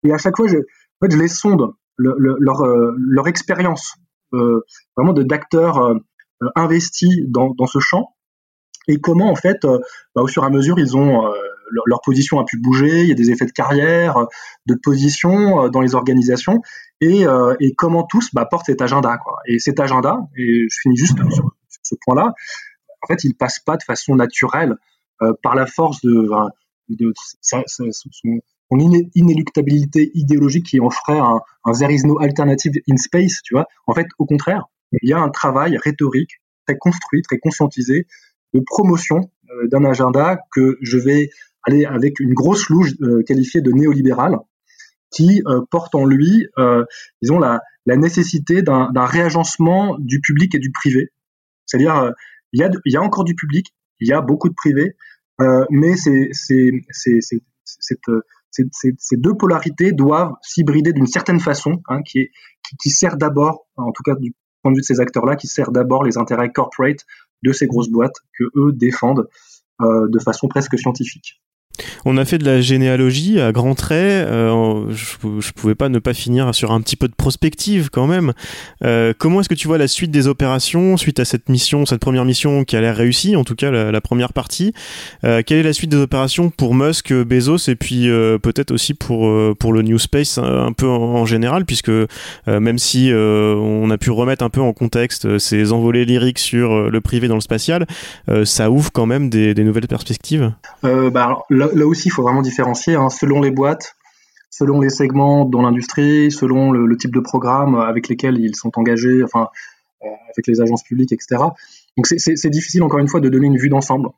Et 0.04 0.12
à 0.12 0.18
chaque 0.18 0.36
fois, 0.36 0.46
je, 0.48 0.56
en 0.56 1.06
fait, 1.06 1.12
je 1.12 1.18
les 1.18 1.28
sonde, 1.28 1.72
le, 1.96 2.14
le, 2.18 2.36
leur, 2.40 2.62
euh, 2.62 2.94
leur 2.98 3.28
expérience 3.28 3.94
euh, 4.34 4.60
vraiment 4.96 5.12
d'acteurs 5.12 5.78
euh, 5.78 5.94
investis 6.56 7.20
dans, 7.28 7.50
dans 7.50 7.66
ce 7.66 7.78
champ 7.78 8.14
et 8.88 9.00
comment 9.00 9.30
en 9.30 9.36
fait, 9.36 9.60
bah, 9.62 10.22
au 10.22 10.26
fur 10.26 10.42
et 10.42 10.46
à 10.46 10.50
mesure, 10.50 10.78
ils 10.80 10.96
ont 10.96 11.22
leur, 11.86 12.00
position 12.04 12.40
a 12.40 12.44
pu 12.44 12.58
bouger. 12.58 13.02
Il 13.02 13.08
y 13.08 13.12
a 13.12 13.14
des 13.14 13.30
effets 13.30 13.46
de 13.46 13.52
carrière, 13.52 14.26
de 14.66 14.74
position 14.74 15.68
dans 15.68 15.80
les 15.80 15.94
organisations 15.94 16.62
et, 17.00 17.24
et 17.60 17.74
comment 17.76 18.02
tous 18.02 18.34
bah, 18.34 18.44
portent 18.44 18.66
cet 18.66 18.82
agenda. 18.82 19.18
Quoi. 19.18 19.38
Et 19.46 19.60
cet 19.60 19.78
agenda, 19.78 20.18
et 20.36 20.66
je 20.68 20.78
finis 20.82 20.96
juste 20.96 21.16
sur, 21.30 21.54
ce 21.84 21.94
point-là, 22.04 22.34
en 23.02 23.06
fait, 23.06 23.22
il 23.22 23.36
passe 23.36 23.60
pas 23.60 23.76
de 23.76 23.84
façon 23.84 24.16
naturelle 24.16 24.74
par 25.42 25.54
la 25.54 25.66
force 25.66 26.00
de, 26.02 26.28
son, 27.42 27.62
inéluctabilité 29.14 30.10
idéologique 30.14 30.66
qui 30.66 30.80
en 30.80 30.90
ferait 30.90 31.18
un, 31.18 31.40
un 31.64 32.20
alternative 32.20 32.72
in 32.90 32.96
space, 32.96 33.42
tu 33.44 33.54
vois. 33.54 33.66
En 33.86 33.94
fait, 33.94 34.06
au 34.18 34.26
contraire, 34.26 34.64
il 35.02 35.08
y 35.08 35.12
a 35.12 35.18
un 35.18 35.30
travail 35.30 35.76
rhétorique 35.78 36.40
très 36.66 36.76
construit, 36.76 37.22
très 37.22 37.38
conscientisé 37.38 38.06
de 38.54 38.60
promotion 38.64 39.30
euh, 39.50 39.68
d'un 39.68 39.84
agenda 39.84 40.38
que 40.54 40.78
je 40.82 40.98
vais 40.98 41.30
aller 41.64 41.84
avec 41.84 42.20
une 42.20 42.34
grosse 42.34 42.68
louche 42.68 42.92
euh, 43.00 43.22
qualifiée 43.22 43.62
de 43.62 43.70
néolibéral 43.72 44.36
qui 45.12 45.42
euh, 45.46 45.60
porte 45.70 45.94
en 45.94 46.04
lui, 46.04 46.48
euh, 46.58 46.84
disons, 47.20 47.38
la, 47.38 47.60
nécessité 47.86 48.62
d'un 48.62 49.06
réagencement 49.06 49.96
du 49.98 50.20
public 50.20 50.54
et 50.54 50.58
du 50.58 50.70
privé. 50.70 51.10
C'est-à-dire, 51.66 51.96
euh, 51.96 52.10
il, 52.52 52.60
y 52.60 52.64
a, 52.64 52.70
il 52.84 52.92
y 52.92 52.96
a 52.96 53.02
encore 53.02 53.24
du 53.24 53.34
public, 53.34 53.74
il 54.00 54.08
y 54.08 54.12
a 54.12 54.20
beaucoup 54.20 54.48
de 54.48 54.54
privé, 54.54 54.96
mais 55.38 55.96
c'est 55.96 56.30
cette 56.32 58.10
ces, 58.52 59.16
deux 59.16 59.34
polarités 59.34 59.92
doivent 59.92 60.34
s'hybrider 60.42 60.92
d'une 60.92 61.06
certaine 61.06 61.40
façon, 61.40 61.82
hein, 61.88 62.02
qui 62.02 62.90
sert 62.90 63.16
d'abord, 63.16 63.66
en 63.76 63.92
tout 63.92 64.02
cas 64.02 64.14
du 64.14 64.34
point 64.62 64.72
de 64.72 64.76
vue 64.76 64.82
de 64.82 64.86
ces 64.86 65.00
acteurs-là, 65.00 65.36
qui 65.36 65.46
sert 65.46 65.72
d'abord 65.72 66.04
les 66.04 66.18
intérêts 66.18 66.50
corporate 66.50 67.00
de 67.42 67.52
ces 67.52 67.66
grosses 67.66 67.90
boîtes 67.90 68.16
que 68.38 68.44
eux 68.56 68.72
défendent 68.72 69.28
euh, 69.80 70.06
de 70.08 70.18
façon 70.18 70.48
presque 70.48 70.78
scientifique. 70.78 71.41
On 72.04 72.16
a 72.16 72.24
fait 72.24 72.38
de 72.38 72.44
la 72.44 72.60
généalogie 72.60 73.40
à 73.40 73.52
grands 73.52 73.74
traits. 73.74 74.26
Euh, 74.26 74.84
je, 74.90 75.40
je, 75.40 75.52
pouvais 75.52 75.74
pas 75.74 75.88
ne 75.88 75.98
pas 75.98 76.14
finir 76.14 76.54
sur 76.54 76.72
un 76.72 76.80
petit 76.80 76.96
peu 76.96 77.08
de 77.08 77.14
prospective 77.14 77.90
quand 77.90 78.06
même. 78.06 78.32
Euh, 78.84 79.12
comment 79.16 79.40
est-ce 79.40 79.48
que 79.48 79.54
tu 79.54 79.68
vois 79.68 79.78
la 79.78 79.88
suite 79.88 80.10
des 80.10 80.26
opérations 80.26 80.96
suite 80.96 81.20
à 81.20 81.24
cette 81.24 81.48
mission, 81.48 81.86
cette 81.86 82.00
première 82.00 82.24
mission 82.24 82.64
qui 82.64 82.76
a 82.76 82.80
l'air 82.80 82.96
réussie, 82.96 83.36
en 83.36 83.44
tout 83.44 83.54
cas 83.54 83.70
la, 83.70 84.00
première 84.00 84.32
partie? 84.32 84.72
Euh, 85.24 85.42
Quelle 85.44 85.58
est 85.58 85.62
la 85.62 85.72
suite 85.72 85.90
des 85.90 85.98
opérations 85.98 86.50
pour 86.50 86.74
Musk, 86.74 87.12
Bezos 87.12 87.68
et 87.68 87.76
puis 87.76 88.08
peut-être 88.42 88.72
aussi 88.72 88.94
pour 88.94 89.30
pour 89.58 89.72
le 89.72 89.82
New 89.82 89.98
Space 89.98 90.38
un, 90.38 90.72
peu 90.72 90.86
en, 90.86 91.24
général, 91.26 91.64
puisque 91.64 91.90
même 92.46 92.78
si 92.78 93.10
on 93.14 93.90
a 93.90 93.98
pu 93.98 94.10
remettre 94.10 94.44
un 94.44 94.50
peu 94.50 94.60
en 94.60 94.72
contexte 94.72 95.38
ces 95.38 95.72
envolées 95.72 96.04
lyriques 96.04 96.38
sur 96.38 96.90
le 96.90 97.00
privé 97.00 97.28
dans 97.28 97.34
le 97.34 97.40
spatial, 97.40 97.86
ça 98.44 98.70
ouvre 98.70 98.90
quand 98.92 99.06
même 99.06 99.30
des, 99.30 99.54
nouvelles 99.62 99.88
perspectives? 99.88 100.52
bah 100.82 101.38
là, 101.72 101.86
aussi, 101.86 102.08
il 102.08 102.10
faut 102.10 102.22
vraiment 102.22 102.42
différencier 102.42 102.94
hein, 102.94 103.08
selon 103.10 103.40
les 103.40 103.50
boîtes, 103.50 103.96
selon 104.50 104.80
les 104.80 104.90
segments 104.90 105.44
dans 105.44 105.62
l'industrie, 105.62 106.30
selon 106.30 106.72
le, 106.72 106.96
type 106.96 107.14
de 107.14 107.20
programme 107.20 107.74
avec 107.74 108.08
lesquels 108.08 108.38
ils 108.38 108.54
sont 108.54 108.70
engagés, 108.78 109.22
enfin, 109.22 109.48
euh, 110.02 110.08
avec 110.34 110.46
les 110.46 110.60
agences 110.60 110.82
publiques, 110.82 111.12
etc. 111.12 111.42
Donc 111.96 112.06
c'est 112.06 112.50
difficile, 112.50 112.82
encore 112.82 112.98
une 112.98 113.08
fois, 113.08 113.20
de 113.20 113.28
donner 113.28 113.46
une 113.46 113.58
vue 113.58 113.68
d'ensemble. 113.68 114.08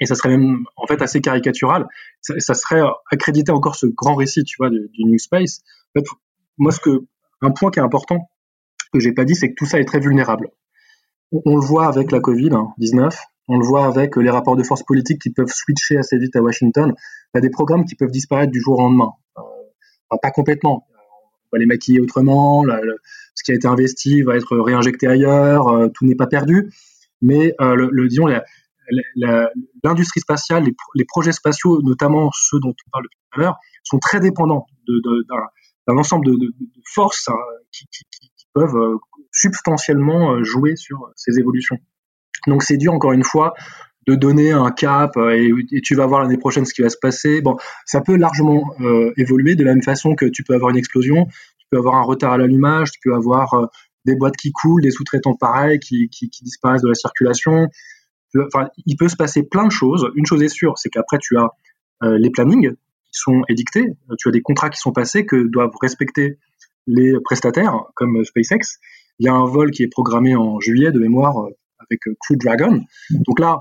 Et 0.00 0.06
ça 0.06 0.16
serait 0.16 0.30
même, 0.30 0.64
en 0.76 0.86
fait, 0.86 1.00
assez 1.02 1.20
caricatural. 1.20 1.86
Ça, 2.20 2.54
serait 2.54 2.82
accréditer 3.12 3.52
encore 3.52 3.76
ce 3.76 3.86
grand 3.86 4.16
récit, 4.16 4.42
tu 4.44 4.56
vois, 4.58 4.70
du, 4.70 4.88
New 4.98 5.18
Space. 5.18 5.62
En 5.94 6.00
fait, 6.00 6.06
moi, 6.58 6.72
ce 6.72 6.80
que, 6.80 7.04
un 7.42 7.52
point 7.52 7.70
qui 7.70 7.78
est 7.78 7.82
important, 7.82 8.28
que 8.92 8.98
j'ai 8.98 9.12
pas 9.12 9.24
dit, 9.24 9.36
c'est 9.36 9.50
que 9.50 9.54
tout 9.54 9.66
ça 9.66 9.78
est 9.78 9.84
très 9.84 10.00
vulnérable. 10.00 10.50
On, 11.30 11.42
on 11.46 11.56
le 11.56 11.64
voit 11.64 11.86
avec 11.86 12.10
la 12.10 12.18
Covid-19, 12.18 13.16
on 13.48 13.58
le 13.58 13.66
voit 13.66 13.86
avec 13.86 14.16
les 14.16 14.30
rapports 14.30 14.56
de 14.56 14.62
force 14.62 14.82
politiques 14.82 15.20
qui 15.20 15.30
peuvent 15.30 15.52
switcher 15.52 15.98
assez 15.98 16.18
vite 16.18 16.34
à 16.36 16.42
Washington. 16.42 16.94
Il 16.96 17.36
y 17.36 17.38
a 17.38 17.40
des 17.40 17.50
programmes 17.50 17.84
qui 17.84 17.94
peuvent 17.94 18.10
disparaître 18.10 18.50
du 18.50 18.60
jour 18.60 18.78
au 18.78 18.82
lendemain. 18.82 19.12
Euh, 19.38 20.16
pas 20.22 20.30
complètement. 20.30 20.86
On 20.90 21.56
va 21.56 21.58
les 21.58 21.66
maquiller 21.66 22.00
autrement. 22.00 22.64
Ce 23.34 23.44
qui 23.44 23.52
a 23.52 23.54
été 23.54 23.66
investi 23.66 24.22
va 24.22 24.36
être 24.36 24.56
réinjecté 24.56 25.06
ailleurs. 25.06 25.68
Euh, 25.68 25.88
tout 25.88 26.06
n'est 26.06 26.14
pas 26.14 26.26
perdu. 26.26 26.70
Mais 27.24 27.54
euh, 27.60 27.74
le, 27.74 28.08
disons, 28.08 28.26
l'industrie 29.82 30.20
spatiale, 30.20 30.64
les, 30.94 31.04
projets 31.06 31.32
spatiaux, 31.32 31.80
notamment 31.82 32.30
ceux 32.34 32.60
dont 32.60 32.74
on 32.86 32.90
parle 32.90 33.04
tout 33.04 33.38
à 33.38 33.40
l'heure, 33.40 33.56
sont 33.82 33.98
très 33.98 34.20
dépendants 34.20 34.66
d'un 35.86 35.96
ensemble 35.96 36.26
de, 36.26 36.54
forces 36.84 37.28
hein, 37.28 37.34
qui, 37.72 37.86
peuvent 38.52 38.76
euh, 38.76 38.98
substantiellement 39.32 40.34
euh, 40.34 40.44
jouer 40.44 40.76
sur 40.76 41.10
ces 41.16 41.38
évolutions. 41.38 41.78
Donc 42.46 42.62
c'est 42.62 42.76
dur, 42.76 42.92
encore 42.92 43.12
une 43.12 43.24
fois, 43.24 43.54
de 44.06 44.14
donner 44.14 44.52
un 44.52 44.70
cap 44.70 45.16
euh, 45.16 45.56
et, 45.72 45.80
tu 45.80 45.94
vas 45.94 46.06
voir 46.06 46.22
l'année 46.22 46.36
prochaine 46.36 46.64
ce 46.64 46.74
qui 46.74 46.82
va 46.82 46.90
se 46.90 46.98
passer. 47.00 47.40
Bon, 47.40 47.56
ça 47.86 48.00
peut 48.00 48.16
largement 48.16 48.74
évoluer 49.16 49.54
de 49.54 49.64
la 49.64 49.72
même 49.72 49.82
façon 49.82 50.14
que 50.14 50.26
tu 50.26 50.44
peux 50.44 50.54
avoir 50.54 50.70
une 50.70 50.76
explosion, 50.76 51.26
tu 51.26 51.66
peux 51.70 51.78
avoir 51.78 51.96
un 51.96 52.02
retard 52.02 52.32
à 52.32 52.38
l'allumage, 52.38 52.90
tu 52.92 53.00
peux 53.02 53.14
avoir 53.14 53.70
des 54.04 54.16
boîtes 54.16 54.36
qui 54.36 54.52
coulent, 54.52 54.82
des 54.82 54.90
sous-traitants 54.90 55.34
pareils 55.34 55.78
qui, 55.78 56.08
disparaissent 56.42 56.82
de 56.82 56.88
la 56.88 56.94
circulation. 56.94 57.68
Enfin, 58.36 58.68
il 58.84 58.96
peut 58.96 59.08
se 59.08 59.16
passer 59.16 59.42
plein 59.44 59.64
de 59.66 59.72
choses. 59.72 60.10
Une 60.16 60.26
chose 60.26 60.42
est 60.42 60.48
sûre, 60.48 60.74
c'est 60.76 60.90
qu'après 60.90 61.18
tu 61.18 61.36
as 61.38 61.48
les 62.02 62.30
plannings 62.30 62.72
qui 62.72 63.12
sont 63.12 63.42
édictés, 63.48 63.86
tu 64.18 64.28
as 64.28 64.32
des 64.32 64.42
contrats 64.42 64.68
qui 64.68 64.78
sont 64.78 64.92
passés 64.92 65.24
que 65.24 65.36
doivent 65.48 65.72
respecter 65.80 66.38
les 66.86 67.14
prestataires 67.24 67.84
comme 67.94 68.24
SpaceX. 68.24 68.78
Il 69.18 69.26
y 69.26 69.28
a 69.28 69.34
un 69.34 69.44
vol 69.44 69.70
qui 69.70 69.82
est 69.82 69.88
programmé 69.88 70.34
en 70.36 70.60
juillet 70.60 70.90
de 70.90 70.98
mémoire 70.98 71.38
euh, 71.38 71.50
avec 71.88 72.06
euh, 72.06 72.14
Crew 72.20 72.36
Dragon. 72.36 72.80
Donc 73.10 73.40
là, 73.40 73.60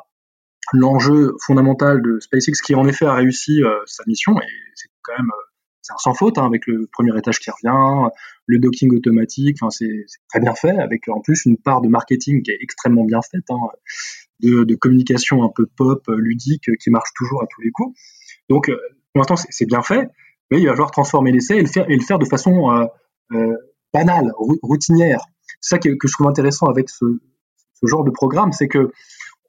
l'enjeu 0.72 1.36
fondamental 1.46 2.02
de 2.02 2.20
SpaceX, 2.20 2.62
qui 2.64 2.76
en 2.76 2.88
effet 2.88 3.06
a 3.06 3.14
réussi 3.14 3.64
euh, 3.64 3.80
sa 3.86 4.04
mission, 4.08 4.34
et 4.40 4.48
c'est 4.76 4.90
quand 5.02 5.14
même 5.18 5.32
c'est 5.82 5.92
un 5.92 5.98
sans 5.98 6.14
faute 6.14 6.38
hein, 6.38 6.46
avec 6.46 6.66
le 6.66 6.88
premier 6.94 7.18
étage 7.18 7.40
qui 7.40 7.52
revient, 7.52 8.10
le 8.46 8.58
docking 8.58 8.96
automatique, 8.96 9.58
c'est 9.70 10.06
très 10.30 10.40
bien 10.40 10.56
fait, 10.56 10.78
avec 10.80 11.10
en 11.10 11.20
plus 11.20 11.46
une 11.46 11.58
part 11.58 11.82
de 11.82 11.90
marketing 11.90 12.42
qui 12.42 12.52
est 12.52 12.58
extrêmement 12.62 13.04
bien 13.04 13.20
faite, 13.22 13.44
hein, 13.50 13.58
de, 14.40 14.76
communication 14.76 15.44
un 15.44 15.50
peu 15.54 15.66
pop, 15.66 16.02
ludique, 16.08 16.70
qui 16.82 16.90
marche 16.90 17.10
toujours 17.16 17.44
à 17.44 17.48
tous 17.48 17.60
les 17.60 17.72
coups. 17.72 18.00
Donc 18.48 18.68
pour 18.68 19.20
l'instant 19.20 19.36
c'est 19.36 19.66
bien 19.66 19.82
fait, 19.82 20.08
mais 20.50 20.62
il 20.62 20.68
va 20.68 20.72
falloir 20.72 20.92
transformer 20.92 21.34
l'essai 21.34 21.58
et 21.58 21.64
le 21.96 22.02
faire 22.02 22.18
de 22.18 22.26
façon 22.26 22.88
euh, 23.32 23.56
banale, 23.94 24.32
routinière. 24.38 25.22
C'est 25.62 25.76
ça 25.76 25.80
que, 25.80 25.90
je 25.90 26.14
trouve 26.14 26.28
intéressant 26.28 26.68
avec 26.68 26.90
ce, 26.90 27.06
genre 27.88 28.04
de 28.04 28.12
programme, 28.12 28.52
c'est 28.52 28.68
que 28.68 28.92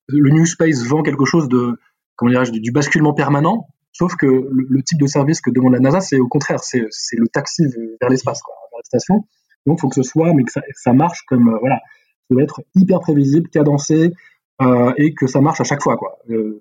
le 0.09 0.30
New 0.30 0.47
Space 0.47 0.85
vend 0.85 1.03
quelque 1.03 1.24
chose 1.24 1.49
de, 1.49 1.78
comment 2.16 2.30
dirais-je, 2.30 2.53
du, 2.53 2.72
basculement 2.72 3.14
permanent, 3.14 3.68
sauf 3.93 4.16
que 4.16 4.26
le, 4.26 4.82
type 4.82 5.01
de 5.01 5.07
service 5.07 5.41
que 5.41 5.51
demande 5.51 5.72
la 5.72 5.80
NASA, 5.80 6.01
c'est 6.01 6.18
au 6.18 6.28
contraire, 6.28 6.61
c'est 6.61 6.80
le 6.80 7.28
taxi 7.28 7.64
vers 8.01 8.11
l'espace, 8.11 8.41
vers 8.47 8.78
la 8.78 8.85
station. 8.85 9.24
Donc, 9.66 9.78
il 9.78 9.80
faut 9.80 9.89
que 9.89 9.95
ce 9.95 10.03
soit, 10.03 10.32
mais 10.35 10.45
que 10.45 10.53
ça, 10.74 10.93
marche 10.93 11.24
comme, 11.26 11.49
euh, 11.49 11.59
voilà, 11.59 11.76
ça 11.76 12.35
doit 12.35 12.43
être 12.43 12.61
hyper 12.74 13.01
prévisible, 13.01 13.49
cadencé, 13.49 14.12
euh, 14.61 14.93
et 14.99 15.14
que 15.14 15.26
ça 15.26 15.41
marche 15.41 15.61
à 15.61 15.64
chaque 15.64 15.82
fois, 15.82 15.97
quoi. 15.97 16.18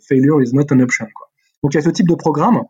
failure 0.07 0.41
is 0.41 0.53
not 0.53 0.65
an 0.71 0.80
option, 0.80 1.07
quoi. 1.13 1.30
Donc, 1.61 1.74
il 1.74 1.78
y 1.78 1.80
a 1.80 1.82
ce 1.82 1.89
type 1.89 2.07
de 2.07 2.15
programme 2.15 2.61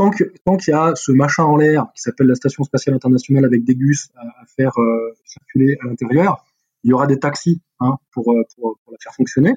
tant 0.00 0.10
qu'il 0.10 0.30
tant 0.46 0.56
y 0.66 0.72
a 0.72 0.94
ce 0.94 1.12
machin 1.12 1.44
en 1.44 1.56
l'air 1.56 1.86
qui 1.94 2.00
s'appelle 2.02 2.26
la 2.26 2.34
Station 2.34 2.64
spatiale 2.64 2.96
internationale 2.96 3.44
avec 3.44 3.64
des 3.64 3.74
gus 3.74 4.08
à, 4.16 4.46
faire 4.56 4.72
euh, 4.78 5.14
circuler 5.26 5.76
à 5.82 5.88
l'intérieur, 5.88 6.44
il 6.84 6.90
y 6.90 6.92
aura 6.92 7.06
des 7.06 7.18
taxis 7.18 7.60
hein, 7.80 7.96
pour, 8.12 8.32
euh, 8.32 8.42
pour, 8.56 8.78
pour, 8.84 8.92
la 8.92 8.98
faire 9.02 9.14
fonctionner. 9.14 9.52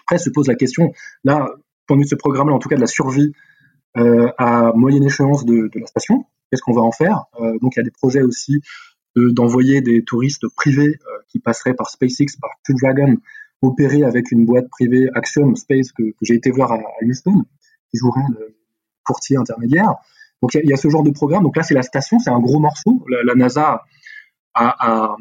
Après 0.00 0.18
se 0.18 0.30
pose 0.30 0.48
la 0.48 0.54
question, 0.54 0.92
là, 1.24 1.48
point 1.86 1.96
de 1.96 2.02
vue 2.02 2.04
de 2.04 2.10
ce 2.10 2.14
programme-là, 2.14 2.54
en 2.54 2.58
tout 2.58 2.68
cas 2.68 2.76
de 2.76 2.80
la 2.80 2.86
survie 2.86 3.32
euh, 3.96 4.30
à 4.38 4.72
moyenne 4.74 5.04
échéance 5.04 5.44
de, 5.44 5.68
de 5.72 5.80
la 5.80 5.86
station, 5.86 6.26
qu'est-ce 6.50 6.62
qu'on 6.62 6.74
va 6.74 6.82
en 6.82 6.92
faire? 6.92 7.24
Euh, 7.40 7.58
Donc 7.60 7.76
il 7.76 7.78
y 7.78 7.80
a 7.80 7.84
des 7.84 7.90
projets 7.90 8.22
aussi 8.22 8.60
d'envoyer 9.16 9.80
des 9.80 10.02
touristes 10.02 10.48
privés 10.56 10.98
qui 11.28 11.38
passeraient 11.38 11.74
par 11.74 11.88
SpaceX, 11.88 12.36
par 12.40 12.50
Crew 12.64 12.74
Dragon, 12.82 13.14
opérer 13.62 14.02
avec 14.02 14.32
une 14.32 14.44
boîte 14.44 14.68
privée 14.68 15.08
Axiom 15.14 15.54
Space 15.54 15.92
que, 15.92 16.02
que 16.02 16.22
j'ai 16.22 16.34
été 16.34 16.50
voir 16.50 16.72
à, 16.72 16.80
Houston, 17.00 17.44
qui 17.92 17.98
jouerait 17.98 18.26
le, 18.36 18.56
courtier 19.04 19.36
intermédiaire. 19.36 19.94
Donc 20.42 20.54
il 20.54 20.68
y, 20.68 20.72
a 20.72 20.76
ce 20.76 20.88
genre 20.88 21.02
de 21.02 21.10
programme. 21.10 21.42
Donc 21.42 21.56
là, 21.56 21.62
c'est 21.62 21.74
la 21.74 21.82
station, 21.82 22.18
c'est 22.18 22.30
un 22.30 22.40
gros 22.40 22.58
morceau. 22.58 23.04
La, 23.08 23.34
NASA 23.34 23.82
a, 24.54 25.16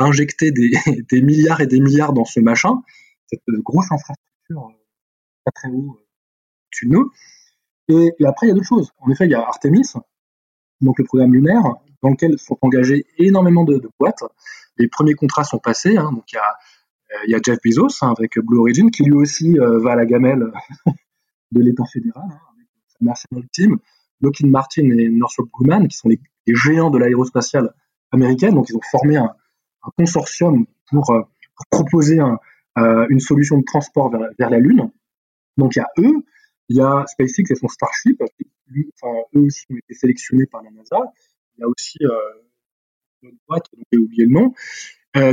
injecté 0.00 0.50
des, 1.10 1.22
milliards 1.22 1.60
et 1.60 1.66
des 1.66 1.80
milliards 1.80 2.12
dans 2.12 2.24
ce 2.24 2.40
machin, 2.40 2.82
cette 3.26 3.42
grosse 3.62 3.90
infrastructure 3.90 4.68
euh, 4.68 4.74
pas 5.44 5.52
très 5.52 5.68
haut 5.68 5.96
euh, 5.98 6.86
de 6.86 6.88
nous. 6.88 7.10
Et, 7.88 8.24
après, 8.24 8.46
il 8.46 8.50
y 8.50 8.52
a 8.52 8.54
d'autres 8.54 8.66
choses. 8.66 8.90
En 8.98 9.10
effet, 9.10 9.26
il 9.26 9.30
y 9.30 9.34
a 9.34 9.40
Artemis, 9.40 9.92
donc 10.80 10.98
le 10.98 11.04
programme 11.04 11.32
lunaire, 11.32 11.62
dans 12.02 12.10
lequel 12.10 12.38
sont 12.38 12.56
engagés 12.62 13.04
énormément 13.18 13.64
de, 13.64 13.82
boîtes. 13.98 14.22
Les 14.76 14.88
premiers 14.88 15.14
contrats 15.14 15.44
sont 15.44 15.58
passés. 15.58 15.96
Hein. 15.96 16.12
donc 16.12 16.24
il 16.32 16.36
y, 16.36 16.38
a, 16.38 16.56
euh, 17.12 17.24
il 17.26 17.30
y 17.32 17.34
a 17.34 17.40
Jeff 17.44 17.58
Bezos 17.64 18.02
hein, 18.02 18.14
avec 18.16 18.38
Blue 18.38 18.58
Origin, 18.58 18.90
qui 18.90 19.04
lui 19.04 19.14
aussi 19.14 19.56
va 19.58 19.92
à 19.92 19.96
la 19.96 20.06
gamelle 20.06 20.52
de 21.52 21.60
l'État 21.60 21.84
fédéral. 21.84 22.24
Hein. 22.30 22.50
National 23.00 23.48
Team, 23.52 23.78
Lockheed 24.20 24.46
Martin 24.46 24.90
et 24.90 25.08
Northrop 25.08 25.48
Grumman, 25.52 25.88
qui 25.88 25.96
sont 25.96 26.08
les, 26.08 26.20
géants 26.46 26.90
de 26.90 26.98
l'aérospatiale 26.98 27.72
américaine. 28.10 28.54
Donc, 28.54 28.68
ils 28.68 28.76
ont 28.76 28.80
formé 28.90 29.16
un, 29.16 29.32
consortium 29.96 30.66
pour, 30.90 31.10
euh, 31.10 31.22
proposer 31.70 32.18
euh, 32.20 33.06
une 33.10 33.20
solution 33.20 33.58
de 33.58 33.64
transport 33.64 34.10
vers, 34.10 34.50
la 34.50 34.58
Lune. 34.58 34.90
Donc, 35.58 35.76
il 35.76 35.80
y 35.80 35.82
a 35.82 35.88
eux, 35.98 36.24
il 36.68 36.76
y 36.76 36.80
a 36.80 37.04
SpaceX 37.06 37.50
et 37.50 37.54
son 37.54 37.68
Starship, 37.68 38.22
enfin, 38.22 39.14
eux 39.36 39.40
aussi 39.40 39.66
ont 39.70 39.76
été 39.76 39.94
sélectionnés 39.94 40.46
par 40.46 40.62
la 40.62 40.70
NASA. 40.70 40.96
Il 41.56 41.60
y 41.60 41.64
a 41.64 41.68
aussi 41.68 41.98
euh, 42.02 42.42
une 43.22 43.36
boîte, 43.46 43.66
j'ai 43.92 43.98
oublié 43.98 44.24
le 44.24 44.32
nom. 44.32 44.54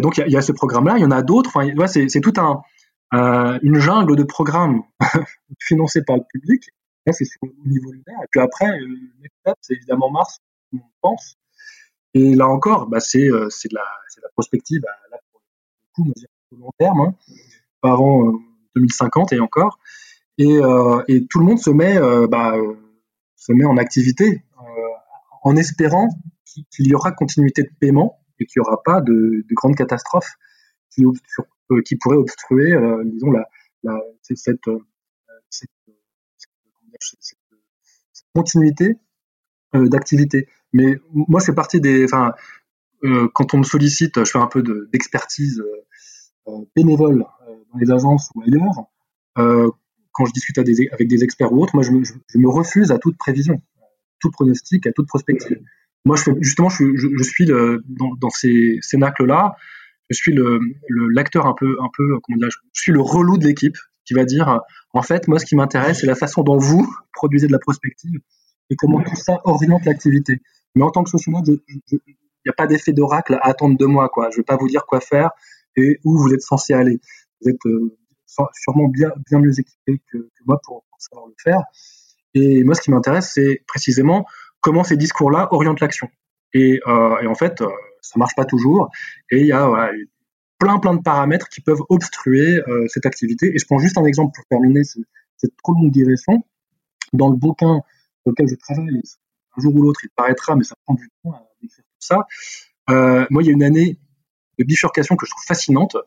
donc, 0.01 0.17
il 0.17 0.31
y, 0.31 0.37
a, 0.37 0.41
ce 0.41 0.51
programme-là. 0.51 0.97
Il 0.97 1.01
y 1.01 1.05
en 1.05 1.11
a 1.11 1.21
d'autres. 1.21 1.51
Enfin, 1.55 1.87
c'est 1.87 2.21
tout 2.21 2.33
un, 2.37 2.61
une 3.63 3.79
jungle 3.79 4.17
de 4.17 4.23
programmes 4.23 4.83
financés 5.59 6.03
par 6.03 6.17
le 6.17 6.23
public 6.29 6.63
c'est 7.13 7.25
au 7.41 7.47
niveau 7.65 7.91
lunaire. 7.91 8.19
Et 8.23 8.27
puis 8.31 8.39
après, 8.39 8.67
c'est 9.61 9.75
évidemment 9.75 10.09
Mars, 10.11 10.39
on 10.73 10.79
pense. 11.01 11.37
Et 12.17 12.33
là 12.33 12.47
encore, 12.47 12.87
bah, 12.87 12.99
c'est 12.99 13.29
euh, 13.29 13.47
de, 13.47 13.75
la, 13.75 14.29
prospective 14.33 14.81
bah, 14.81 15.19
on 15.99 16.05
long 16.57 16.71
terme, 16.79 16.99
hein, 17.01 17.15
pas 17.81 17.91
avant 17.91 18.39
2050 18.75 19.33
euh, 19.33 19.35
et 19.35 19.39
encore. 19.39 19.77
Et, 20.39 20.59
et, 21.07 21.27
tout 21.27 21.39
le 21.39 21.45
monde 21.45 21.59
se 21.59 21.69
met, 21.69 21.97
bah, 22.27 22.55
se 23.35 23.53
met 23.53 23.65
en 23.65 23.77
activité 23.77 24.43
en 25.43 25.55
espérant 25.55 26.09
qu'il 26.45 26.87
y 26.87 26.93
aura 26.93 27.11
continuité 27.11 27.63
de 27.63 27.71
paiement 27.79 28.19
et 28.39 28.45
qu'il 28.45 28.61
n'y 28.61 28.67
aura 28.67 28.81
pas 28.83 29.01
de, 29.01 29.13
de 29.13 29.53
grandes 29.55 29.75
catastrophes 29.75 30.35
qui, 30.91 31.03
qui 31.85 31.95
pourraient 31.95 32.17
obstruer, 32.17 32.75
cette, 34.21 34.69
continuité 38.37 38.97
euh, 39.75 39.87
d'activité. 39.89 40.47
Mais 40.73 40.97
moi, 41.11 41.39
je 41.39 41.45
fais 41.45 41.53
partie 41.53 41.79
des. 41.79 42.05
Enfin, 42.05 42.33
euh, 43.03 43.27
quand 43.33 43.53
on 43.53 43.59
me 43.59 43.63
sollicite, 43.63 44.23
je 44.23 44.29
fais 44.29 44.39
un 44.39 44.47
peu 44.47 44.63
d'expertise 44.91 45.63
euh, 46.47 46.51
bénévole 46.75 47.25
dans 47.71 47.79
les 47.79 47.91
agences 47.91 48.29
ou 48.35 48.41
ailleurs. 48.41 48.85
quand 50.11 50.25
je 50.25 50.33
discute 50.33 50.57
avec 50.57 51.07
des, 51.07 51.23
experts 51.23 51.53
ou 51.53 51.61
autres, 51.61 51.75
moi, 51.75 51.83
je 51.83 51.91
me, 51.91 52.49
refuse 52.49 52.91
à 52.91 52.97
toute 52.97 53.17
prévision, 53.17 53.61
tout 54.19 54.31
pronostic, 54.31 54.87
à 54.87 54.91
toute 54.91 55.07
prospective. 55.07 55.59
Moi, 56.05 56.15
justement, 56.39 56.69
je, 56.69 57.23
suis 57.23 57.45
dans, 57.45 58.29
ces 58.29 58.79
cénacles-là, 58.81 59.55
je 60.09 60.17
suis 60.17 60.35
l'acteur 61.13 61.45
un 61.45 61.53
peu, 61.53 61.77
un 61.81 61.89
peu, 61.95 62.17
comment 62.23 62.37
dire, 62.37 62.49
je 62.73 62.81
suis 62.81 62.91
le 62.91 63.01
relou 63.01 63.37
de 63.37 63.45
l'équipe 63.45 63.77
qui 64.05 64.13
va 64.13 64.23
dire 64.25 64.61
en 64.93 65.03
fait, 65.03 65.27
moi, 65.27 65.37
ce 65.37 65.45
qui 65.45 65.55
m'intéresse, 65.55 65.99
c'est 65.99 66.07
la 66.07 66.15
façon 66.15 66.43
dont 66.43 66.57
vous 66.57 66.87
produisez 67.13 67.47
de 67.47 67.51
la 67.51 67.59
prospective 67.59 68.19
et 68.69 68.75
comment 68.75 69.01
tout 69.01 69.15
ça 69.15 69.39
oriente 69.43 69.85
l'activité. 69.85 70.41
Mais 70.75 70.83
en 70.83 70.91
tant 70.91 71.03
que 71.03 71.09
sociologue, 71.09 71.59
il 71.67 71.99
n'y 72.05 72.49
a 72.49 72.53
pas 72.53 72.67
d'effet 72.67 72.93
d'oracle 72.93 73.35
à 73.35 73.47
attendre 73.47 73.77
de 73.77 73.85
moi. 73.85 74.09
Quoi. 74.09 74.29
Je 74.29 74.35
ne 74.35 74.41
vais 74.41 74.45
pas 74.45 74.57
vous 74.57 74.67
dire 74.67 74.85
quoi 74.85 75.01
faire 75.01 75.31
et 75.75 75.99
où 76.03 76.17
vous 76.17 76.33
êtes 76.33 76.41
censé 76.41 76.73
aller. 76.73 76.99
Vous 77.41 77.49
êtes 77.49 77.65
euh, 77.65 77.97
sûrement 78.53 78.87
bien, 78.87 79.11
mieux 79.31 79.59
équipé 79.59 80.01
que, 80.11 80.29
moi 80.45 80.59
pour, 80.63 80.83
savoir 80.99 81.27
le 81.27 81.35
faire. 81.41 81.61
Et 82.33 82.63
moi, 82.63 82.75
ce 82.75 82.81
qui 82.81 82.91
m'intéresse, 82.91 83.31
c'est 83.33 83.63
précisément 83.67 84.25
comment 84.61 84.83
ces 84.83 84.97
discours-là 84.97 85.47
orientent 85.51 85.79
l'action. 85.79 86.09
Et, 86.53 86.79
euh, 86.87 87.27
en 87.27 87.35
fait, 87.35 87.61
euh, 87.61 87.67
ça 88.01 88.17
marche 88.17 88.35
pas 88.35 88.45
toujours. 88.45 88.89
Et 89.31 89.41
il 89.41 89.47
y 89.47 89.51
a 89.51 89.91
plein 90.59 90.79
plein 90.79 90.95
de 90.95 91.01
paramètres 91.01 91.49
qui 91.49 91.61
peuvent 91.61 91.83
obstruer 91.89 92.61
euh, 92.67 92.85
cette 92.87 93.05
activité. 93.05 93.53
Et 93.53 93.59
je 93.59 93.65
prends 93.65 93.79
juste 93.79 93.97
un 93.97 94.05
exemple 94.05 94.33
pour 94.35 94.45
terminer 94.45 94.83
cette 94.83 95.55
trop 95.63 95.73
longue 95.73 95.91
digression. 95.91 96.43
Dans 97.13 97.29
le 97.29 97.35
bouquin 97.35 97.81
sur 98.21 98.31
lequel 98.31 98.47
je 98.49 98.55
travaille, 98.55 99.01
un 99.57 99.61
jour 99.61 99.75
ou 99.75 99.81
l'autre, 99.81 100.01
il 100.03 100.09
paraîtra, 100.15 100.55
mais 100.55 100.63
ça 100.63 100.75
prend 100.85 100.95
du 100.95 101.09
temps 101.23 101.31
à 101.31 101.43
décrire 101.61 101.83
tout 101.83 102.07
ça. 102.07 102.27
Euh, 102.89 103.25
moi, 103.29 103.43
il 103.43 103.47
y 103.47 103.49
a 103.49 103.53
une 103.53 103.63
année 103.63 103.99
de 104.57 104.63
bifurcation 104.63 105.15
que 105.15 105.25
je 105.25 105.31
trouve 105.31 105.43
fascinante. 105.45 105.97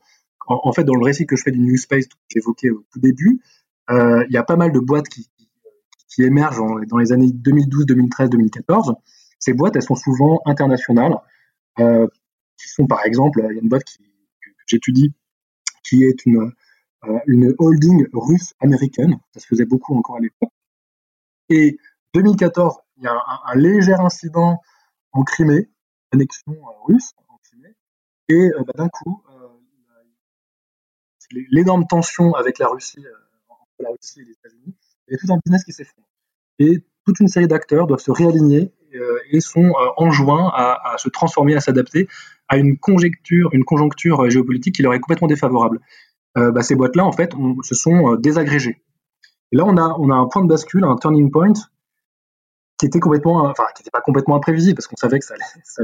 En, 0.46 0.72
fait, 0.72 0.82
dans 0.82 0.96
le 0.96 1.04
récit 1.04 1.26
que 1.26 1.36
je 1.36 1.42
fais 1.42 1.52
du 1.52 1.60
New 1.60 1.76
Space 1.76 2.06
que 2.06 2.14
j'évoquais 2.28 2.70
au 2.70 2.84
tout 2.92 2.98
début, 2.98 3.40
euh, 3.90 4.24
il 4.28 4.32
y 4.32 4.36
a 4.36 4.42
pas 4.42 4.56
mal 4.56 4.72
de 4.72 4.80
boîtes 4.80 5.08
qui, 5.08 5.30
qui 6.08 6.24
émergent 6.24 6.60
dans 6.88 6.98
les 6.98 7.12
années 7.12 7.30
2012, 7.32 7.86
2013, 7.86 8.30
2014. 8.30 8.94
Ces 9.38 9.52
boîtes, 9.52 9.76
elles 9.76 9.82
sont 9.82 9.94
souvent 9.94 10.40
internationales, 10.46 11.14
euh, 11.78 12.08
qui 12.56 12.68
sont 12.68 12.86
par 12.86 13.04
exemple, 13.04 13.42
il 13.48 13.54
y 13.54 13.58
a 13.58 13.62
une 13.62 13.68
boîte 13.68 13.84
qui, 13.84 13.98
j'étudie, 14.66 15.14
qui 15.84 16.02
est 16.02 16.26
une, 16.26 16.52
une 17.26 17.54
holding 17.58 18.06
russe-américaine. 18.12 19.20
Ça 19.32 19.40
se 19.40 19.46
faisait 19.46 19.66
beaucoup 19.66 19.96
encore 19.96 20.16
à 20.16 20.20
l'époque. 20.20 20.50
Et 21.48 21.78
2014, 22.14 22.76
il 23.00 23.04
y 23.04 23.08
a 23.08 23.16
un, 23.46 23.54
léger 23.56 23.94
incident 23.94 24.60
en 25.12 25.22
Crimée, 25.24 25.70
annexion 26.12 26.54
russe 26.86 27.12
en 27.28 27.38
Crimée, 27.42 27.74
et 28.28 28.50
bah, 28.58 28.72
d'un 28.76 28.88
coup, 28.88 29.22
l'énorme 31.50 31.86
tension 31.86 32.34
avec 32.34 32.58
la 32.58 32.68
Russie, 32.68 33.04
entre 33.48 33.62
la 33.80 33.90
Russie 33.90 34.20
et 34.20 34.24
les 34.24 34.32
États-Unis, 34.32 34.74
il 35.08 35.12
y 35.12 35.14
a 35.14 35.18
tout 35.18 35.32
un 35.32 35.38
business 35.44 35.64
qui 35.64 35.72
s'effondre. 35.72 36.06
Et 36.58 36.84
toute 37.06 37.20
une 37.20 37.28
série 37.28 37.48
d'acteurs 37.48 37.86
doivent 37.86 38.00
se 38.00 38.10
réaligner 38.10 38.72
euh, 38.94 39.18
et 39.30 39.40
sont 39.40 39.64
euh, 39.64 39.88
enjoints 39.96 40.50
à, 40.54 40.96
se 40.98 41.08
transformer, 41.08 41.54
à 41.54 41.60
s'adapter 41.60 42.08
à 42.48 42.56
une 42.56 42.78
conjecture, 42.78 43.50
conjoncture 43.66 44.24
euh, 44.24 44.30
géopolitique 44.30 44.74
qui 44.74 44.82
leur 44.82 44.94
est 44.94 45.00
complètement 45.00 45.28
défavorable. 45.28 45.80
Bah, 46.36 46.62
ces 46.62 46.76
boîtes-là, 46.76 47.04
en 47.04 47.10
fait, 47.10 47.32
se 47.62 47.74
sont 47.74 48.14
désagrégées. 48.14 48.84
Et 49.50 49.56
là, 49.56 49.64
on 49.66 49.76
a 49.76 50.14
un 50.14 50.26
point 50.26 50.44
de 50.44 50.48
bascule, 50.48 50.84
un 50.84 50.94
turning 50.94 51.28
point, 51.28 51.52
qui 52.80 52.86
était 52.86 52.98
n'était 52.98 53.90
pas 53.92 54.00
complètement 54.00 54.36
imprévisible, 54.36 54.74
parce 54.74 54.86
qu'on 54.86 54.96
savait 54.96 55.18
que 55.18 55.24
ça 55.26 55.34
allait, 55.34 55.44
ça 55.64 55.82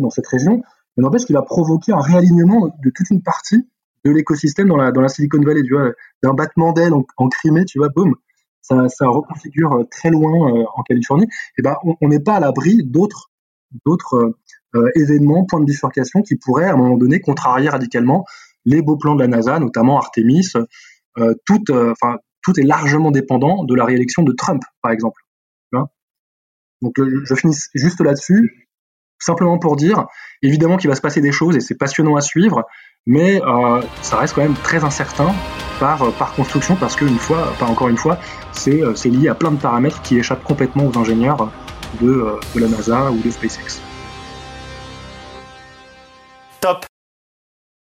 dans 0.00 0.10
cette 0.10 0.26
région, 0.26 0.62
mais 0.96 1.02
n'empêche 1.02 1.24
qu'il 1.24 1.36
a 1.36 1.42
provoqué 1.42 1.92
un 1.92 2.00
réalignement 2.00 2.76
de 2.82 2.90
toute 2.90 3.08
une 3.10 3.22
partie 3.22 3.68
de 4.04 4.10
l'écosystème 4.10 4.66
dans 4.66 4.76
la, 4.76 5.08
Silicon 5.08 5.40
Valley, 5.40 5.62
tu 5.62 5.74
vois, 5.74 5.92
d'un 6.24 6.34
battement 6.34 6.72
d'aile 6.72 6.92
en, 6.92 7.28
Crimée, 7.28 7.64
tu 7.64 7.78
vois, 7.78 7.88
boum, 7.88 8.16
ça, 8.62 8.88
reconfigure 9.00 9.72
euh, 9.74 9.84
très 9.88 10.10
loin 10.10 10.52
euh, 10.52 10.64
en 10.74 10.82
Californie, 10.82 11.28
et 11.56 11.62
ben 11.62 11.76
on 11.84 12.08
n'est 12.08 12.20
pas 12.20 12.34
à 12.34 12.40
l'abri 12.40 12.82
d'autres 12.82 13.30
euh, 14.74 14.90
événements, 14.96 15.44
points 15.44 15.60
de 15.60 15.66
bifurcation 15.66 16.22
qui 16.22 16.34
pourraient 16.34 16.66
à 16.66 16.72
un 16.72 16.76
moment 16.76 16.96
donné 16.96 17.20
contrarier 17.20 17.68
radicalement 17.68 18.24
les 18.64 18.82
beaux 18.82 18.96
plans 18.96 19.14
de 19.14 19.20
la 19.20 19.28
NASA, 19.28 19.60
notamment 19.60 19.98
Artemis. 19.98 20.52
enfin, 21.16 22.18
tout 22.42 22.58
est 22.58 22.64
largement 22.64 23.10
dépendant 23.10 23.64
de 23.64 23.74
la 23.74 23.84
réélection 23.84 24.22
de 24.22 24.32
Trump, 24.32 24.62
par 24.82 24.92
exemple. 24.92 25.20
Donc 26.82 26.94
je 26.98 27.34
finis 27.36 27.56
juste 27.74 28.00
là-dessus, 28.00 28.68
simplement 29.20 29.56
pour 29.58 29.76
dire, 29.76 30.06
évidemment 30.42 30.76
qu'il 30.76 30.90
va 30.90 30.96
se 30.96 31.00
passer 31.00 31.20
des 31.20 31.30
choses 31.30 31.56
et 31.56 31.60
c'est 31.60 31.76
passionnant 31.76 32.16
à 32.16 32.20
suivre, 32.20 32.64
mais 33.06 33.40
ça 34.02 34.18
reste 34.18 34.34
quand 34.34 34.42
même 34.42 34.54
très 34.54 34.82
incertain 34.82 35.32
par, 35.78 36.12
par 36.14 36.32
construction 36.34 36.76
parce 36.76 36.96
qu'une 36.96 37.18
fois, 37.18 37.52
pas 37.58 37.66
encore 37.66 37.88
une 37.88 37.96
fois, 37.96 38.18
euh, 38.68 38.94
c'est 38.94 39.08
lié 39.08 39.28
à 39.28 39.34
plein 39.34 39.50
de 39.50 39.60
paramètres 39.60 40.02
qui 40.02 40.18
échappent 40.18 40.44
complètement 40.44 40.86
aux 40.86 40.98
ingénieurs 40.98 41.50
de, 42.00 42.08
euh, 42.08 42.40
de 42.54 42.60
la 42.60 42.68
NASA 42.68 43.10
ou 43.10 43.18
de 43.18 43.30
SpaceX. 43.30 43.80
Top 46.60 46.91